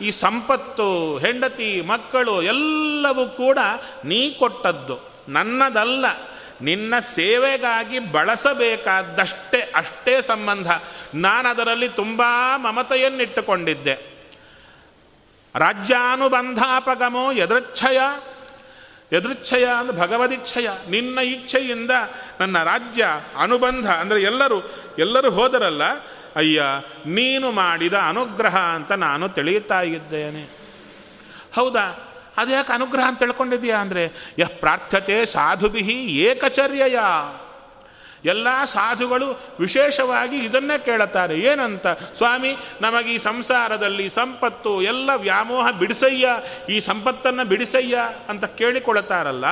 ಈ 0.00 0.10
ಸಂಪತ್ತು, 0.10 1.18
ಹೆಂಡತಿ, 1.18 1.80
ಮಕ್ಕಳು 1.80 2.42
ಎಲ್ಲವೂ 2.42 3.24
ಕೂಡ 3.26 3.58
ನೀ 4.04 4.30
ಕೊಟ್ಟದ್ದು. 4.30 4.98
ನನ್ನದಲ್ಲ. 5.28 6.06
ನಿನ್ನ 6.60 6.98
ಸೇವೆಗಾಗಿ 6.98 7.98
ಬಳಸಬೇಕಾದಷ್ಟೇ 7.98 9.60
ಅಷ್ಟೇ 9.74 10.22
ಸಂಬಂಧ. 10.22 10.70
ನಾನು 11.14 11.48
ಅದರಲ್ಲಿ 11.48 11.88
ತುಂಬ 11.88 12.22
ಮಮತೆಯನ್ನಿಟ್ಟುಕೊಂಡಿದ್ದೆ. 12.56 13.94
ರಾಜ್ಯಾನುಬಂಧಾಪಗಮೋ 15.54 17.30
ಯದೃಚ್ಛಯ 17.30 17.98
ಯದೃಚ್ಛಯ 19.12 19.64
ಅಂದರೆ 19.78 19.96
ಭಗವದಿಚ್ಛಯ. 19.96 20.68
ನಿನ್ನ 20.90 21.18
ಇಚ್ಛೆಯಿಂದ 21.18 21.90
ನನ್ನ 22.40 22.62
ರಾಜ್ಯ, 22.62 23.06
ಅನುಬಂಧ, 23.38 23.90
ಅಂದರೆ 23.90 24.22
ಎಲ್ಲರೂ 24.22 24.72
ಎಲ್ಲರೂ 24.98 25.30
ಹೋದರಲ್ಲ, 25.30 25.82
ಅಯ್ಯ, 26.36 26.62
ನೀನು 27.06 27.50
ಮಾಡಿದ 27.50 27.94
ಅನುಗ್ರಹ 27.94 28.56
ಅಂತ 28.58 28.92
ನಾನು 28.92 29.28
ತಿಳಿಯುತ್ತಾ 29.28 29.80
ಇದ್ದೇನೆ. 29.80 30.48
ಹೌದಾ? 31.54 32.10
ಅದ್ಯಾಕೆ 32.36 32.72
ಅನುಗ್ರಹ 32.72 33.08
ಅಂತ 33.08 33.18
ತಿಳ್ಕೊಂಡಿದ್ಯಾ 33.18 33.78
ಅಂದರೆ, 33.78 34.34
ಯಃ 34.38 34.50
ಪ್ರಾರ್ಥತೆ 34.60 35.24
ಸಾಧುಭಿ 35.24 35.80
ಏಕಚರ್ಯಯ? 36.04 36.98
ಎಲ್ಲ 38.24 38.64
ಸಾಧುಗಳು 38.64 39.40
ವಿಶೇಷವಾಗಿ 39.60 40.36
ಇದನ್ನೇ 40.36 40.78
ಕೇಳುತ್ತಾರೆ. 40.78 41.38
ಏನಂತ? 41.38 41.86
ಸ್ವಾಮಿ, 41.86 42.56
ನಮಗೆ 42.80 43.12
ಈ 43.12 43.18
ಸಂಸಾರದಲ್ಲಿ 43.18 44.10
ಸಂಪತ್ತು, 44.10 44.82
ಎಲ್ಲ 44.82 45.10
ವ್ಯಾಮೋಹ 45.16 45.70
ಬಿಡಿಸಯ್ಯ, 45.70 46.28
ಈ 46.68 46.80
ಸಂಪತ್ತನ್ನು 46.80 47.44
ಬಿಡಿಸಯ್ಯ 47.44 47.98
ಅಂತ 48.28 48.44
ಕೇಳಿಕೊಳ್ಳುತ್ತಾರಲ್ಲ? 48.44 49.44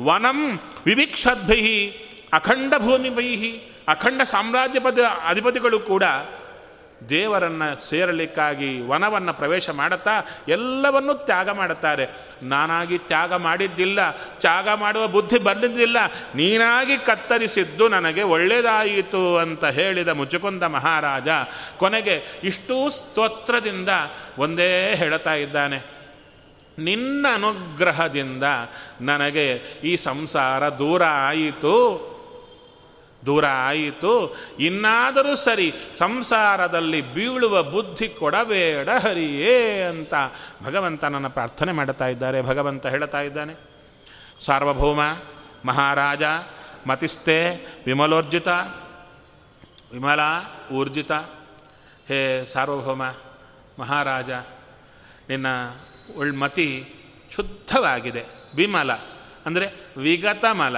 ವನಂ 0.00 0.60
ವಿವಿಕ್ಷದ್ಭೈ 0.86 1.86
ಅಖಂಡ 2.32 2.72
ಭೂಮಿ 2.78 3.10
ಬೈಹಿ 3.10 3.72
ಅಖಂಡ 3.88 4.22
ಸಾಮ್ರಾಜ್ಯಪದ 4.22 4.98
ಅಧಿಪತಿಗಳು 5.28 5.80
ಕೂಡ 5.80 6.02
ದೇವರನ್ನು 7.08 7.88
ಸೇರಲಿಕ್ಕಾಗಿ 7.88 8.80
ವನವನ್ನು 8.80 9.34
ಪ್ರವೇಶ 9.34 9.70
ಮಾಡುತ್ತಾ 9.70 10.10
ಎಲ್ಲವನ್ನೂ 10.48 11.14
ತ್ಯಾಗ 11.14 11.50
ಮಾಡುತ್ತಾರೆ. 11.50 12.08
ನಾನಾಗಿ 12.42 12.98
ತ್ಯಾಗ 12.98 13.34
ಮಾಡಿದ್ದಿಲ್ಲ, 13.34 14.10
ತ್ಯಾಗ 14.10 14.68
ಮಾಡುವ 14.68 15.08
ಬುದ್ಧಿ 15.08 15.38
ಬಂದಿದ್ದಿಲ್ಲ, 15.38 15.96
ನೀನಾಗಿ 16.34 16.96
ಕತ್ತರಿಸಿದ್ದು 16.96 17.88
ನನಗೆ 17.88 18.22
ಒಳ್ಳೆಯದಾಯಿತು 18.22 19.36
ಅಂತ 19.36 19.64
ಹೇಳಿದ 19.64 20.08
ಮುಚುಕುಂದ 20.08 20.62
ಮಹಾರಾಜ 20.62 21.28
ಕೊನೆಗೆ 21.76 22.40
ಇಷ್ಟೂ 22.44 22.90
ಸ್ತೋತ್ರದಿಂದ 22.90 23.88
ಒಂದೇ 24.38 24.94
ಹೇಳ್ತಾ 24.94 25.34
ಇದ್ದಾನೆ. 25.34 26.00
ನಿನ್ನ 26.78 27.26
ಅನುಗ್ರಹದಿಂದ 27.34 28.44
ನನಗೆ 29.00 29.52
ಈ 29.84 29.96
ಸಂಸಾರ 29.96 30.68
ದೂರ 30.68 31.04
ಆಯಿತು. 31.04 32.09
ದೂರ 33.26 33.44
ಆಯಿತು. 33.48 34.12
ಇನ್ನಾದರೂ 34.58 35.34
ಸರಿ 35.36 35.72
ಸಂಸಾರದಲ್ಲಿ 35.98 37.00
ಬೀಳುವ 37.14 37.62
ಬುದ್ಧಿ 37.62 38.08
ಕೊಡಬೇಡ 38.08 38.88
ಹರಿಯೇ 38.88 39.82
ಅಂತ 39.82 40.14
ಭಗವಂತನನ್ನು 40.62 41.30
ಪ್ರಾರ್ಥನೆ 41.30 41.72
ಮಾಡುತ್ತಾ 41.72 42.06
ಇದ್ದಾರೆ. 42.06 42.42
ಭಗವಂತ 42.42 42.86
ಹೇಳ್ತಾ 42.86 43.20
ಇದ್ದಾನೆ, 43.20 43.54
ಸಾರ್ವಭೌಮ, 44.40 45.00
ಮಹಾರಾಜ 45.64 46.22
ಮತಿಸ್ತೆ 46.86 47.36
ವಿಮಲೋರ್ಜಿತ, 47.86 48.48
ವಿಮಲ 49.92 50.20
ಊರ್ಜಿತ, 50.72 51.12
ಹೇ 52.08 52.44
ಸಾರ್ವಭೌಮ, 52.44 53.04
ಮಹಾರಾಜ, 53.78 54.30
ನಿನ್ನ 55.28 55.46
ಉಳ್ಮತಿ 56.18 56.68
ಶುದ್ಧವಾಗಿದೆ. 57.30 58.24
ವಿಮಲ 58.54 58.92
ಅಂದರೆ 59.46 59.66
ವಿಗತ 59.96 60.44
ಮಲ 60.52 60.76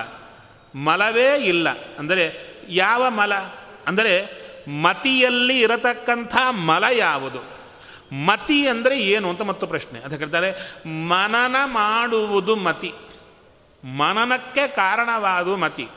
ಮಲವೇ 0.75 1.37
ಇಲ್ಲ. 1.37 1.69
ಅಂದರೆ 1.99 2.35
ಯಾವ 2.69 3.11
ಮಲ? 3.11 3.35
ಅಂದರೆ 3.87 4.43
ಮತಿಯಲ್ಲಿ 4.69 5.61
ಇರತಕ್ಕಂಥ 5.61 6.37
ಮಲ 6.51 6.85
ಯಾವುದು? 6.93 7.39
ಮತಿ 8.13 8.69
ಅಂದರೆ 8.69 9.01
ಏನು 9.01 9.31
ಅಂತ 9.31 9.43
ಮತ್ತು 9.43 9.67
ಪ್ರಶ್ನೆ. 9.67 10.01
ಅದಕ್ಕೆ 10.01 10.25
ಹೇಳ್ತಾರೆ, 10.25 10.75
ಮನನ 10.87 11.57
ಮಾಡುವುದು 11.65 12.57
ಮತಿ. 12.57 12.95
ಮನನಕ್ಕೆ 13.85 14.69
ಕಾರಣವಾದು 14.69 15.57
ಮತಿ. 15.57 15.89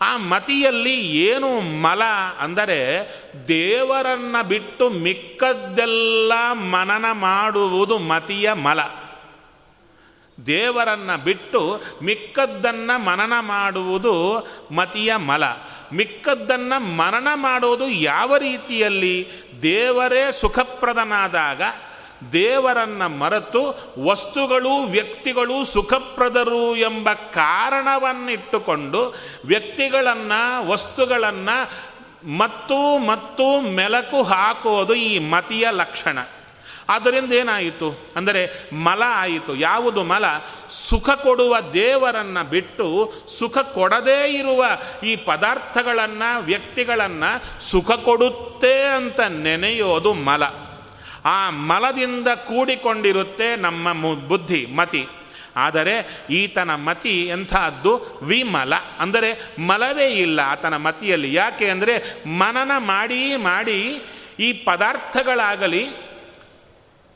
ಆ 0.00 0.16
ಮತಿಯಲ್ಲಿ 0.16 1.00
ಏನು 1.00 1.60
ಮಲ 1.60 2.02
ಅಂದರೆ 2.38 2.78
ದೇವರನ್ನು 3.48 4.48
ಬಿಟ್ಟು 4.48 4.90
ಮಿಕ್ಕದ್ದೆಲ್ಲ 4.90 6.32
ಮನನ 6.52 7.12
ಮಾಡುವುದು 7.12 7.98
ಮತಿಯ 7.98 8.52
ಮಲ. 8.52 8.99
ದೇವರನ್ನು 10.46 11.24
ಬಿಟ್ಟು 11.24 11.82
ಮಿಕ್ಕದ್ದನ್ನು 12.02 13.04
ಮನನ 13.04 13.32
ಮಾಡುವುದು 13.40 14.46
ಮತಿಯ 14.74 15.16
ಮಲ. 15.16 15.44
ಮಿಕ್ಕದ್ದನ್ನು 15.92 16.80
ಮನನ 16.80 17.28
ಮಾಡೋದು 17.34 17.88
ಯಾವ 17.88 18.36
ರೀತಿಯಲ್ಲಿ? 18.36 19.28
ದೇವರೇ 19.62 20.32
ಸುಖಪ್ರದನಾದಾಗ 20.32 21.62
ದೇವರನ್ನು 22.32 23.08
ಮರೆತು 23.08 23.94
ವಸ್ತುಗಳು 23.98 24.82
ವ್ಯಕ್ತಿಗಳು 24.82 25.64
ಸುಖಪ್ರದರು 25.64 26.76
ಎಂಬ 26.76 27.12
ಕಾರಣವನ್ನಿಟ್ಟುಕೊಂಡು 27.12 29.16
ವ್ಯಕ್ತಿಗಳನ್ನು, 29.44 30.68
ವಸ್ತುಗಳನ್ನು 30.68 31.90
ಮತ್ತು 32.28 32.98
ಮತ್ತು 32.98 33.60
ಮೆಲಕು 33.60 34.22
ಹಾಕುವುದು 34.22 34.94
ಈ 34.94 35.18
ಮತಿಯ 35.18 35.66
ಲಕ್ಷಣ. 35.70 36.18
ಆದ್ದರಿಂದ 36.90 37.32
ಏನಾಯಿತು? 37.32 37.88
ಅಂದರೆ 38.16 38.42
ಮಲ 38.72 39.02
ಆಯಿತು. 39.06 39.56
ಯಾವುದು 39.56 40.02
ಮಲ? 40.02 40.24
ಸುಖ 40.88 41.10
ಕೊಡುವ 41.10 41.56
ದೇವರನ್ನು 41.60 42.42
ಬಿಟ್ಟು 42.50 42.86
ಸುಖ 43.38 43.58
ಕೊಡದೇ 43.58 44.32
ಇರುವ 44.32 44.64
ಈ 45.04 45.16
ಪದಾರ್ಥಗಳನ್ನು, 45.16 46.30
ವ್ಯಕ್ತಿಗಳನ್ನು 46.40 47.62
ಸುಖ 47.62 47.90
ಕೊಡುತ್ತೆ 47.90 48.74
ಅಂತ 48.82 49.20
ನೆನೆಯೋದು 49.20 50.12
ಮಲ. 50.14 50.42
ಆ 51.24 51.50
ಮಲದಿಂದ 51.50 52.28
ಕೂಡಿಕೊಂಡಿರುತ್ತೆ 52.28 53.56
ನಮ್ಮ 53.56 53.92
ಬುದ್ಧಿ, 54.28 54.66
ಮತಿ. 54.66 55.06
ಆದರೆ 55.56 55.94
ಈತನ 56.30 56.74
ಮತಿ 56.74 57.14
ಎಂಥದ್ದು 57.26 57.92
ವಿಮಲ. 58.22 58.72
ಅಂದರೆ 58.98 59.30
ಮಲವೇ 59.58 60.06
ಇಲ್ಲ 60.06 60.40
ಆತನ 60.40 60.76
ಮತಿಯಲ್ಲಿ. 60.76 61.34
ಯಾಕೆ 61.34 61.68
ಅಂದರೆ 61.68 61.94
ಮನನ 62.26 62.72
ಮಾಡಿ 62.78 63.36
ಮಾಡಿ 63.36 63.80
ಈ 64.40 64.52
ಪದಾರ್ಥಗಳಾಗಲಿ 64.52 65.82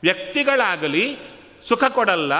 ವ್ಯಕ್ತಿಗಳಾಗಲಿ 0.05 1.17
ಸುಖ 1.67 1.83
ಕೊಡಲ್ಲ, 1.83 2.33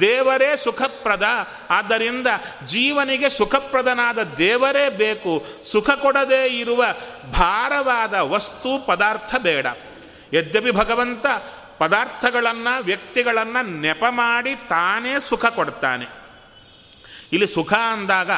ದೇವರೇ 0.00 0.56
ಸುಖಪ್ರದ, 0.56 1.24
ಆದ್ದರಿಂದ 1.70 2.26
ಜೀವನಿಗೆ 2.66 3.30
ಸುಖಪ್ರದನಾದ 3.30 4.22
ದೇವರೇ 4.22 4.88
ಬೇಕು. 4.88 5.46
ಸುಖ 5.64 5.90
ಕೊಡದೇ 5.90 6.46
ಇರುವ 6.46 6.84
ಭಾರವಾದ 7.32 8.14
ವಸ್ತು, 8.14 8.86
ಪದಾರ್ಥ 8.86 9.34
ಬೇಡ. 9.38 9.66
ಯದ್ಯಪಿ 10.32 10.70
ಭಗವಂತ 10.70 11.26
ಪದಾರ್ಥಗಳನ್ನು, 11.78 12.82
ವ್ಯಕ್ತಿಗಳನ್ನು 12.82 13.80
ನೆಪ 13.80 14.04
ಮಾಡಿ 14.10 14.54
ತಾನೇ 14.54 15.20
ಸುಖ 15.20 15.46
ಕೊಡ್ತಾನೆ. 15.46 16.06
ಇಲ್ಲಿ 17.32 17.46
ಸುಖ 17.46 17.72
ಅಂದಾಗ 17.72 18.30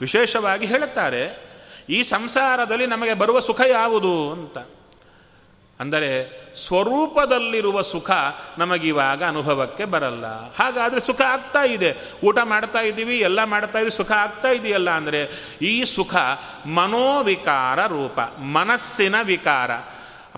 ವಿಶೇಷವಾಗಿ 0.00 0.66
ಹೇಳುತ್ತಾರೆ 0.66 1.52
ಈ 1.90 2.02
ಸಂಸಾರದಲ್ಲಿ 2.02 2.86
ನಮಗೆ 2.86 3.14
ಬರುವ 3.14 3.40
ಸುಖ 3.40 3.60
ಯಾವುದು 3.66 4.32
ಅಂತ. 4.32 4.58
ಅಂದರೆ 5.82 6.10
ಸ್ವರೂಪದಲ್ಲಿರುವ 6.56 7.78
ಸುಖ 7.90 8.10
ನಮಗಿವಾಗ 8.58 9.20
ಅನುಭವಕ್ಕೆ 9.24 9.84
ಬರಲ್ಲ. 9.94 10.26
ಹಾಗಾದರೆ 10.58 11.00
ಸುಖ 11.00 11.20
ಆಗ್ತಾ 11.34 11.62
ಇದೆ. 11.76 11.90
ಊಟ 12.24 12.38
ಮಾಡ್ತಾ 12.44 12.80
ಇದ್ದೀವಿ, 12.80 13.16
ಎಲ್ಲ 13.28 13.40
ಮಾಡ್ತಾ 13.44 13.78
ಇದ್ದೀವಿ, 13.78 13.96
ಸುಖ 13.96 14.12
ಆಗ್ತಾ 14.24 14.50
ಇದೆಯಲ್ಲ 14.58 14.90
ಅಂದರೆ 14.90 15.22
ಈ 15.62 15.74
ಸುಖ 15.94 16.14
ಮನೋವಿಕಾರ 16.80 17.86
ರೂಪ, 17.86 18.20
ಮನಸ್ಸಿನ 18.58 19.16
ವಿಕಾರ. 19.22 19.70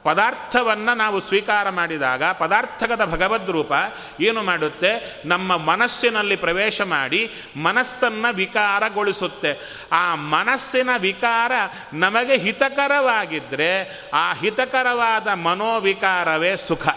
ಪದಾರ್ಥವನ್ನು 0.03 0.97
ನಾವು 0.97 1.21
ಸ್ವೀಕಾರ 1.21 1.71
ಮಾಡಿದಾಗ 1.71 2.25
ಪದಾರ್ಥಗದ 2.25 3.05
ಭಗವದ್ 3.05 3.51
ರೂಪ 3.51 3.73
ಏನು 4.21 4.43
ಮಾಡುತ್ತೆ? 4.43 5.23
ನಮ್ಮ 5.25 5.57
ಮನಸ್ಸಿನಲ್ಲಿ 5.57 6.37
ಪ್ರವೇಶ 6.37 6.83
ಮಾಡಿ 6.83 7.31
ಮನಸ್ಸನ್ನು 7.57 8.35
ವಿಕಾರಗೊಳಿಸುತ್ತೆ. 8.35 9.59
ಆ 9.93 10.15
ಮನಸ್ಸಿನ 10.15 10.89
ವಿಕಾರ 10.99 11.53
ನಮಗೆ 11.93 12.37
ಹಿತಕರವಾಗಿದ್ದರೆ 12.37 14.01
ಆ 14.15 14.33
ಹಿತಕರವಾದ 14.33 15.29
ಮನೋವಿಕಾರವೇ 15.29 16.57
ಸುಖ. 16.57 16.89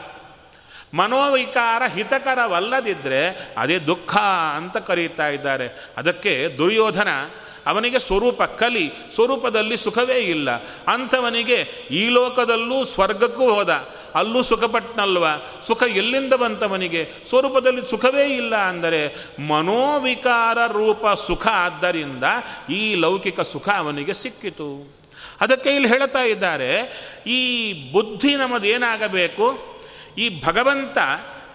ಮನೋವಿಕಾರ 0.93 1.83
ಹಿತಕರವಲ್ಲದಿದ್ದರೆ 1.93 3.53
ಅದೇ 3.57 3.79
ದುಃಖ 3.79 4.17
ಅಂತ 4.55 4.77
ಕರೀತಾ 4.77 5.27
ಇದ್ದಾರೆ. 5.27 5.85
ಅದಕ್ಕೆ 5.97 6.55
ದುರ್ಯೋಧನ 6.57 7.07
ಅವನಿಗೆ 7.67 7.99
ಸ್ವರೂಪ 7.99 8.41
ಕಲಿ, 8.43 8.85
ಸ್ವರೂಪದಲ್ಲಿ 9.15 9.77
ಸುಖವೇ 9.77 10.19
ಇಲ್ಲ. 10.35 10.49
ಅಂಥವನಿಗೆ 10.87 11.59
ಈ 11.91 12.03
ಲೋಕದಲ್ಲೂ 12.09 12.85
ಸ್ವರ್ಗಕ್ಕೂ 12.85 13.45
ಹೋದ. 13.53 13.71
ಅಲ್ಲೂ 14.15 14.43
ಸುಖಪಟ್ಟನಲ್ವ 14.43 15.25
ಸುಖ 15.67 15.83
ಎಲ್ಲಿಂದ 15.83 16.33
ಬಂತವನಿಗೆ? 16.33 17.01
ಸ್ವರೂಪದಲ್ಲಿ 17.29 17.83
ಸುಖವೇ 17.89 18.25
ಇಲ್ಲ 18.35 18.55
ಅಂದರೆ 18.55 19.01
ಮನೋವಿಕಾರ 19.47 20.57
ರೂಪ 20.71 21.05
ಸುಖ 21.27 21.47
ಆದ್ದರಿಂದ 21.47 22.23
ಈ 22.69 22.95
ಲೌಕಿಕ 22.95 23.41
ಸುಖ 23.41 23.69
ಅವನಿಗೆ 23.77 24.13
ಸಿಕ್ಕಿತು. 24.13 24.69
ಅದಕ್ಕೆ 25.41 25.69
ಇಲ್ಲಿ 25.69 25.89
ಹೇಳ್ತಾ 25.89 26.21
ಇದ್ದಾರೆ, 26.23 26.71
ಈ 27.29 27.41
ಬುದ್ಧಿ 27.91 28.35
ನಮ್ಮದೇನಾಗಬೇಕು? 28.35 29.45
ಈ 30.17 30.25
ಭಗವಂತ 30.45 30.97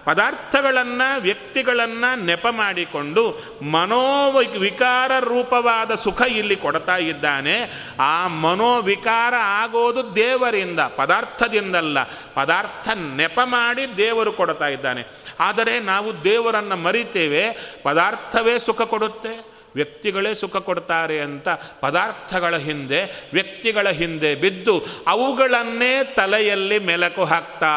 ಪದಾರ್ಥಗಳನ್ನು, 0.05 1.20
ವ್ಯಕ್ತಿಗಳನ್ನು 1.20 2.24
ನೆಪ 2.24 2.46
ಮಾಡಿಕೊಂಡು 2.50 3.42
ಮನೋವಿಕಾರ 3.62 5.18
ರೂಪವಾದ 5.18 5.94
ಸುಖ 5.94 6.22
ಇಲ್ಲಿ 6.22 6.57
ಕೊಡ್ತಾ 6.57 6.96
ಇದ್ದಾನೆ. 6.96 7.72
ಆ 8.00 8.26
ಮನೋವಿಕಾರ 8.26 9.34
ಆಗೋದು 9.38 10.16
ದೇವರಿಂದ, 10.16 10.80
ಪದಾರ್ಥದಿಂದಲ್ಲ. 10.80 12.03
ಪದಾರ್ಥ 12.34 12.88
ನೆಪ 12.88 13.40
ಮಾಡಿ 13.44 13.96
ದೇವರು 13.96 14.32
ಕೊಡ್ತಾ 14.32 14.68
ಇದ್ದಾನೆ. 14.68 15.05
ಆದರೆ 15.40 15.80
ನಾವು 15.80 16.24
ದೇವರನ್ನು 16.24 16.76
ಮರಿತೇವೆ. 16.76 17.50
ಪದಾರ್ಥವೇ 17.82 18.59
ಸುಖ 18.59 18.82
ಕೊಡುತ್ತೆ? 18.82 19.51
ವ್ಯಕ್ತಿಗಳೇ 19.74 20.34
ಸುಖ 20.34 20.56
ಕೊಡ್ತಾರೆ 20.56 21.20
ಅಂತ 21.20 21.48
ಪದಾರ್ಥಗಳ 21.80 22.56
ಹಿಂದೆ, 22.56 23.28
ವ್ಯಕ್ತಿಗಳ 23.32 23.88
ಹಿಂದೆ 23.88 24.34
ಬಿದ್ದು 24.34 24.84
ಅವುಗಳನ್ನೇ 25.06 26.12
ತಲೆಯಲ್ಲಿ 26.16 26.78
ಮೆಲಕು 26.78 27.24
ಹಾಕ್ತಾ 27.24 27.72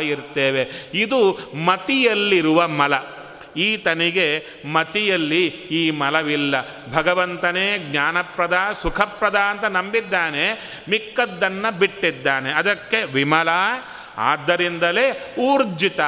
ಇರ್ತೇವೆ. 0.00 0.90
ಇದು 0.94 1.32
ಮತಿಯಲ್ಲಿರುವ 1.54 2.68
ಮಲ. 2.68 2.94
ಈತನಿಗೆ 3.56 4.46
ಮತಿಯಲ್ಲಿ 4.72 5.46
ಈ 5.46 5.90
ಮಲವಿಲ್ಲ. 5.90 6.54
ಭಗವಂತನೇ 6.92 7.78
ಜ್ಞಾನಪ್ರದ, 7.78 8.58
ಸುಖಪ್ರದ 8.82 9.36
ಅಂತ 9.36 9.64
ನಂಬಿದ್ದಾನೆ, 9.64 10.52
ಮಿಕ್ಕದ್ದನ್ನು 10.88 11.78
ಬಿಟ್ಟಿದ್ದಾನೆ. 11.78 12.52
ಅದಕ್ಕೆ 12.52 13.12
ವಿಮಲ, 13.12 13.48
ಆದ್ದರಿಂದಲೇ 14.16 15.36
ಊರ್ಜಿತ 15.38 16.00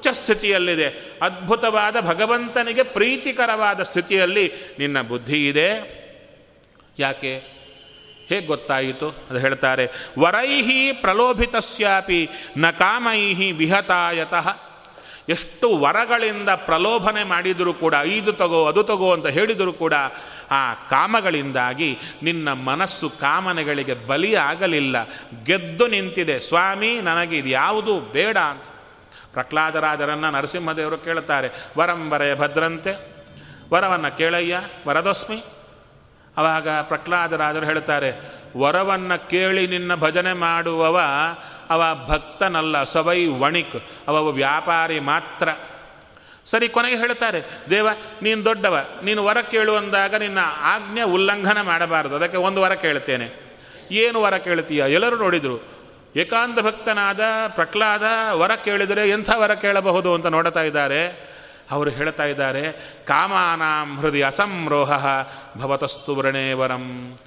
ಉಚ್ಚ 0.00 0.08
ಸ್ಥಿತಿಯಲ್ಲಿದೆ. 0.12 1.18
ಅದ್ಭುತವಾದ 1.22 2.00
ಭಗವಂತನಿಗೆ 2.00 2.82
ಪ್ರೀತಿಕರವಾದ 2.82 3.82
ಸ್ಥಿತಿಯಲ್ಲಿ 3.82 4.52
ನಿನ್ನ 4.78 5.02
ಬುದ್ಧಿ 5.02 5.48
ಇದೆ. 5.48 6.00
ಯಾಕೆ? 6.98 7.34
ಹೇಗೆ 8.28 8.46
ಗೊತ್ತಾಯಿತು? 8.46 9.08
ಅದು 9.08 9.38
ಹೇಳ್ತಾರೆ, 9.38 9.88
ವರೈಹಿ 10.18 10.92
ಪ್ರಲೋಭಿತಸ್ಯಾಪಿ 10.92 12.28
ನ 12.56 12.70
ಕಾಮೈಹಿ 12.70 13.52
ವಿಹತಾಯತಃ. 13.52 14.56
ಎಷ್ಟು 15.28 15.78
ವರಗಳಿಂದ 15.78 16.48
ಪ್ರಲೋಭನೆ 16.48 17.24
ಮಾಡಿದರೂ 17.24 17.72
ಕೂಡ 17.72 17.94
ಇದು 17.94 18.32
ತಗೋ, 18.32 18.66
ಅದು 18.66 18.82
ತಗೋ 18.82 19.12
ಅಂತ 19.12 19.26
ಹೇಳಿದರೂ 19.26 19.72
ಕೂಡ, 19.72 19.94
ಆ 20.50 20.74
ಕಾಮಗಳಿಂದಾಗಿ 20.74 21.98
ನಿನ್ನ 22.22 22.52
ಮನಸ್ಸು 22.52 23.10
ಕಾಮನೆಗಳಿಗೆ 23.10 23.94
ಬಲಿಯಾಗಲಿಲ್ಲ. 23.94 25.04
ಗೆದ್ದು 25.44 25.86
ನಿಂತಿದೆ. 25.86 26.40
ಸ್ವಾಮಿ 26.40 27.00
ನನಗೆ 27.00 27.38
ಇದು 27.38 27.48
ಯಾವುದು 27.48 28.00
ಬೇಡ 28.00 28.38
ಅಂತ. 28.38 28.62
ಪ್ರಹ್ಲಾದರಾಜರನ್ನು 29.32 30.30
ನರಸಿಂಹದೇವರು 30.30 30.98
ಕೇಳುತ್ತಾರೆ 30.98 31.48
ವರಂಬರೆ 31.78 32.34
ಭದ್ರಂತೆ? 32.34 32.92
ವರವನ್ನು 33.72 34.16
ಕೇಳಯ್ಯ, 34.16 34.60
ವರದಸ್ಮಿ? 34.88 35.44
ಆವಾಗ 36.36 36.68
ಪ್ರಹ್ಲಾದರಾಜರು 36.68 37.66
ಹೇಳ್ತಾರೆ 37.66 38.40
ವರವನ್ನು 38.58 39.30
ಕೇಳಿ 39.30 39.66
ನಿನ್ನ 39.66 39.94
ಭಜನೆ 39.94 40.32
ಮಾಡುವವ, 40.32 41.00
ಅವ 41.70 41.82
ಭಕ್ತನಲ್ಲ, 42.08 42.84
ಸವೈ 42.84 43.26
ವಣಿಕ್ 43.26 44.08
ಅವ 44.08 44.30
ವ್ಯಾಪಾರಿ 44.30 45.00
ಮಾತ್ರ. 45.00 45.48
ಸರಿ, 46.46 46.68
ಕೊನೆಗೆ 46.68 46.96
ಹೇಳ್ತಾರೆ 46.96 47.42
ದೇವ, 47.70 47.88
ನೀನು 48.22 48.44
ದೊಡ್ಡವ, 48.44 48.84
ನೀನು 49.04 49.24
ವರ 49.24 49.40
ಕೇಳು 49.40 49.76
ಅಂದಾಗ 49.76 50.14
ನಿನ್ನ 50.14 50.38
ಆಜ್ಞೆ 50.60 51.02
ಉಲ್ಲಂಘನ 51.02 51.60
ಮಾಡಬಾರದು, 51.60 52.16
ಅದಕ್ಕೆ 52.16 52.38
ಒಂದು 52.38 52.62
ವರ 52.62 52.74
ಕೇಳ್ತೇನೆ 52.74 53.50
ಏನು 53.90 54.22
ವರ 54.22 54.36
ಕೇಳ್ತೀಯ 54.36 54.84
ಎಲ್ಲರೂ 54.88 55.16
ನೋಡಿದರು 55.16 55.69
ಏಕಾಂತ 56.16 56.60
ಭಕ್ತನಾದ 56.60 57.20
ಪ್ರಹ್ಲಾದ, 57.48 58.02
ವರ 58.32 58.50
ಕೇಳಿದರೆ 58.64 59.10
ಎಂಥ 59.10 59.30
ವರ 59.34 59.54
ಕೇಳಬಹುದು 59.54 60.14
ಅಂತ 60.14 60.26
ನೋಡ್ತಾ 60.26 60.62
ಇದ್ದಾರೆ. 60.62 61.30
ಅವರು 61.70 61.90
ಹೇಳ್ತಾ 61.90 62.24
ಇದ್ದಾರೆ, 62.24 62.72
ಕಾಮಾನಾಂ 63.06 64.00
ಹೃದಯ 64.00 64.26
ಅಸಂರೋಹ 64.26 65.06
ಭವತಸ್ತು 65.56 66.14
ವರ್ಣೇ 66.14 66.52
ವರಂ. 66.52 67.18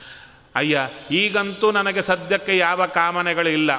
ಅಯ್ಯ, 0.56 0.80
ಈಗಂತೂ 1.12 1.72
ನನಗೆ 1.72 2.02
ಸದ್ಯಕ್ಕೆ 2.02 2.58
ಯಾವ 2.58 2.86
ಕಾಮನೆಗಳು 2.86 3.50
ಇಲ್ಲ. 3.50 3.72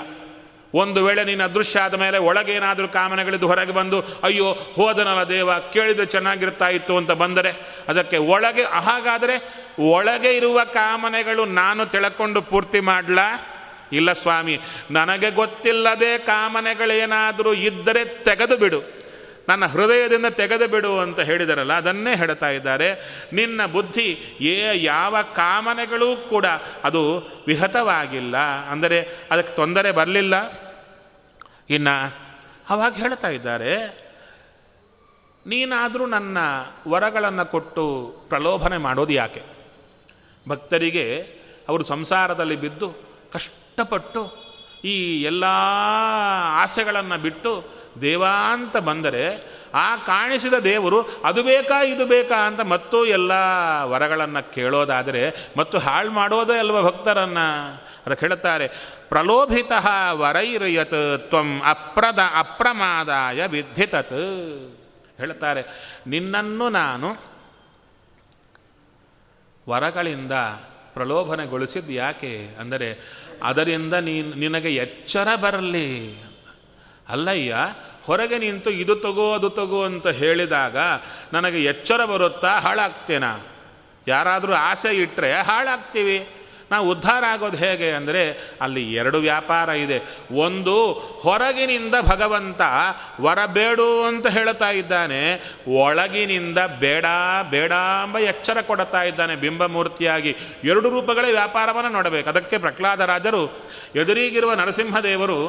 ಒಂದು 0.75 1.05
ವೇಳೆ 1.05 1.25
ನೀನು 1.25 1.45
ಅದೃಶ್ಯ 1.45 1.81
ಆದ 1.81 1.95
ಮೇಲೆ 1.95 2.19
ಒಳಗೇನಾದರೂ 2.19 2.89
ಕಾಮನೆಗಳಿದ್ದು 2.89 3.47
ಹೊರಗೆ 3.47 3.73
ಬಂದು, 3.73 4.01
ಅಯ್ಯೋ, 4.01 4.53
ಹೋದನಲ್ಲ 4.53 5.23
ದೇವ, 5.23 5.59
ಕೇಳಿದ್ರೆ 5.59 6.07
ಚೆನ್ನಾಗಿರ್ತಾ 6.07 6.69
ಇತ್ತು 6.69 6.97
ಅಂತ 6.97 7.11
ಬಂದರೆ, 7.11 7.53
ಅದಕ್ಕೆ 7.89 8.17
ಒಳಗೆ 8.17 8.63
ಹಾಗಾದರೆ 8.63 9.67
ಒಳಗೆ 9.79 10.37
ಇರುವ 10.37 10.65
ಕಾಮನೆಗಳು 10.65 11.45
ನಾನು 11.45 11.87
ತಿಳ್ಕೊಂಡು 11.87 12.43
ಪೂರ್ತಿ 12.43 12.81
ಮಾಡಲಾ? 12.81 13.54
ಇಲ್ಲ 13.95 14.13
ಸ್ವಾಮಿ, 14.13 14.57
ನನಗೆ 14.91 15.31
ಗೊತ್ತಿಲ್ಲದೆ 15.31 16.13
ಕಾಮನೆಗಳೇನಾದರೂ 16.19 17.53
ಇದ್ದರೆ 17.63 18.05
ತೆಗೆದು 18.25 18.57
ಬಿಡು. 18.57 18.81
ನನ್ನ 19.49 19.65
ಹೃದಯದಿಂದ 19.67 20.29
ತೆಗೆದು 20.33 20.67
ಬಿಡು 20.69 20.91
ಅಂತ 20.99 21.21
ಹೇಳಿದರಲ್ಲ, 21.21 21.73
ಅದನ್ನೇ 21.73 22.13
ಹೇಳ್ತಾ 22.17 22.49
ಇದ್ದಾರೆ. 22.49 22.89
ನಿನ್ನ 23.33 23.67
ಬುದ್ಧಿ 23.67 24.09
ಏ 24.41 24.57
ಯಾವ 24.83 25.17
ಕಾಮನೆಗಳೂ 25.35 26.09
ಕೂಡ 26.31 26.47
ಅದು 26.85 27.03
ವಿಹತವಾಗಿಲ್ಲ. 27.47 28.37
ಅಂದರೆ 28.71 28.99
ಅದಕ್ಕೆ 29.31 29.53
ತೊಂದರೆ 29.57 29.91
ಬರಲಿಲ್ಲ. 29.93 30.35
ಇನ್ನು 31.71 31.97
ಅವಾಗ 32.69 32.95
ಹೇಳ್ತಾ 32.95 33.29
ಇದ್ದಾರೆ, 33.29 33.75
ನೀನಾದರೂ 35.47 36.05
ನನ್ನ 36.07 36.39
ವರಗಳನ್ನು 36.89 37.45
ಕೊಟ್ಟು 37.47 37.85
ಪ್ರಲೋಭನೆ 38.29 38.79
ಮಾಡೋದು 38.79 39.13
ಯಾಕೆ? 39.13 39.43
ಭಕ್ತರಿಗೆ 40.47 41.05
ಅವರು 41.69 41.85
ಸಂಸಾರದಲ್ಲಿ 41.85 42.57
ಬಿದ್ದು 42.57 42.89
ಕಷ್ಟಪಟ್ಟು 43.75 44.21
ಈ 44.85 45.23
ಎಲ್ಲ 45.23 45.45
ಆಸೆಗಳನ್ನು 46.63 47.17
ಬಿಟ್ಟು 47.23 47.53
ದೇವ 48.01 48.25
ಅಂತ 48.53 48.77
ಬಂದರೆ 48.77 49.23
ಆ 49.75 49.97
ಕಾಣಿಸಿದ 49.97 50.57
ದೇವರು 50.65 50.99
ಅದು 51.25 51.43
ಬೇಕಾ 51.43 51.79
ಇದು 51.83 52.05
ಬೇಕಾ 52.07 52.39
ಅಂತ 52.47 52.61
ಮತ್ತು 52.61 52.99
ಎಲ್ಲ 53.07 53.33
ವರಗಳನ್ನು 53.83 54.43
ಕೇಳೋದಾದರೆ 54.55 55.23
ಮತ್ತು 55.57 55.79
ಹಾಳು 55.79 56.11
ಮಾಡೋದೇ 56.11 56.59
ಅಲ್ವ 56.59 56.83
ಭಕ್ತರನ್ನು? 56.83 57.47
ಅದಕ್ಕೆ 58.07 58.27
ಹೇಳುತ್ತಾರೆ, 58.27 58.69
ಪ್ರಲೋಭಿತ 59.09 59.73
ವರೈರಯತ್ 60.13 61.27
ತ್ವಂ 61.29 61.51
ಅಪ್ರದ 61.67 62.19
ಅಪ್ರಮಾದಾಯ 62.39 63.47
ವಿದ್ಧಿತತ್. 63.47 64.15
ಹೇಳ್ತಾರೆ 65.19 65.63
ನಿನ್ನನ್ನು 66.07 66.69
ನಾನು 66.69 67.11
ವರಗಳಿಂದ 69.69 70.33
ಪ್ರಲೋಭನೆಗೊಳಿಸಿದ್ದು 70.95 71.93
ಯಾಕೆ? 71.93 72.33
ಅಂದರೆ 72.61 72.89
ಅದರಿಂದ 73.43 73.95
ನೀನು, 73.95 74.35
ನಿನಗೆ 74.35 74.75
ಎಚ್ಚರ 74.75 75.29
ಬರಲಿ 75.37 76.23
ಅಲ್ಲಯ್ಯ, 77.09 77.57
ಹೊರಗೆ 78.03 78.39
ನಿಂತು 78.39 78.71
ಇದು 78.71 78.97
ತಗೋ, 78.97 79.35
ಅದು 79.35 79.51
ತಗೋ 79.51 79.85
ಅಂತ 79.85 80.07
ಹೇಳಿದಾಗ 80.07 80.77
ನನಗೆ 81.33 81.65
ಎಚ್ಚರ 81.65 82.05
ಬರುತ್ತಾ 82.05 82.59
ಹಾಳಾಗ್ತೇನಾ? 82.59 83.39
ಯಾರಾದರೂ 84.09 84.53
ಆಸೆ 84.53 84.97
ಇಟ್ಟರೆ 84.97 85.33
ಹಾಳಾಗ್ತೀವಿ. 85.33 86.44
ನಾವು 86.75 86.91
ಉದ್ಧಾರ 86.91 87.25
ಆಗೋದು 87.25 87.57
ಹೇಗೆ 87.57 87.91
ಅಂದರೆ 87.91 88.55
ಅಲ್ಲಿ 88.61 88.95
ಎರಡು 88.95 89.19
ವ್ಯಾಪಾರ 89.19 89.69
ಇದೆ. 89.69 89.99
ಒಂದು 90.31 90.93
ಹೊರಗಿನಿಂದ 91.23 91.95
ಭಗವಂತ 92.01 92.61
ವರ 93.21 93.39
ಅಂತ 94.07 94.27
ಹೇಳ್ತಾ 94.27 94.71
ಇದ್ದಾನೆ, 94.71 95.23
ಒಳಗಿನಿಂದ 95.83 96.59
ಬೇಡ 96.59 97.07
ಬೇಡ 97.51 97.73
ಎಂಬ 98.03 98.19
ಎಚ್ಚರ 98.19 98.61
ಕೊಡುತ್ತಾ 98.61 99.03
ಇದ್ದಾನೆ 99.03 99.37
ಬಿಂಬಮೂರ್ತಿಯಾಗಿ. 99.37 100.37
ಎರಡು 100.65 100.91
ರೂಪಗಳೇ 100.91 101.31
ವ್ಯಾಪಾರವನ್ನು 101.33 101.91
ನೋಡಬೇಕು. 101.91 102.29
ಅದಕ್ಕೆ 102.29 102.59
ಪ್ರಹ್ಲಾದರಾಜರು 102.59 103.43
ಎದುರಿಗಿರುವ 103.97 104.55
ನರಸಿಂಹದೇವರು, 104.55 105.41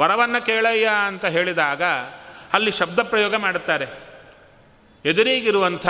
ವರವನ್ನು 0.00 0.46
ಕೇಳಯ್ಯ 0.46 0.88
ಅಂತ 1.06 1.24
ಹೇಳಿದಾಗ 1.24 1.82
ಅಲ್ಲಿ 2.52 2.70
ಶಬ್ದ 2.70 2.98
ಪ್ರಯೋಗ 3.02 3.34
ಮಾಡುತ್ತಾರೆ. 3.36 3.86
ಎದುರಿಗಿರುವಂಥ 5.04 5.86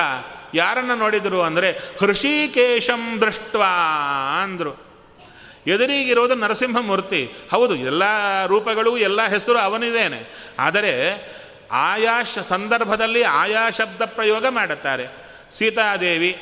ಯಾರನ್ನು 0.54 0.94
ನೋಡಿದರು 0.94 1.40
ಅಂದರೆ 1.42 1.70
ಹೃಷಿಕೇಶಂ 2.00 3.02
ದೃಷ್ಟ್ವಾ 3.20 3.72
ಅಂದರು. 4.42 4.72
ಎದುರಿಗಿರೋದು 5.66 6.34
ನರಸಿಂಹಮೂರ್ತಿ. 6.34 7.22
ಹೌದು, 7.50 7.74
ಎಲ್ಲ 7.76 8.04
ರೂಪಗಳು, 8.46 8.92
ಎಲ್ಲ 8.98 9.20
ಹೆಸರು 9.26 9.58
ಅವನಿದ್ದೇನೆ 9.58 10.20
ಆದರೆ 10.58 10.92
ಆಯಾ 11.72 12.14
ಸಂದರ್ಭದಲ್ಲಿ 12.48 13.22
ಆಯಾ 13.22 13.64
ಶಬ್ದ 13.70 14.02
ಪ್ರಯೋಗ 14.14 14.46
ಮಾಡುತ್ತಾರೆ. 14.50 15.06
ಸೀತಾದೇವಿ 15.52 16.32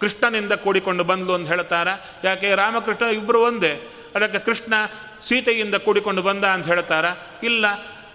ಕೃಷ್ಣನಿಂದ 0.00 0.52
ಕೂಡಿಕೊಂಡು 0.52 1.04
ಬಂದ್ಲು 1.04 1.32
ಅಂತ 1.34 1.48
ಹೇಳ್ತಾರ 1.48 1.88
ಯಾಕೆ, 2.24 2.50
ರಾಮಕೃಷ್ಣ 2.54 3.06
ಇಬ್ಬರು 3.14 3.40
ಒಂದೇ. 3.42 3.72
ಅದಕ್ಕೆ 4.14 4.38
ಕೃಷ್ಣ 4.38 4.74
ಸೀತೆಯಿಂದ 5.22 5.76
ಕೂಡಿಕೊಂಡು 5.76 6.22
ಬಂದ 6.22 6.44
ಅಂತ 6.44 6.66
ಹೇಳ್ತಾರ 6.66 7.06
ಇಲ್ಲ, 7.42 7.66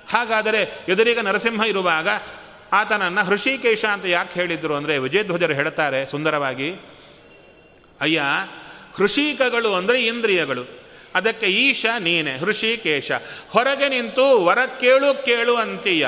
ಹಾಗಾದರೆ 0.10 0.62
ಎದುರಿಗೆ 0.90 1.22
ನರಸಿಂಹ 1.22 1.64
ಇರುವಾಗ 1.64 2.08
ಆತನನ್ನು 2.76 3.24
ಹೃಷಿಕೇಶ 3.24 3.86
ಅಂತ 3.86 4.06
ಯಾಕೆ 4.06 4.40
ಹೇಳಿದರು 4.40 4.76
ಅಂದರೆ 4.76 4.98
ವಿಜಯಧ್ವಜರು 4.98 5.54
ಹೇಳ್ತಾರೆ 5.54 6.06
ಸುಂದರವಾಗಿ 6.06 6.76
ಅಯ್ಯ 8.02 8.24
ಹೃಷಿಕಗಳು 8.96 9.74
ಅಂದರೆ 9.74 10.06
ಇಂದ್ರಿಯಗಳು. 10.06 10.85
ಅದಕ್ಕೆ 11.16 11.46
ಈಶ 11.46 11.86
ನೀನೆ, 12.00 12.38
ಹೃಷಿಕೇಶ. 12.38 13.12
ಹೊರಗೆ 13.50 13.90
ನಿಂತು 13.90 14.46
ವರ 14.46 14.60
ಕೇಳು 14.82 15.26
ಕೇಳು 15.26 15.56
ಅಂತೀಯ. 15.56 16.08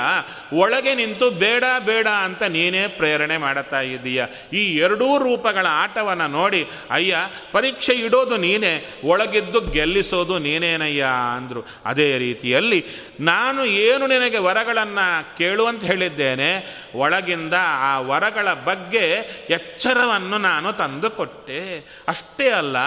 ಒಳಗೆ 0.53 0.95
ನಿಂತು 0.95 1.29
ಬೇಡ 1.31 1.63
ಬೇಡ 1.85 2.07
ಅಂತ 2.07 2.43
ನೀನೇ 2.43 2.87
ಪ್ರೇರಣೆ 2.87 3.37
ಮಾಡುತ್ತಾ 3.37 3.81
ಇದ್ದೀಯ. 3.81 4.25
ಈ 4.53 4.63
ಎರಡೂ 4.77 5.17
ರೂಪಗಳ 5.17 5.67
ಆಟವನ್ನು 5.69 6.27
ನೋಡಿ, 6.27 6.61
ಅಯ್ಯ, 6.89 7.17
ಪರೀಕ್ಷೆ 7.51 7.93
ಇಡೋದು 7.93 8.37
ನೀನೇ, 8.37 8.73
ಒಳಗಿದ್ದು 9.03 9.61
ಗೆಲ್ಲಿಸೋದು 9.61 10.37
ನೀನೇನಯ್ಯ 10.39 11.05
ಅಂದರು. 11.35 11.63
ಅದೇ 11.85 12.17
ರೀತಿಯಲ್ಲಿ 12.17 12.85
ನಾನು 13.19 13.65
ಏನು 13.65 14.07
ನಿನಗೆ 14.07 14.37
ವರಗಳನ್ನು 14.37 15.37
ಕೇಳು 15.37 15.65
ಅಂತ 15.65 15.83
ಹೇಳಿದ್ದೇನೆ, 15.83 16.51
ಒಳಗಿಂದ 16.95 17.53
ಆ 17.59 17.99
ವರಗಳ 17.99 18.53
ಬಗ್ಗೆ 18.53 19.05
ಎಚ್ಚರವನ್ನು 19.49 20.37
ನಾನು 20.37 20.73
ತಂದುಕೊಟ್ಟೆ. 20.73 21.61
ಅಷ್ಟೇ 22.07 22.49
ಅಲ್ಲ, 22.49 22.77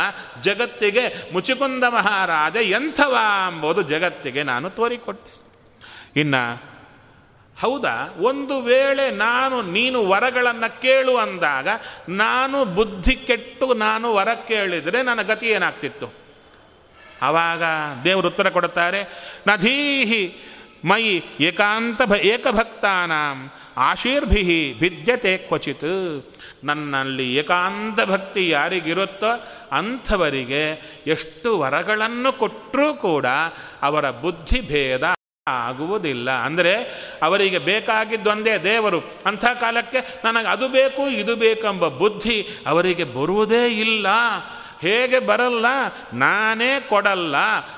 ಜಗತ್ತಿಗೆ 0.43 1.33
ಮುಚಿಕುಂದ 1.33 1.85
ಮಹಾರಾಜ 2.11 2.57
ಎಂಥವ 2.57 3.17
ಎಂಬುದು 3.49 3.83
ಜಗತ್ತಿಗೆ 3.83 4.43
ನಾನು 4.43 4.71
ತೋರಿಕೊಟ್ಟೆ. 4.71 5.33
ಇನ್ನ, 6.21 6.35
ಹೌದಾ, 7.61 8.15
ಒಂದು 8.19 8.61
ವೇಳೆ 8.61 9.11
ನಾನು 9.11 9.63
ನೀನು 9.63 10.09
ವರಗಳನ್ನು 10.09 10.83
ಕೇಳು 10.83 11.17
ಅಂದಾಗ, 11.17 11.69
ನಾನು 12.09 12.65
ಬುದ್ಧಿ 12.65 13.17
ಕೆಟ್ಟು 13.17 13.75
ನಾನು 13.75 14.15
ವರ 14.15 14.29
ಕೇಳಿದರೆ 14.49 15.03
ನನ್ನ 15.03 15.23
ಗತಿ 15.23 15.47
ಏನಾಗ್ತಿತ್ತು? 15.47 16.09
ಆವಾಗ 17.23 17.63
ದೇವರು 18.05 18.29
ಉತ್ತರ 18.29 18.49
ಕೊಡುತ್ತಾರೆ, 18.49 19.01
ನಧೀಹಿ 19.47 20.23
ಮೈ 20.85 21.05
ಏಕಾಂತ 21.41 22.01
ಏಕಭಕ್ತಾನಾಂ 22.15 23.51
ಆಶೀರ್ಭಿ 23.77 24.77
ಭಿದ್ಯತೆ 24.79 25.37
ಕ್ವಚಿತ್. 25.39 25.91
ನನ್ನಲ್ಲಿ 26.65 27.35
ಏಕಾಂತ 27.35 28.11
ಭಕ್ತಿ 28.11 28.49
ಯಾರಿಗಿರುತ್ತೋ 28.49 29.49
ಅಂಥವರಿಗೆ 29.73 30.63
ಎಷ್ಟು 31.07 31.59
ವರಗಳನ್ನು 31.59 32.33
ಕೊಟ್ಟರೂ 32.33 32.95
ಕೂಡ 32.95 33.27
ಅವರ 33.83 34.11
ಬುದ್ಧಿ 34.11 34.61
ಭೇದ 34.61 35.03
ಆಗುವುದಿಲ್ಲ. 35.47 36.31
ಅಂದರೆ 36.31 36.75
ಅವರಿಗೆ 37.23 37.59
ಬೇಕಾಗಿದ್ದೊಂದೇ 37.59 38.59
ದೇವರು, 38.59 39.01
ಅಂಥ 39.27 39.45
ಕಾಲಕ್ಕೆ 39.45 40.21
ನನಗೆ 40.25 40.49
ಅದು 40.49 40.69
ಬೇಕು, 40.69 41.09
ಇದು 41.09 41.37
ಬೇಕೆಂಬ 41.37 41.89
ಬುದ್ಧಿ 41.89 42.49
ಅವರಿಗೆ 42.67 43.05
ಬರುವುದೇ 43.05 43.67
ಇಲ್ಲ. 43.69 44.07
ಹೇಗೆ 44.81 45.19
ಬರಲ್ಲ? 45.19 45.67
ನಾನೇ 46.13 46.81
ಕೊಡಲ್ಲ. 46.89 47.35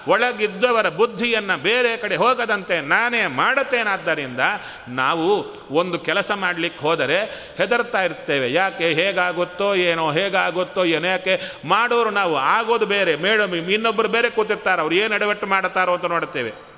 ಒಳಗಿದ್ದವರ 0.08 0.88
ಬುದ್ಧಿಯನ್ನು 0.88 1.62
ಬೇರೆ 1.62 1.96
ಕಡೆ 1.96 2.16
ಹೋಗದಂತೆ 2.16 2.80
ನಾನೇ 2.80 3.26
ಮಾಡುತ್ತೇನಾದ್ದರಿಂದ 3.26 4.40
ನಾವು 4.88 5.56
ಒಂದು 5.70 5.98
ಕೆಲಸ 5.98 6.32
ಮಾಡಲಿಕ್ಕೆ 6.32 6.80
ಹೋದರೆ 6.80 7.20
ಹೆದರ್ತಾ 7.56 8.02
ಇರ್ತೇವೆ. 8.02 8.52
ಯಾಕೆ? 8.52 8.84
ಹೇಗಾಗುತ್ತೋ 8.84 9.74
ಏನೋ 9.74 10.12
ಹೇಗಾಗುತ್ತೋ 10.12 10.84
ಏನೋ, 10.84 11.06
ಯಾಕೆ? 11.08 11.40
ಮಾಡೋರು 11.64 12.10
ನಾವು 12.10 12.36
ಆಗೋದು 12.36 12.86
ಬೇರೆ, 12.86 13.16
ಮೇಡಮ್ 13.16 13.54
ಇನ್ನೊಬ್ಬರು 13.54 14.08
ಬೇರೆ 14.08 14.30
ಕೂತಿರ್ತಾರೆ. 14.30 14.82
ಅವ್ರು 14.82 14.94
ಏನು 14.94 15.14
ಎಡವಟ್ಟು 15.14 15.46
ಮಾಡುತ್ತಾರೋ 15.46 15.94
ಅಂತ 15.94 16.04
ನೋಡ್ತೇವೆ. 16.04 16.71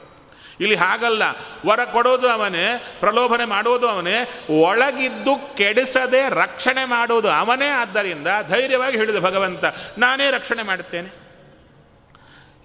ಇಲ್ಲಿ 0.60 0.74
ಹಾಗಲ್ಲ. 0.74 1.22
ವರ 1.66 1.84
ಕೊಡೋದು 1.84 2.28
ಅವನೇ, 2.28 2.96
ಪ್ರಲೋಭನೆ 3.00 3.44
ಮಾಡೋದು 3.44 3.88
ಅವನೇ, 3.88 4.44
ಒಳಗಿದ್ದು 4.60 5.56
ಕೆಡಿಸದೆ 5.56 6.28
ರಕ್ಷಣೆ 6.28 6.84
ಮಾಡೋದು 6.84 7.30
ಅವನೇ. 7.30 7.66
ಆದ್ದರಿಂದ 7.66 8.26
ಧೈರ್ಯವಾಗಿ 8.48 8.96
ಹೇಳಿದ 8.96 9.16
ಭಗವಂತ, 9.16 9.64
ನಾನೇ 9.98 10.30
ರಕ್ಷಣೆ 10.30 10.62
ಮಾಡುತ್ತೇನೆ. 10.62 11.24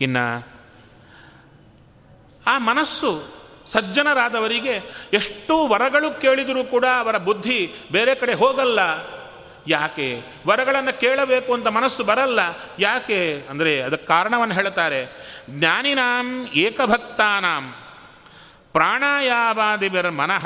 ಇನ್ನ 0.02 0.18
ಆ 2.48 2.58
ಮನಸ್ಸು 2.58 3.40
ಸಜ್ಜನರಾದವರಿಗೆ 3.66 4.82
ಎಷ್ಟು 5.14 5.68
ವರಗಳು 5.68 6.22
ಕೇಳಿದರೂ 6.22 6.64
ಕೂಡ 6.64 6.86
ಅವರ 6.86 7.18
ಬುದ್ಧಿ 7.18 7.74
ಬೇರೆ 7.92 8.16
ಕಡೆ 8.16 8.34
ಹೋಗಲ್ಲ. 8.34 8.80
ಯಾಕೆ? 9.68 10.22
ವರಗಳನ್ನು 10.48 11.00
ಕೇಳಬೇಕು 11.00 11.54
ಅಂತ 11.54 11.68
ಮನಸ್ಸು 11.68 12.04
ಬರಲ್ಲ. 12.04 12.40
ಯಾಕೆ? 12.80 13.48
ಅಂದರೆ 13.50 13.82
ಅದಕ್ಕೆ 13.82 14.08
ಕಾರಣವನ್ನು 14.08 14.56
ಹೇಳ್ತಾರೆ. 14.56 15.29
ಜ್ಞಾನಿನಾಂ, 15.50 16.48
ಏಕಭಕ್ತಾನಾಂ, 16.54 17.74
ಪ್ರಾಣಾಯಾಮಾದಿವಿರ್ 18.74 20.12
ಮನಃ 20.12 20.46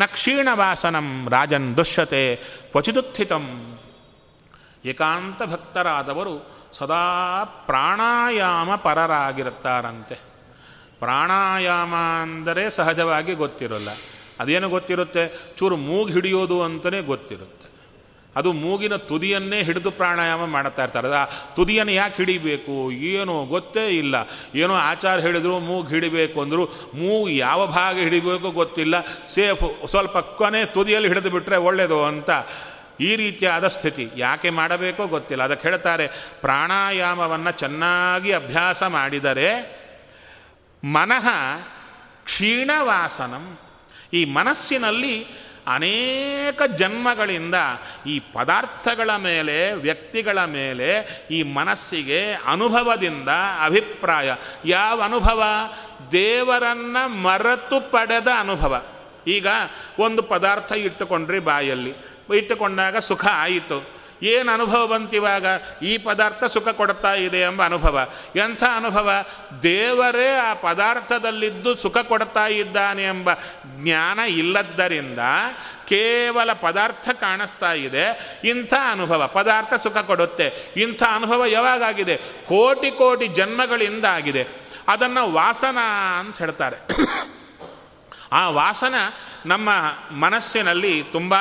ನ 0.00 0.06
ಕ್ಷೀಣವಾಸನಂ, 0.06 1.28
ರಾಜನ್ 1.30 1.76
ದುಶ್ಯತೆ 1.76 2.36
ಕ್ವಚಿದುತ್ಥಿತಂ. 2.70 3.78
ಏಕಾಂತ 4.84 5.42
ಭಕ್ತರಾದವರು 5.42 6.60
ಸದಾ 6.72 7.44
ಪ್ರಾಣಾಯಾಮ 7.44 8.74
ಪರರಾಗಿರುತ್ತಾರಂತೆ 8.74 10.14
ಪ್ರಾಣಾಯಾಮ 10.98 11.94
ಅಂದರೆ 12.22 12.70
ಸಹಜವಾಗಿ 12.70 13.34
ಗೊತ್ತಿರಲ್ಲ. 13.34 13.88
ಅದೇನು 14.40 14.68
ಗೊತ್ತಿರುತ್ತೆ? 14.68 15.54
ಚೂರು 15.56 15.76
ಮೂಗು 15.76 16.12
ಹಿಡಿಯೋದು 16.12 16.62
ಅಂತಲೇ 16.62 17.02
ಗೊತ್ತಿರುತ್ತೆ. 17.02 17.59
ಅದು 18.36 18.52
ಮೂಗಿನ 18.52 18.96
ತುದಿಯನ್ನೇ 18.96 19.62
ಹಿಡಿದು 19.62 19.90
ಪ್ರಾಣಾಯಾಮ 19.90 20.44
ಮಾಡುತ್ತಾ 20.44 20.82
ಇರ್ತಾರೆ. 20.82 21.08
ಆ 21.08 21.24
ತುದಿಯನ್ನು 21.24 21.92
ಯಾಕೆ 21.92 22.16
ಹಿಡಿಬೇಕು? 22.16 22.92
ಏನೋ 22.92 23.44
ಗೊತ್ತೇ 23.44 23.88
ಇಲ್ಲ. 23.88 24.14
ಏನೋ 24.54 24.74
ಆಚಾರ 24.74 25.20
ಹೇಳಿದ್ರು 25.20 25.58
ಮೂಗು 25.58 25.88
ಹಿಡಿಬೇಕು 25.88 26.42
ಅಂದರು, 26.42 26.66
ಮೂಗು 26.94 27.28
ಯಾವ 27.28 27.66
ಭಾಗ 27.66 27.96
ಹಿಡಿಬೇಕು 27.96 28.50
ಗೊತ್ತಿಲ್ಲ. 28.50 29.00
ಸೇಫ್ 29.28 29.86
ಸ್ವಲ್ಪ 29.86 30.18
ಕೊನೆ 30.18 30.64
ತುದಿಯಲ್ಲಿ 30.64 31.08
ಹಿಡಿದು 31.08 31.30
ಬಿಟ್ಟರೆ 31.30 31.56
ಒಳ್ಳೆಯದು 31.56 32.04
ಅಂತ 32.04 32.30
ಈ 33.00 33.16
ರೀತಿಯಾದ 33.16 33.68
ಸ್ಥಿತಿ. 33.68 34.08
ಯಾಕೆ 34.16 34.50
ಮಾಡಬೇಕೋ 34.50 35.06
ಗೊತ್ತಿಲ್ಲ. 35.06 35.42
ಅದಕ್ಕೆ 35.42 35.68
ಹೇಳ್ತಾರೆ, 35.68 36.06
ಪ್ರಾಣಾಯಾಮವನ್ನು 36.40 37.50
ಚೆನ್ನಾಗಿ 37.50 38.32
ಅಭ್ಯಾಸ 38.32 38.82
ಮಾಡಿದರೆ 38.82 39.80
ಮನಃ 40.84 41.28
ಕ್ಷೀಣವಾಸನಂ. 42.24 43.58
ಈ 44.12 44.24
ಮನಸ್ಸಿನಲ್ಲಿ 44.24 45.26
ಅನೇಕ 45.66 46.62
ಜನ್ಮಗಳಿಂದ 46.62 47.54
ಈ 48.06 48.20
ಪದಾರ್ಥಗಳ 48.32 49.16
ಮೇಲೆ, 49.16 49.72
ವ್ಯಕ್ತಿಗಳ 49.72 50.44
ಮೇಲೆ 50.44 51.20
ಈ 51.30 51.42
ಮನಸ್ಸಿಗೆ 51.42 52.32
ಅನುಭವದಿಂದ 52.32 53.28
ಅಭಿಪ್ರಾಯ. 53.64 54.34
ಯಾವ 54.64 55.02
ಅನುಭವ? 55.02 55.42
ದೇವರನ್ನು 56.12 57.08
ಮರೆತು 57.08 57.90
ಪಡೆದ 57.90 58.28
ಅನುಭವ. 58.38 58.82
ಈಗ 59.26 59.46
ಒಂದು 59.98 60.22
ಪದಾರ್ಥ 60.22 60.72
ಇಟ್ಟುಕೊಂಡ್ರಿ 60.72 61.38
ಬಾಯಲ್ಲಿ. 61.38 61.94
ಇಟ್ಟುಕೊಂಡಾಗ 62.36 62.96
ಸುಖ 62.96 63.26
ಆಯಿತು. 63.32 63.99
ಏನು 64.22 64.52
ಅನುಭವ 64.52 64.86
ಬಂತಿವಾಗ 64.86 65.46
ಈ 65.82 65.98
ಪದಾರ್ಥ 65.98 66.44
ಸುಖ 66.44 66.68
ಕೊಡ್ತಾ 66.68 67.14
ಇದೆ 67.14 67.38
ಎಂಬ 67.38 67.64
ಅನುಭವ. 67.64 68.08
ಎಂಥ 68.36 68.62
ಅನುಭವ? 68.76 69.10
ದೇವರೇ 69.62 70.36
ಆ 70.36 70.54
ಪದಾರ್ಥದಲ್ಲಿದ್ದು 70.54 71.76
ಸುಖ 71.76 71.98
ಕೊಡ್ತಾ 71.98 72.46
ಇದ್ದಾನೆ 72.46 73.04
ಎಂಬ 73.04 73.30
ಜ್ಞಾನ 73.64 74.18
ಇಲ್ಲದ್ದರಿಂದ 74.18 75.18
ಕೇವಲ 75.88 76.52
ಪದಾರ್ಥ 76.52 77.08
ಕಾಣಿಸ್ತಾ 77.08 77.72
ಇದೆ. 77.72 78.36
ಇಂಥ 78.44 78.74
ಅನುಭವ, 78.92 79.26
ಪದಾರ್ಥ 79.26 79.74
ಸುಖ 79.82 79.96
ಕೊಡುತ್ತೆ. 79.96 80.52
ಇಂಥ 80.76 81.02
ಅನುಭವ 81.02 81.44
ಯಾವಾಗಾಗಿದೆ? 81.44 82.16
ಕೋಟಿ 82.48 82.90
ಕೋಟಿ 82.90 83.26
ಜನ್ಮಗಳಿಂದ 83.26 84.04
ಆಗಿದೆ. 84.04 84.46
ಅದನ್ನು 84.88 85.32
ವಾಸನ 85.32 85.78
ಅಂತ 86.18 86.38
ಹೇಳ್ತಾರೆ. 86.38 86.76
ಆ 88.32 88.48
ವಾಸನ 88.48 88.94
ನಮ್ಮ 89.46 89.68
ಮನಸ್ಸಿನಲ್ಲಿ 90.10 91.04
ತುಂಬ 91.12 91.34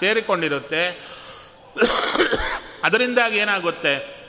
ಸೇರಿಕೊಂಡಿರುತ್ತೆ. 0.00 1.10
ಅದರಿಂದಾಗಿ 2.84 3.36
ಏನಾಗುತ್ತೆ? 3.36 4.20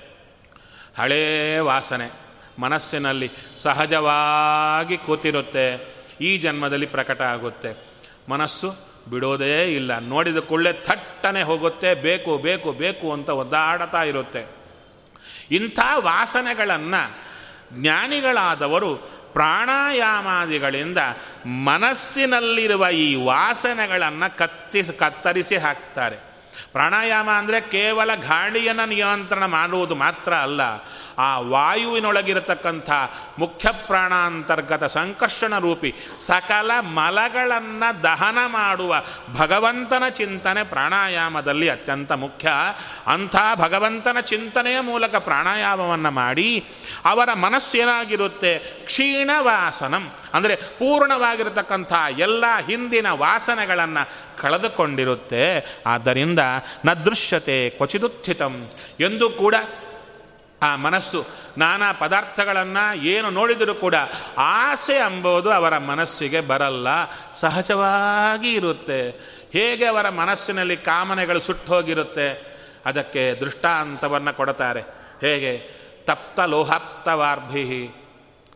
ಹಳೇ 0.98 1.60
ವಾಸನೆ. 1.60 2.12
ಮನಸ್ಸಿನಲ್ಲಿ 2.60 3.32
ಸಹಜವಾಗಿ 3.60 4.98
ಕೂತಿರುತ್ತೆ. 4.98 5.96
ಈ 6.22 6.38
ಜನ್ಮದಲ್ಲಿ 6.38 6.86
ಪ್ರಕಟ 6.86 7.22
ಆಗುತ್ತೆ. 7.22 7.78
ಮನಸ್ಸು 8.30 8.76
ಬಿಡೋದೇ 9.10 9.66
ಇಲ್ಲ. 9.66 10.00
ನೋಡಿದ 10.00 10.38
ಕೂಡಲೇ 10.38 10.74
ಥಟ್ಟನೆ 10.74 11.42
ಹೋಗುತ್ತೆ. 11.42 11.94
ಬೇಕು 11.94 12.38
ಬೇಕು 12.38 12.72
ಬೇಕು 12.72 13.14
ಅಂತ 13.14 13.30
ಒದ್ದಾಡ್ತಾ 13.30 14.04
ಇರುತ್ತೆ. 14.04 14.48
ಇಂಥ 15.52 15.80
ವಾಸನೆಗಳನ್ನು 15.98 17.32
ಜ್ಞಾನಿಗಳಾದವರು 17.82 18.96
ಪ್ರಾಣಾಯಾಮಾದಿಗಳಿಂದ 19.34 20.98
ಮನಸ್ಸಿನಲ್ಲಿರುವ 21.46 22.88
ಈ 22.88 23.16
ವಾಸನೆಗಳನ್ನು 23.16 24.38
ಕತ್ತಿಸಿ, 24.38 24.94
ಕತ್ತರಿಸಿ 24.94 25.58
ಹಾಕ್ತಾರೆ. 25.58 26.31
ಪ್ರಾಣಾಯಾಮ 26.72 27.30
ಅಂದರೆ 27.30 27.62
ಕೇವಲ 27.62 28.16
ಗಾಳಿಯನ್ನು 28.16 28.86
ನಿಯಂತ್ರಣ 28.86 29.46
ಮಾಡುವುದು 29.46 29.96
ಮಾತ್ರ 29.96 30.34
ಅಲ್ಲ. 30.34 30.62
ಆ 31.18 31.40
ವಾಯುವಿನೊಳಗಿರತಕ್ಕಂಥ 31.40 32.92
ಮುಖ್ಯ 33.40 33.70
ಪ್ರಾಣಾಂತರ್ಗತ 33.88 34.84
ಸಂಕರ್ಷಣ 34.84 35.60
ರೂಪಿ 35.60 35.96
ಸಕಲ 36.22 36.72
ಮಲಗಳನ್ನು 36.80 38.04
ದಹನ 38.04 38.38
ಮಾಡುವ 38.46 39.04
ಭಗವಂತನ 39.38 40.04
ಚಿಂತನೆ 40.10 40.64
ಪ್ರಾಣಾಯಾಮದಲ್ಲಿ 40.64 41.70
ಅತ್ಯಂತ 41.70 42.12
ಮುಖ್ಯ. 42.12 42.50
ಅಂಥ 43.08 43.36
ಭಗವಂತನ 43.56 44.20
ಚಿಂತನೆಯ 44.20 44.80
ಮೂಲಕ 44.80 45.16
ಪ್ರಾಣಾಯಾಮವನ್ನು 45.16 46.12
ಮಾಡಿ 46.12 46.66
ಅವರ 47.06 47.34
ಮನಸ್ಸೇನಾಗಿರುತ್ತೆ 47.34 48.58
ಕ್ಷೀಣವಾಸನಂ. 48.86 50.12
ಅಂದರೆ 50.34 50.56
ಪೂರ್ಣವಾಗಿರತಕ್ಕಂಥ 50.56 51.94
ಎಲ್ಲ 52.18 52.46
ಹಿಂದಿನ 52.70 53.08
ವಾಸನೆಗಳನ್ನು 53.10 54.10
ಕಳೆದುಕೊಂಡಿರುತ್ತೆ. 54.42 55.82
ಆದ್ದರಿಂದ 55.86 56.40
ನ 56.86 56.94
ದೃಶ್ಯತೆ 56.94 57.70
ಕ್ವಚಿದುತ್ಥಿತಂ. 57.70 58.70
ಎಂದು 59.00 59.30
ಕೂಡ 59.30 59.56
ಆ 60.64 60.70
ಮನಸ್ಸು 60.76 61.20
ನಾನಾ 61.58 61.88
ಪದಾರ್ಥಗಳನ್ನು 61.92 62.84
ಏನು 63.14 63.30
ನೋಡಿದರೂ 63.30 63.74
ಕೂಡ 63.76 63.96
ಆಸೆ 64.38 64.98
ಅಂಬೋದು 65.00 65.50
ಅವರ 65.50 65.76
ಮನಸ್ಸಿಗೆ 65.78 66.42
ಬರಲ್ಲ, 66.42 66.88
ಸಹಜವಾಗಿ 67.34 68.52
ಇರುತ್ತೆ. 68.54 69.02
ಹೇಗೆ 69.54 69.86
ಅವರ 69.86 70.10
ಮನಸ್ಸಿನಲ್ಲಿ 70.22 70.78
ಕಾಮನೆಗಳು 70.90 71.40
ಸುಟ್ಟೋಗಿರುತ್ತೆ 71.40 72.28
ಅದಕ್ಕೆ 72.86 73.24
ದೃಷ್ಟಾಂತವನ್ನು 73.40 74.34
ಕೊಡ್ತಾರೆ 74.38 74.84
ಹೇಗೆ? 75.22 75.54
ತಪ್ತ 76.06 76.40
ಲೋಹಾಪ್ತವಾರ್ಭಿ 76.54 77.66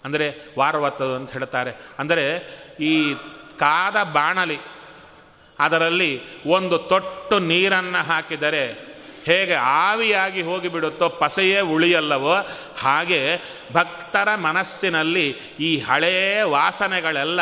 ಅಂದರೆ 0.06 0.28
ವಾರವತ್ತದು 0.60 1.14
ಅಂತ 1.16 1.32
ಹೇಳ್ತಾರೆ. 1.32 1.72
ಅಂದರೆ 1.99 2.26
ಈ 2.80 2.95
ಕಾದ 3.60 3.97
ಬಾಣಲಿ, 4.14 4.58
ಅದರಲ್ಲಿ 5.60 6.12
ಒಂದು 6.58 6.78
ತೊಟ್ಟು 6.91 7.36
ನೀರನ್ನು 7.51 8.01
ಹಾಕಿದರೆ 8.08 8.64
ಹೇಗೆ 9.26 9.53
ಆವಿಯಾಗಿ 9.55 10.41
ಹೋಗಿಬಿಡುತ್ತೋ 10.41 11.09
ಪಸೆಯೇ 11.09 11.59
ಉಳಿಯಲ್ಲವೋ 11.59 12.36
ಹಾಗೆ 12.80 13.41
ಭಕ್ತರ 13.73 14.36
ಮನಸ್ಸಿನಲ್ಲಿ 14.36 15.30
ಈ 15.59 15.80
ಹಳೇ 15.80 16.41
ವಾಸನೆಗಳೆಲ್ಲ 16.41 17.39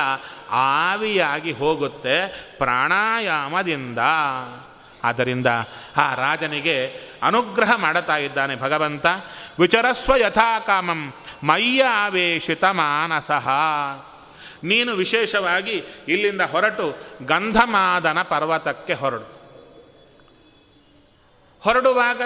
ಆವಿಯಾಗಿ 0.51 1.51
ಹೋಗುತ್ತೆ 1.51 2.27
ಪ್ರಾಣಾಯಾಮದಿಂದ. 2.57 3.99
ಆದ್ದರಿಂದ 5.03 5.47
ಆ 5.97 6.15
ರಾಜನಿಗೆ 6.15 6.93
ಅನುಗ್ರಹ 7.23 7.75
ಮಾಡುತ್ತಾ 7.75 8.17
ಇದ್ದಾನೆ 8.17 8.55
ಭಗವಂತ. 8.55 9.05
ವಿಚರಸ್ವ 9.59 10.15
ಯಥಾಕಾಮಂ 10.15 11.13
ಮಯ್ಯ 11.43 11.83
ಆವೇಶಿತ 11.83 12.63
ಮಾನಸಃ. 12.63 13.49
ನೀನು 14.63 14.93
ವಿಶೇಷವಾಗಿ 14.93 15.83
ಇಲ್ಲಿಂದ 16.07 16.41
ಹೊರಟು 16.41 16.95
ಗಂಧಮಾದನ 17.25 18.21
ಪರ್ವತಕ್ಕೆ 18.21 18.93
ಹೊರಡು. 18.93 19.32
ಹೊರಡುವಾಗ 21.63 22.21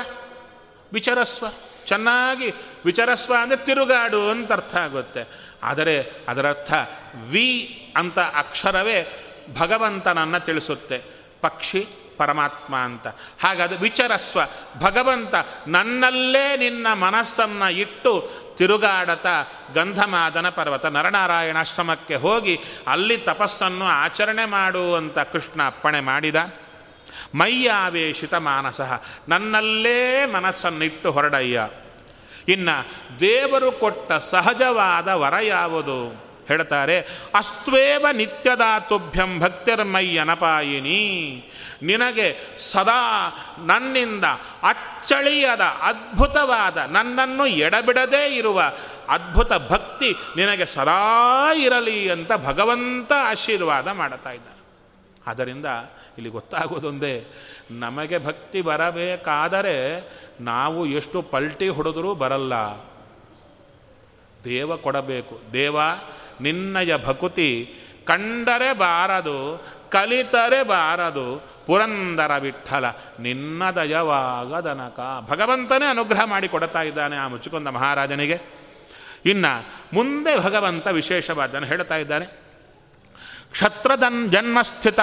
ವಿಚಾರಸ್ವ. 0.94 1.46
ಚೆನ್ನಾಗಿ 1.86 2.54
ವಿಚಾರಸ್ವ 2.86 3.34
ಅಂದರೆ 3.42 3.66
ತಿರುಗಾಡು 3.66 4.30
ಅಂತ 4.30 4.52
ಅರ್ಥ 4.52 4.76
ಆಗುತ್ತೆ. 4.76 5.52
ಆದರೆ 5.64 6.12
ಅದರರ್ಥ 6.28 6.74
ವಿ 7.30 7.48
ಅಂತ 7.98 8.20
ಅಕ್ಷರವೇ 8.20 9.24
ಭಗವಂತನನ್ನು 9.60 10.46
ತಿಳಿಸುತ್ತೆ. 10.46 11.02
ಪಕ್ಷಿ, 11.42 11.88
ಪರಮಾತ್ಮ 12.18 12.76
ಅಂತ. 12.76 13.08
ಹಾಗಾದ 13.42 13.82
ವಿಚಾರಸ್ವ, 13.82 14.40
ಭಗವಂತ 14.80 15.36
ನನ್ನಲ್ಲೇ 15.68 16.58
ನಿನ್ನ 16.58 16.94
ಮನಸ್ಸನ್ನು 16.94 17.70
ಇಟ್ಟು 17.70 18.30
ತಿರುಗಾಡತ 18.58 19.26
ಗಂಧಮಾದನ 19.74 20.50
ಪರ್ವತ 20.50 20.86
ನರನಾರಾಯಣಾಶ್ರಮಕ್ಕೆ 20.86 22.16
ಹೋಗಿ 22.16 22.60
ಅಲ್ಲಿ 22.88 23.18
ತಪಸ್ಸನ್ನು 23.18 23.86
ಆಚರಣೆ 23.86 24.46
ಮಾಡುವಂತ 24.46 25.20
ಕೃಷ್ಣ 25.20 25.64
ಅಪ್ಪಣೆ 25.64 26.00
ಮಾಡಿದ. 26.00 26.36
ಮೈಯಾವೇಶಿತ 27.36 28.34
ಮಾನಸ. 28.34 28.82
ನನ್ನಲ್ಲೇ 29.30 30.26
ಮನಸ್ಸನ್ನಿಟ್ಟು 30.26 31.12
ಹೊರಡಯ್ಯ. 31.12 31.70
ಇನ್ನು 32.48 32.88
ದೇವರು 33.20 33.72
ಕೊಟ್ಟ 33.72 34.12
ಸಹಜವಾದ 34.12 35.08
ವರ 35.08 35.34
ಯಾವುದು? 35.42 36.28
ಹೇಳ್ತಾರೆ, 36.48 37.08
ಅಸ್ತ್ವೇವ 37.36 38.06
ನಿತ್ಯದಾತುಭ್ಯಂ 38.12 39.40
ಭಕ್ತಿರ್ಮಯ್ಯ 39.40 39.40
ಭಕ್ತಿರ್ಮಯ್ಯನಪಾಯಿನಿ. 39.40 41.44
ನಿನಗೆ 41.84 42.38
ಸದಾ 42.58 43.32
ನನ್ನಿಂದ 43.66 44.24
ಅಚ್ಚಳಿಯದ 44.64 45.60
ಅದ್ಭುತವಾದ 45.60 46.78
ನನ್ನನ್ನು 46.78 47.48
ಎಡಬಿಡದೇ 47.48 48.36
ಇರುವ 48.36 48.72
ಅದ್ಭುತ 49.10 49.52
ಭಕ್ತಿ 49.70 50.16
ನಿನಗೆ 50.36 50.66
ಸದಾ 50.66 51.54
ಇರಲಿ 51.54 52.12
ಅಂತ 52.12 52.34
ಭಗವಂತ 52.34 53.12
ಆಶೀರ್ವಾದ 53.20 53.88
ಮಾಡುತ್ತಾ 53.88 54.32
ಇದ್ದಾನೆ. 54.32 54.68
ಆದ್ದರಿಂದ 55.28 55.66
ಇಲ್ಲಿ 56.18 56.30
ಗೊತ್ತಾಗೋದೊಂದೇ, 56.30 57.26
ನಮಗೆ 57.72 58.18
ಭಕ್ತಿ 58.18 58.62
ಬರಬೇಕಾದರೆ 58.62 59.78
ನಾವು 60.42 60.86
ಎಷ್ಟು 60.86 61.22
ಪಲ್ಟಿ 61.22 61.68
ಹೊಡೆದರೂ 61.68 62.16
ಬರಲ್ಲ. 62.16 62.54
ದೇವ 64.44 64.78
ಕೊಡಬೇಕು. 64.78 65.42
ದೇವ, 65.54 65.78
ನಿನ್ನಯ 66.42 66.98
ಭಕುತಿ, 67.06 67.74
ಕಂಡರೆ 68.06 68.74
ಬಾರದು, 68.74 69.66
ಕಲಿತರೆ 69.90 70.64
ಬಾರದು, 70.64 71.44
ಪುರಂದರ 71.66 72.32
ವಿಠಲ, 72.40 72.86
ನಿನ್ನ 73.20 73.72
ದಯವಾಗದನಕ. 73.72 75.28
ಭಗವಂತನೇ 75.30 75.90
ಅನುಗ್ರಹ 75.90 76.24
ಮಾಡಿ 76.24 76.48
ಕೊಡ್ತಾ 76.48 76.82
ಇದ್ದಾನೆ 76.82 77.16
ಆ 77.16 77.28
ಮುಚ್ಚಿಕೊಂಡ 77.28 77.68
ಮಹಾರಾಜನಿಗೆ. 77.68 78.58
ಇನ್ನು 79.26 79.66
ಮುಂದೆ 79.94 80.40
ಭಗವಂತ 80.40 80.88
ವಿಶೇಷವಾದನ 80.88 81.66
ಹೇಳ್ತಾ 81.66 81.96
ಇದ್ದಾನೆ. 81.96 82.26
ಕ್ಷತ್ರದನ್ 83.52 84.32
ಜನ್ಮಸ್ಥಿತ 84.32 85.00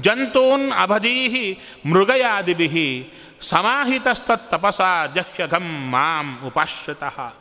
ಜಂತೂನ್ 0.00 0.72
ಅಭದೀಹಿ 0.82 1.60
ಮೃಗಯಾದಿಭಿ 1.86 3.12
ಸಮಾಹಿತಸ್ತತ್ತಪಸ 3.40 4.80
ಜಹ್ಯಘಂ 5.14 5.90
ಮಾಂ 5.90 6.38
ಉಪಾಶ್ರಿತಃ. 6.46 7.34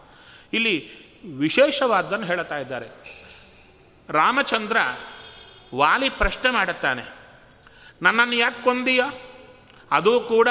ಇಲ್ಲಿ 0.54 1.08
ವಿಶೇಷವಾದ್ದನ್ನು 1.38 2.26
ಹೇಳ್ತಾ 2.26 2.58
ಇದ್ದಾರೆ. 2.58 2.88
ರಾಮಚಂದ್ರ 4.10 4.78
ವಾಲಿ 5.76 6.10
ಪ್ರಶ್ನೆ 6.10 6.52
ಮಾಡುತ್ತಾನೆ. 6.52 7.04
ನನ್ನನ್ನು 8.02 8.36
ಯಾಕೆ 8.36 8.64
ಕೊಂದೀಯ? 8.64 9.04
ಅದು 9.92 10.20
ಕೂಡ 10.20 10.48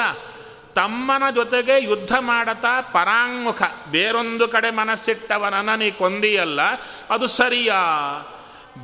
ತಮ್ಮನ 0.75 1.23
ಜೊತೆಗೆ 1.35 1.83
ಯುದ್ಧ 1.83 2.11
ಮಾಡತಾ 2.19 2.81
ಪರಾಂಗುಖ 2.81 3.61
ಬೇರೊಂದು 3.91 4.47
ಕಡೆ 4.47 4.69
ಮನಸ್ಸಿಟ್ಟವನನ್ನು 4.69 5.75
ನೀ 5.75 5.91
ಕೊಂದಿಯಲ್ಲ, 5.91 6.61
ಅದು 7.09 7.27
ಸರಿಯಾ? 7.27 7.77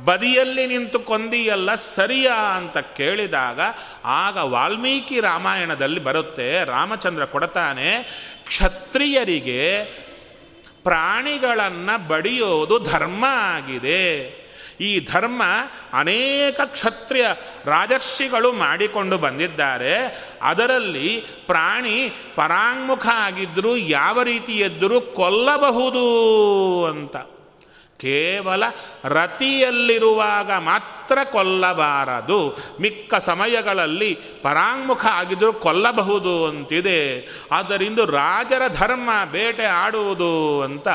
ಬದಿಯಲ್ಲಿ 0.04 0.66
ನಿಂತು 0.66 0.98
ಕೊಂದಿಯಲ್ಲ, 0.98 1.74
ಸರಿಯಾ 1.74 2.34
ಅಂತ 2.34 2.78
ಕೇಳಿದಾಗ, 2.78 3.60
ಆಗ 4.04 4.36
ವಾಲ್ಮೀಕಿ 4.36 5.20
ರಾಮಾಯಣದಲ್ಲಿ 5.20 6.00
ಬರುತ್ತೆ, 6.00 6.64
ರಾಮಚಂದ್ರ 6.64 7.24
ಕೊಡತಾನೆ, 7.24 8.02
ಕ್ಷತ್ರಿಯರಿಗೆ 8.46 9.84
ಪ್ರಾಣಿಗಳನ್ನು 10.82 12.08
ಬಡಿಯೋದು 12.08 12.78
ಧರ್ಮ 12.78 13.24
ಆಗಿದೆ. 13.28 14.44
ಈ 14.80 15.06
ಧರ್ಮ 15.06 15.42
ಅನೇಕ 15.92 16.60
ಕ್ಷತ್ರಿಯ 16.60 17.26
ರಾಜರ್ಷಿಗಳು 17.64 18.52
ಮಾಡಿಕೊಂಡು 18.52 19.18
ಬಂದಿದ್ದಾರೆ. 19.18 20.24
ಅದರಲ್ಲಿ 20.42 21.24
ಪ್ರಾಣಿ 21.46 22.12
ಪರಾಂಗುಖ 22.34 23.06
ಆಗಿದ್ದರೂ 23.06 23.76
ಯಾವ 23.76 24.22
ರೀತಿ 24.22 24.52
ಎದ್ದರೂ 24.52 25.00
ಕೊಲ್ಲಬಹುದು 25.00 26.06
ಅಂತ. 26.86 27.16
ಕೇವಲ 28.04 28.62
ರತಿಯಲ್ಲಿರುವಾಗ 29.04 30.52
ಮಾತ್ರ 30.52 31.18
ಕೊಲ್ಲಬಾರದು. 31.32 32.58
ಮಿಕ್ಕ 32.80 33.14
ಸಮಯಗಳಲ್ಲಿ 33.14 34.14
ಪರಾಂಗುಖ 34.42 35.06
ಆಗಿದ್ದರೂ 35.06 35.52
ಕೊಲ್ಲಬಹುದು 35.52 36.46
ಅಂತಿದೆ. 36.46 37.28
ಆದ್ದರಿಂದ 37.52 37.98
ರಾಜರ 37.98 38.62
ಧರ್ಮ 38.68 39.10
ಬೇಟೆ 39.32 39.64
ಆಡುವುದು 39.64 40.62
ಅಂತ 40.62 40.88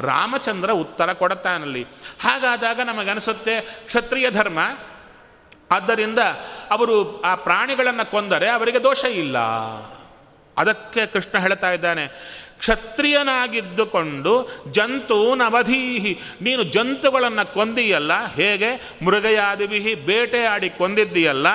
ರಾಮಚಂದ್ರ 0.00 0.70
ಉತ್ತರ 0.70 1.12
ಕೊಡುತ್ತಾನಲ್ಲಿ. 1.12 1.86
ಹಾಗಾದಾಗ 2.20 2.80
ನಮಗನಿಸುತ್ತೆ, 2.80 3.60
ಕ್ಷತ್ರಿಯ 3.60 4.30
ಧರ್ಮ, 4.30 4.58
ಆದ್ದರಿಂದ 5.70 6.18
ಅವರು 6.70 7.22
ಆ 7.22 7.34
ಪ್ರಾಣಿಗಳನ್ನು 7.34 8.10
ಕೊಂದರೆ 8.10 8.48
ಅವರಿಗೆ 8.48 8.82
ದೋಷ 8.82 9.04
ಇಲ್ಲ. 9.04 9.38
ಅದಕ್ಕೆ 10.58 11.06
ಕೃಷ್ಣ 11.06 11.38
ಹೇಳ್ತಾ 11.38 11.72
ಇದ್ದಾನೆ 11.72 12.34
ಕ್ಷತ್ರಿಯನಾಗಿದ್ದುಕೊಂಡು 12.64 14.48
ಜಂತು 14.70 15.34
ನವಧೀಹಿ 15.34 16.20
ನೀನು 16.40 16.62
ಜಂತುಗಳನ್ನು 16.62 17.54
ಕೊಂದಿಯಲ್ಲ? 17.54 18.26
ಹೇಗೆ? 18.34 18.94
ಮೃಗಯಾದಿವಿಹಿ 19.04 19.94
ಬೇಟೆಯಾಡಿ 19.94 20.70
ಕೊಂದಿದ್ದೀಯಲ್ಲ? 20.70 21.48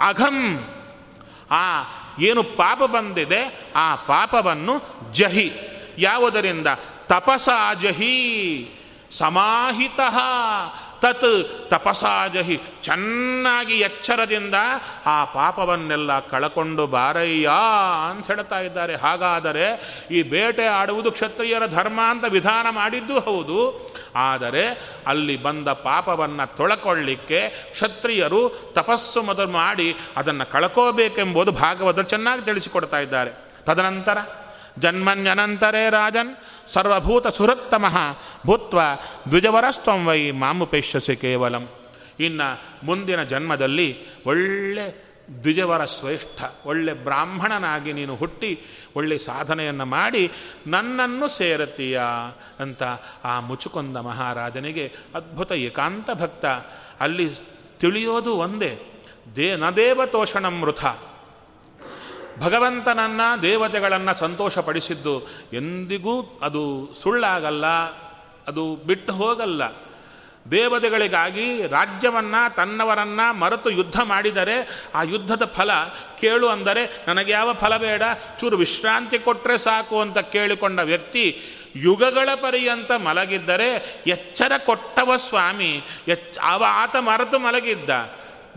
ಅಘಂ. 0.00 0.64
ಆ, 1.50 1.82
ಏನು 2.20 2.42
ಪಾಪ 2.42 2.78
ಬಂದಿದೆ? 2.78 3.72
ಆ 3.76 3.94
ಪಾಪವನ್ನು 3.94 4.82
ಜಹಿ. 5.12 5.52
ಯಾವುದರಿಂದ? 5.98 6.66
ತಪಸಾ 7.06 7.74
ಜಹಿ. 7.74 8.70
ಸಮಾಹಿತ. 9.10 10.00
ತತ್ 11.00 11.70
ತಪಸಾಜಹಿ. 11.70 12.60
ಚೆನ್ನಾಗಿ 12.82 13.78
ಎಚ್ಚರದಿಂದ 13.78 14.54
ಆ 15.06 15.24
ಪಾಪವನ್ನೆಲ್ಲ 15.24 16.18
ಕಳಕೊಂಡು 16.18 16.86
ಬಾರಯ್ಯ 16.86 17.50
ಅಂತ 18.10 18.26
ಹೇಳ್ತಾ 18.26 18.60
ಇದ್ದಾರೆ. 18.60 18.94
ಹಾಗಾದರೆ 18.96 19.66
ಈ 20.10 20.22
ಬೇಟೆ 20.22 20.66
ಆಡುವುದು 20.66 21.12
ಕ್ಷತ್ರಿಯರ 21.12 21.66
ಧರ್ಮ 21.66 22.00
ಅಂತ 22.08 22.24
ವಿಧಾನ 22.28 22.66
ಮಾಡಿದ್ದು 22.70 23.20
ಹೌದು. 23.20 23.88
ಆದರೆ 24.14 24.96
ಅಲ್ಲಿ 25.06 25.42
ಬಂದ 25.42 25.68
ಪಾಪವನ್ನು 25.68 26.56
ತೊಳಕೊಳ್ಳಿಕ್ಕೆ 26.56 27.48
ಕ್ಷತ್ರಿಯರು 27.48 28.72
ತಪಸ್ಸು 28.72 29.22
ಮೊದಲು 29.22 29.48
ಮಾಡಿ 29.48 29.96
ಅದನ್ನು 30.16 30.52
ಕಳ್ಕೋಬೇಕೆಂಬುದು 30.52 31.52
ಭಾಗವತರು 31.52 32.02
ಚೆನ್ನಾಗಿ 32.02 32.42
ತಿಳಿಸಿಕೊಡ್ತಾ 32.42 32.98
ಇದ್ದಾರೆ. 32.98 33.30
ತದನಂತರ 33.64 34.18
ಜನ್ಮನ್ಯನಂತರೇ 34.80 35.90
ರಾಜನ್ 35.90 36.32
ಸರ್ವಭೂತ 36.68 37.26
ಸುರತ್ತಮಃ 37.26 37.96
ಭೂತ್ವ 38.46 38.80
ದ್ವಿಜವರಸ್ತ್ವಂ 39.28 40.06
ವೈ 40.06 40.30
ಮಾಮುಪೇಶ್ಯಸಿ 40.30 41.16
ಕೇವಲಂ. 41.16 41.68
ಇನ್ನು 42.20 42.48
ಮುಂದಿನ 42.86 43.22
ಜನ್ಮದಲ್ಲಿ 43.22 43.88
ಒಳ್ಳೆ 44.24 44.86
ದ್ವಿಜವರ 45.42 45.84
ಶ್ರೇಷ್ಠ, 45.84 46.66
ಒಳ್ಳೆ 46.66 46.92
ಬ್ರಾಹ್ಮಣನಾಗಿ 46.92 47.92
ನೀನು 47.92 48.16
ಹುಟ್ಟಿ 48.16 48.60
ಒಳ್ಳೆ 48.96 49.18
ಸಾಧನೆಯನ್ನು 49.18 49.86
ಮಾಡಿ 49.86 50.32
ನನ್ನನ್ನು 50.66 51.28
ಸೇರತೀಯ 51.28 52.00
ಅಂತ 52.60 52.82
ಆ 53.24 53.40
ಮುಚುಕೊಂದ 53.40 53.96
ಮಹಾರಾಜನಿಗೆ 53.96 54.86
ಅದ್ಭುತ 55.14 55.52
ಏಕಾಂತ 55.52 56.10
ಭಕ್ತ. 56.14 56.44
ಅಲ್ಲಿ 57.00 57.26
ತಿಳಿಯೋದು 57.80 58.32
ಒಂದೇ, 58.34 58.72
ದೇ 59.36 59.48
ದೇವತೋಷಣಂ 59.76 60.62
ವೃಥ. 60.62 60.84
ಭಗವಂತನನ್ನು 62.40 63.26
ದೇವತೆಗಳನ್ನು 63.42 64.14
ಸಂತೋಷಪಡಿಸಿದ್ದು 64.18 65.14
ಎಂದಿಗೂ 65.52 66.14
ಅದು 66.42 66.62
ಸುಳ್ಳಾಗಲ್ಲ, 67.02 67.66
ಅದು 68.48 68.64
ಬಿಟ್ಟು 68.76 69.12
ಹೋಗಲ್ಲ. 69.12 69.62
ದೇವತೆಗಳಿಗಾಗಿ 70.50 71.46
ರಾಜ್ಯವನ್ನು, 71.66 72.42
ತನ್ನವರನ್ನು 72.54 73.26
ಮರೆತು 73.38 73.70
ಯುದ್ಧ 73.70 73.98
ಮಾಡಿದರೆ 74.04 74.56
ಆ 74.94 75.02
ಯುದ್ಧದ 75.02 75.44
ಫಲ 75.56 75.70
ಕೇಳು 76.20 76.48
ಅಂದರೆ 76.48 76.82
ನನಗೆ 77.08 77.32
ಯಾವ 77.32 77.52
ಫಲ 77.52 77.76
ಬೇಡ? 77.76 78.02
ಚೂರು 78.40 78.56
ವಿಶ್ರಾಂತಿ 78.56 79.18
ಕೊಟ್ಟರೆ 79.18 79.56
ಸಾಕು 79.58 79.96
ಅಂತ 80.00 80.18
ಕೇಳಿಕೊಂಡ 80.18 80.78
ವ್ಯಕ್ತಿ 80.80 81.24
ಯುಗಗಳ 81.76 82.28
ಪರ್ಯಂತ 82.34 82.90
ಮಲಗಿದ್ದರೆ 82.92 83.68
ಎಚ್ಚರ 84.06 84.52
ಕೊಟ್ಟವ 84.66 85.16
ಸ್ವಾಮಿ, 85.16 85.72
ಎಚ್ 86.08 86.38
ಅವ 86.42 86.64
ಆತ 86.68 86.96
ಮರೆತು 86.96 87.38
ಮಲಗಿದ್ದ. 87.38 87.90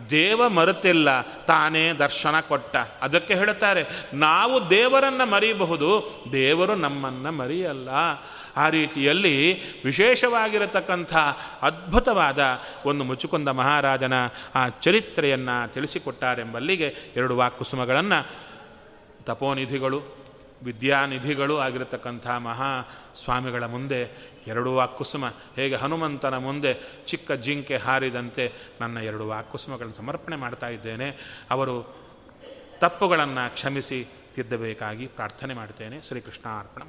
ದೇವ 0.09 0.49
ಮರೆತಿಲ್ಲ, 0.49 1.21
ತಾನೇ 1.21 1.93
ದರ್ಶನ 1.93 2.39
ಕೊಟ್ಟ. 2.39 2.75
ಅದಕ್ಕೆ 2.75 3.33
ಹೇಳುತ್ತಾರೆ, 3.33 3.85
ನಾವು 4.13 4.69
ದೇವರನ್ನು 4.69 5.31
ಮರೆಯಬಹುದು, 5.31 5.89
ದೇವರು 6.33 6.75
ನಮ್ಮನ್ನು 6.75 7.31
ಮರೆಯಲ್ಲ. 7.31 7.89
ಆ 8.57 8.69
ರೀತಿಯಲ್ಲಿ 8.69 9.35
ವಿಶೇಷವಾಗಿರತಕ್ಕಂಥ 9.83 11.13
ಅದ್ಭುತವಾದ 11.61 12.39
ಒಂದು 12.85 13.03
ಮುಚುಕುಂದ 13.03 13.47
ಮಹಾರಾಜನ 13.47 14.13
ಆ 14.55 14.69
ಚರಿತ್ರೆಯನ್ನು 14.69 15.73
ತಿಳಿಸಿಕೊಟ್ಟಾರೆಂಬಲ್ಲಿಗೆ 15.73 16.95
ಎರಡು 17.15 17.37
ವಾಕುಸುಮಗಳನ್ನು 17.37 18.27
ತಪೋನಿಧಿಗಳು, 19.23 20.21
ವಿದ್ಯಾನಿಧಿಗಳು 20.63 21.59
ಆಗಿರತಕ್ಕಂಥ 21.59 22.27
ಮಹಾ 22.27 22.89
ಸ್ವಾಮಿಗಳ 23.15 23.65
ಮುಂದೆ 23.65 24.30
ಎರಡು 24.47 24.73
ವಾಕ್ಕುಸುಮ. 24.73 25.25
ಹೇಗೆ 25.55 25.75
ಹನುಮಂತನ 25.75 26.37
ಮುಂದೆ 26.37 27.01
ಚಿಕ್ಕ 27.05 27.31
ಜಿಂಕೆ 27.31 27.77
ಹಾರಿದಂತೆ 27.77 28.51
ನನ್ನ 28.81 28.97
ಎರಡು 28.97 29.27
ವಾಕ್ಕುಸುಮಗಳನ್ನು 29.27 29.95
ಸಮರ್ಪಣೆ 29.95 30.35
ಮಾಡ್ತಾ 30.35 30.67
ಇದ್ದೇನೆ. 30.67 31.39
ಅವರು 31.51 31.95
ತಪ್ಪುಗಳನ್ನು 32.79 33.53
ಕ್ಷಮಿಸಿ 33.53 34.07
ತಿದ್ದಬೇಕಾಗಿ 34.35 35.07
ಪ್ರಾರ್ಥನೆ 35.07 35.53
ಮಾಡ್ತೇನೆ 35.53 36.01
ಶ್ರೀಕೃಷ್ಣ 36.01 36.59
ಅರ್ಪಣ 36.59 36.81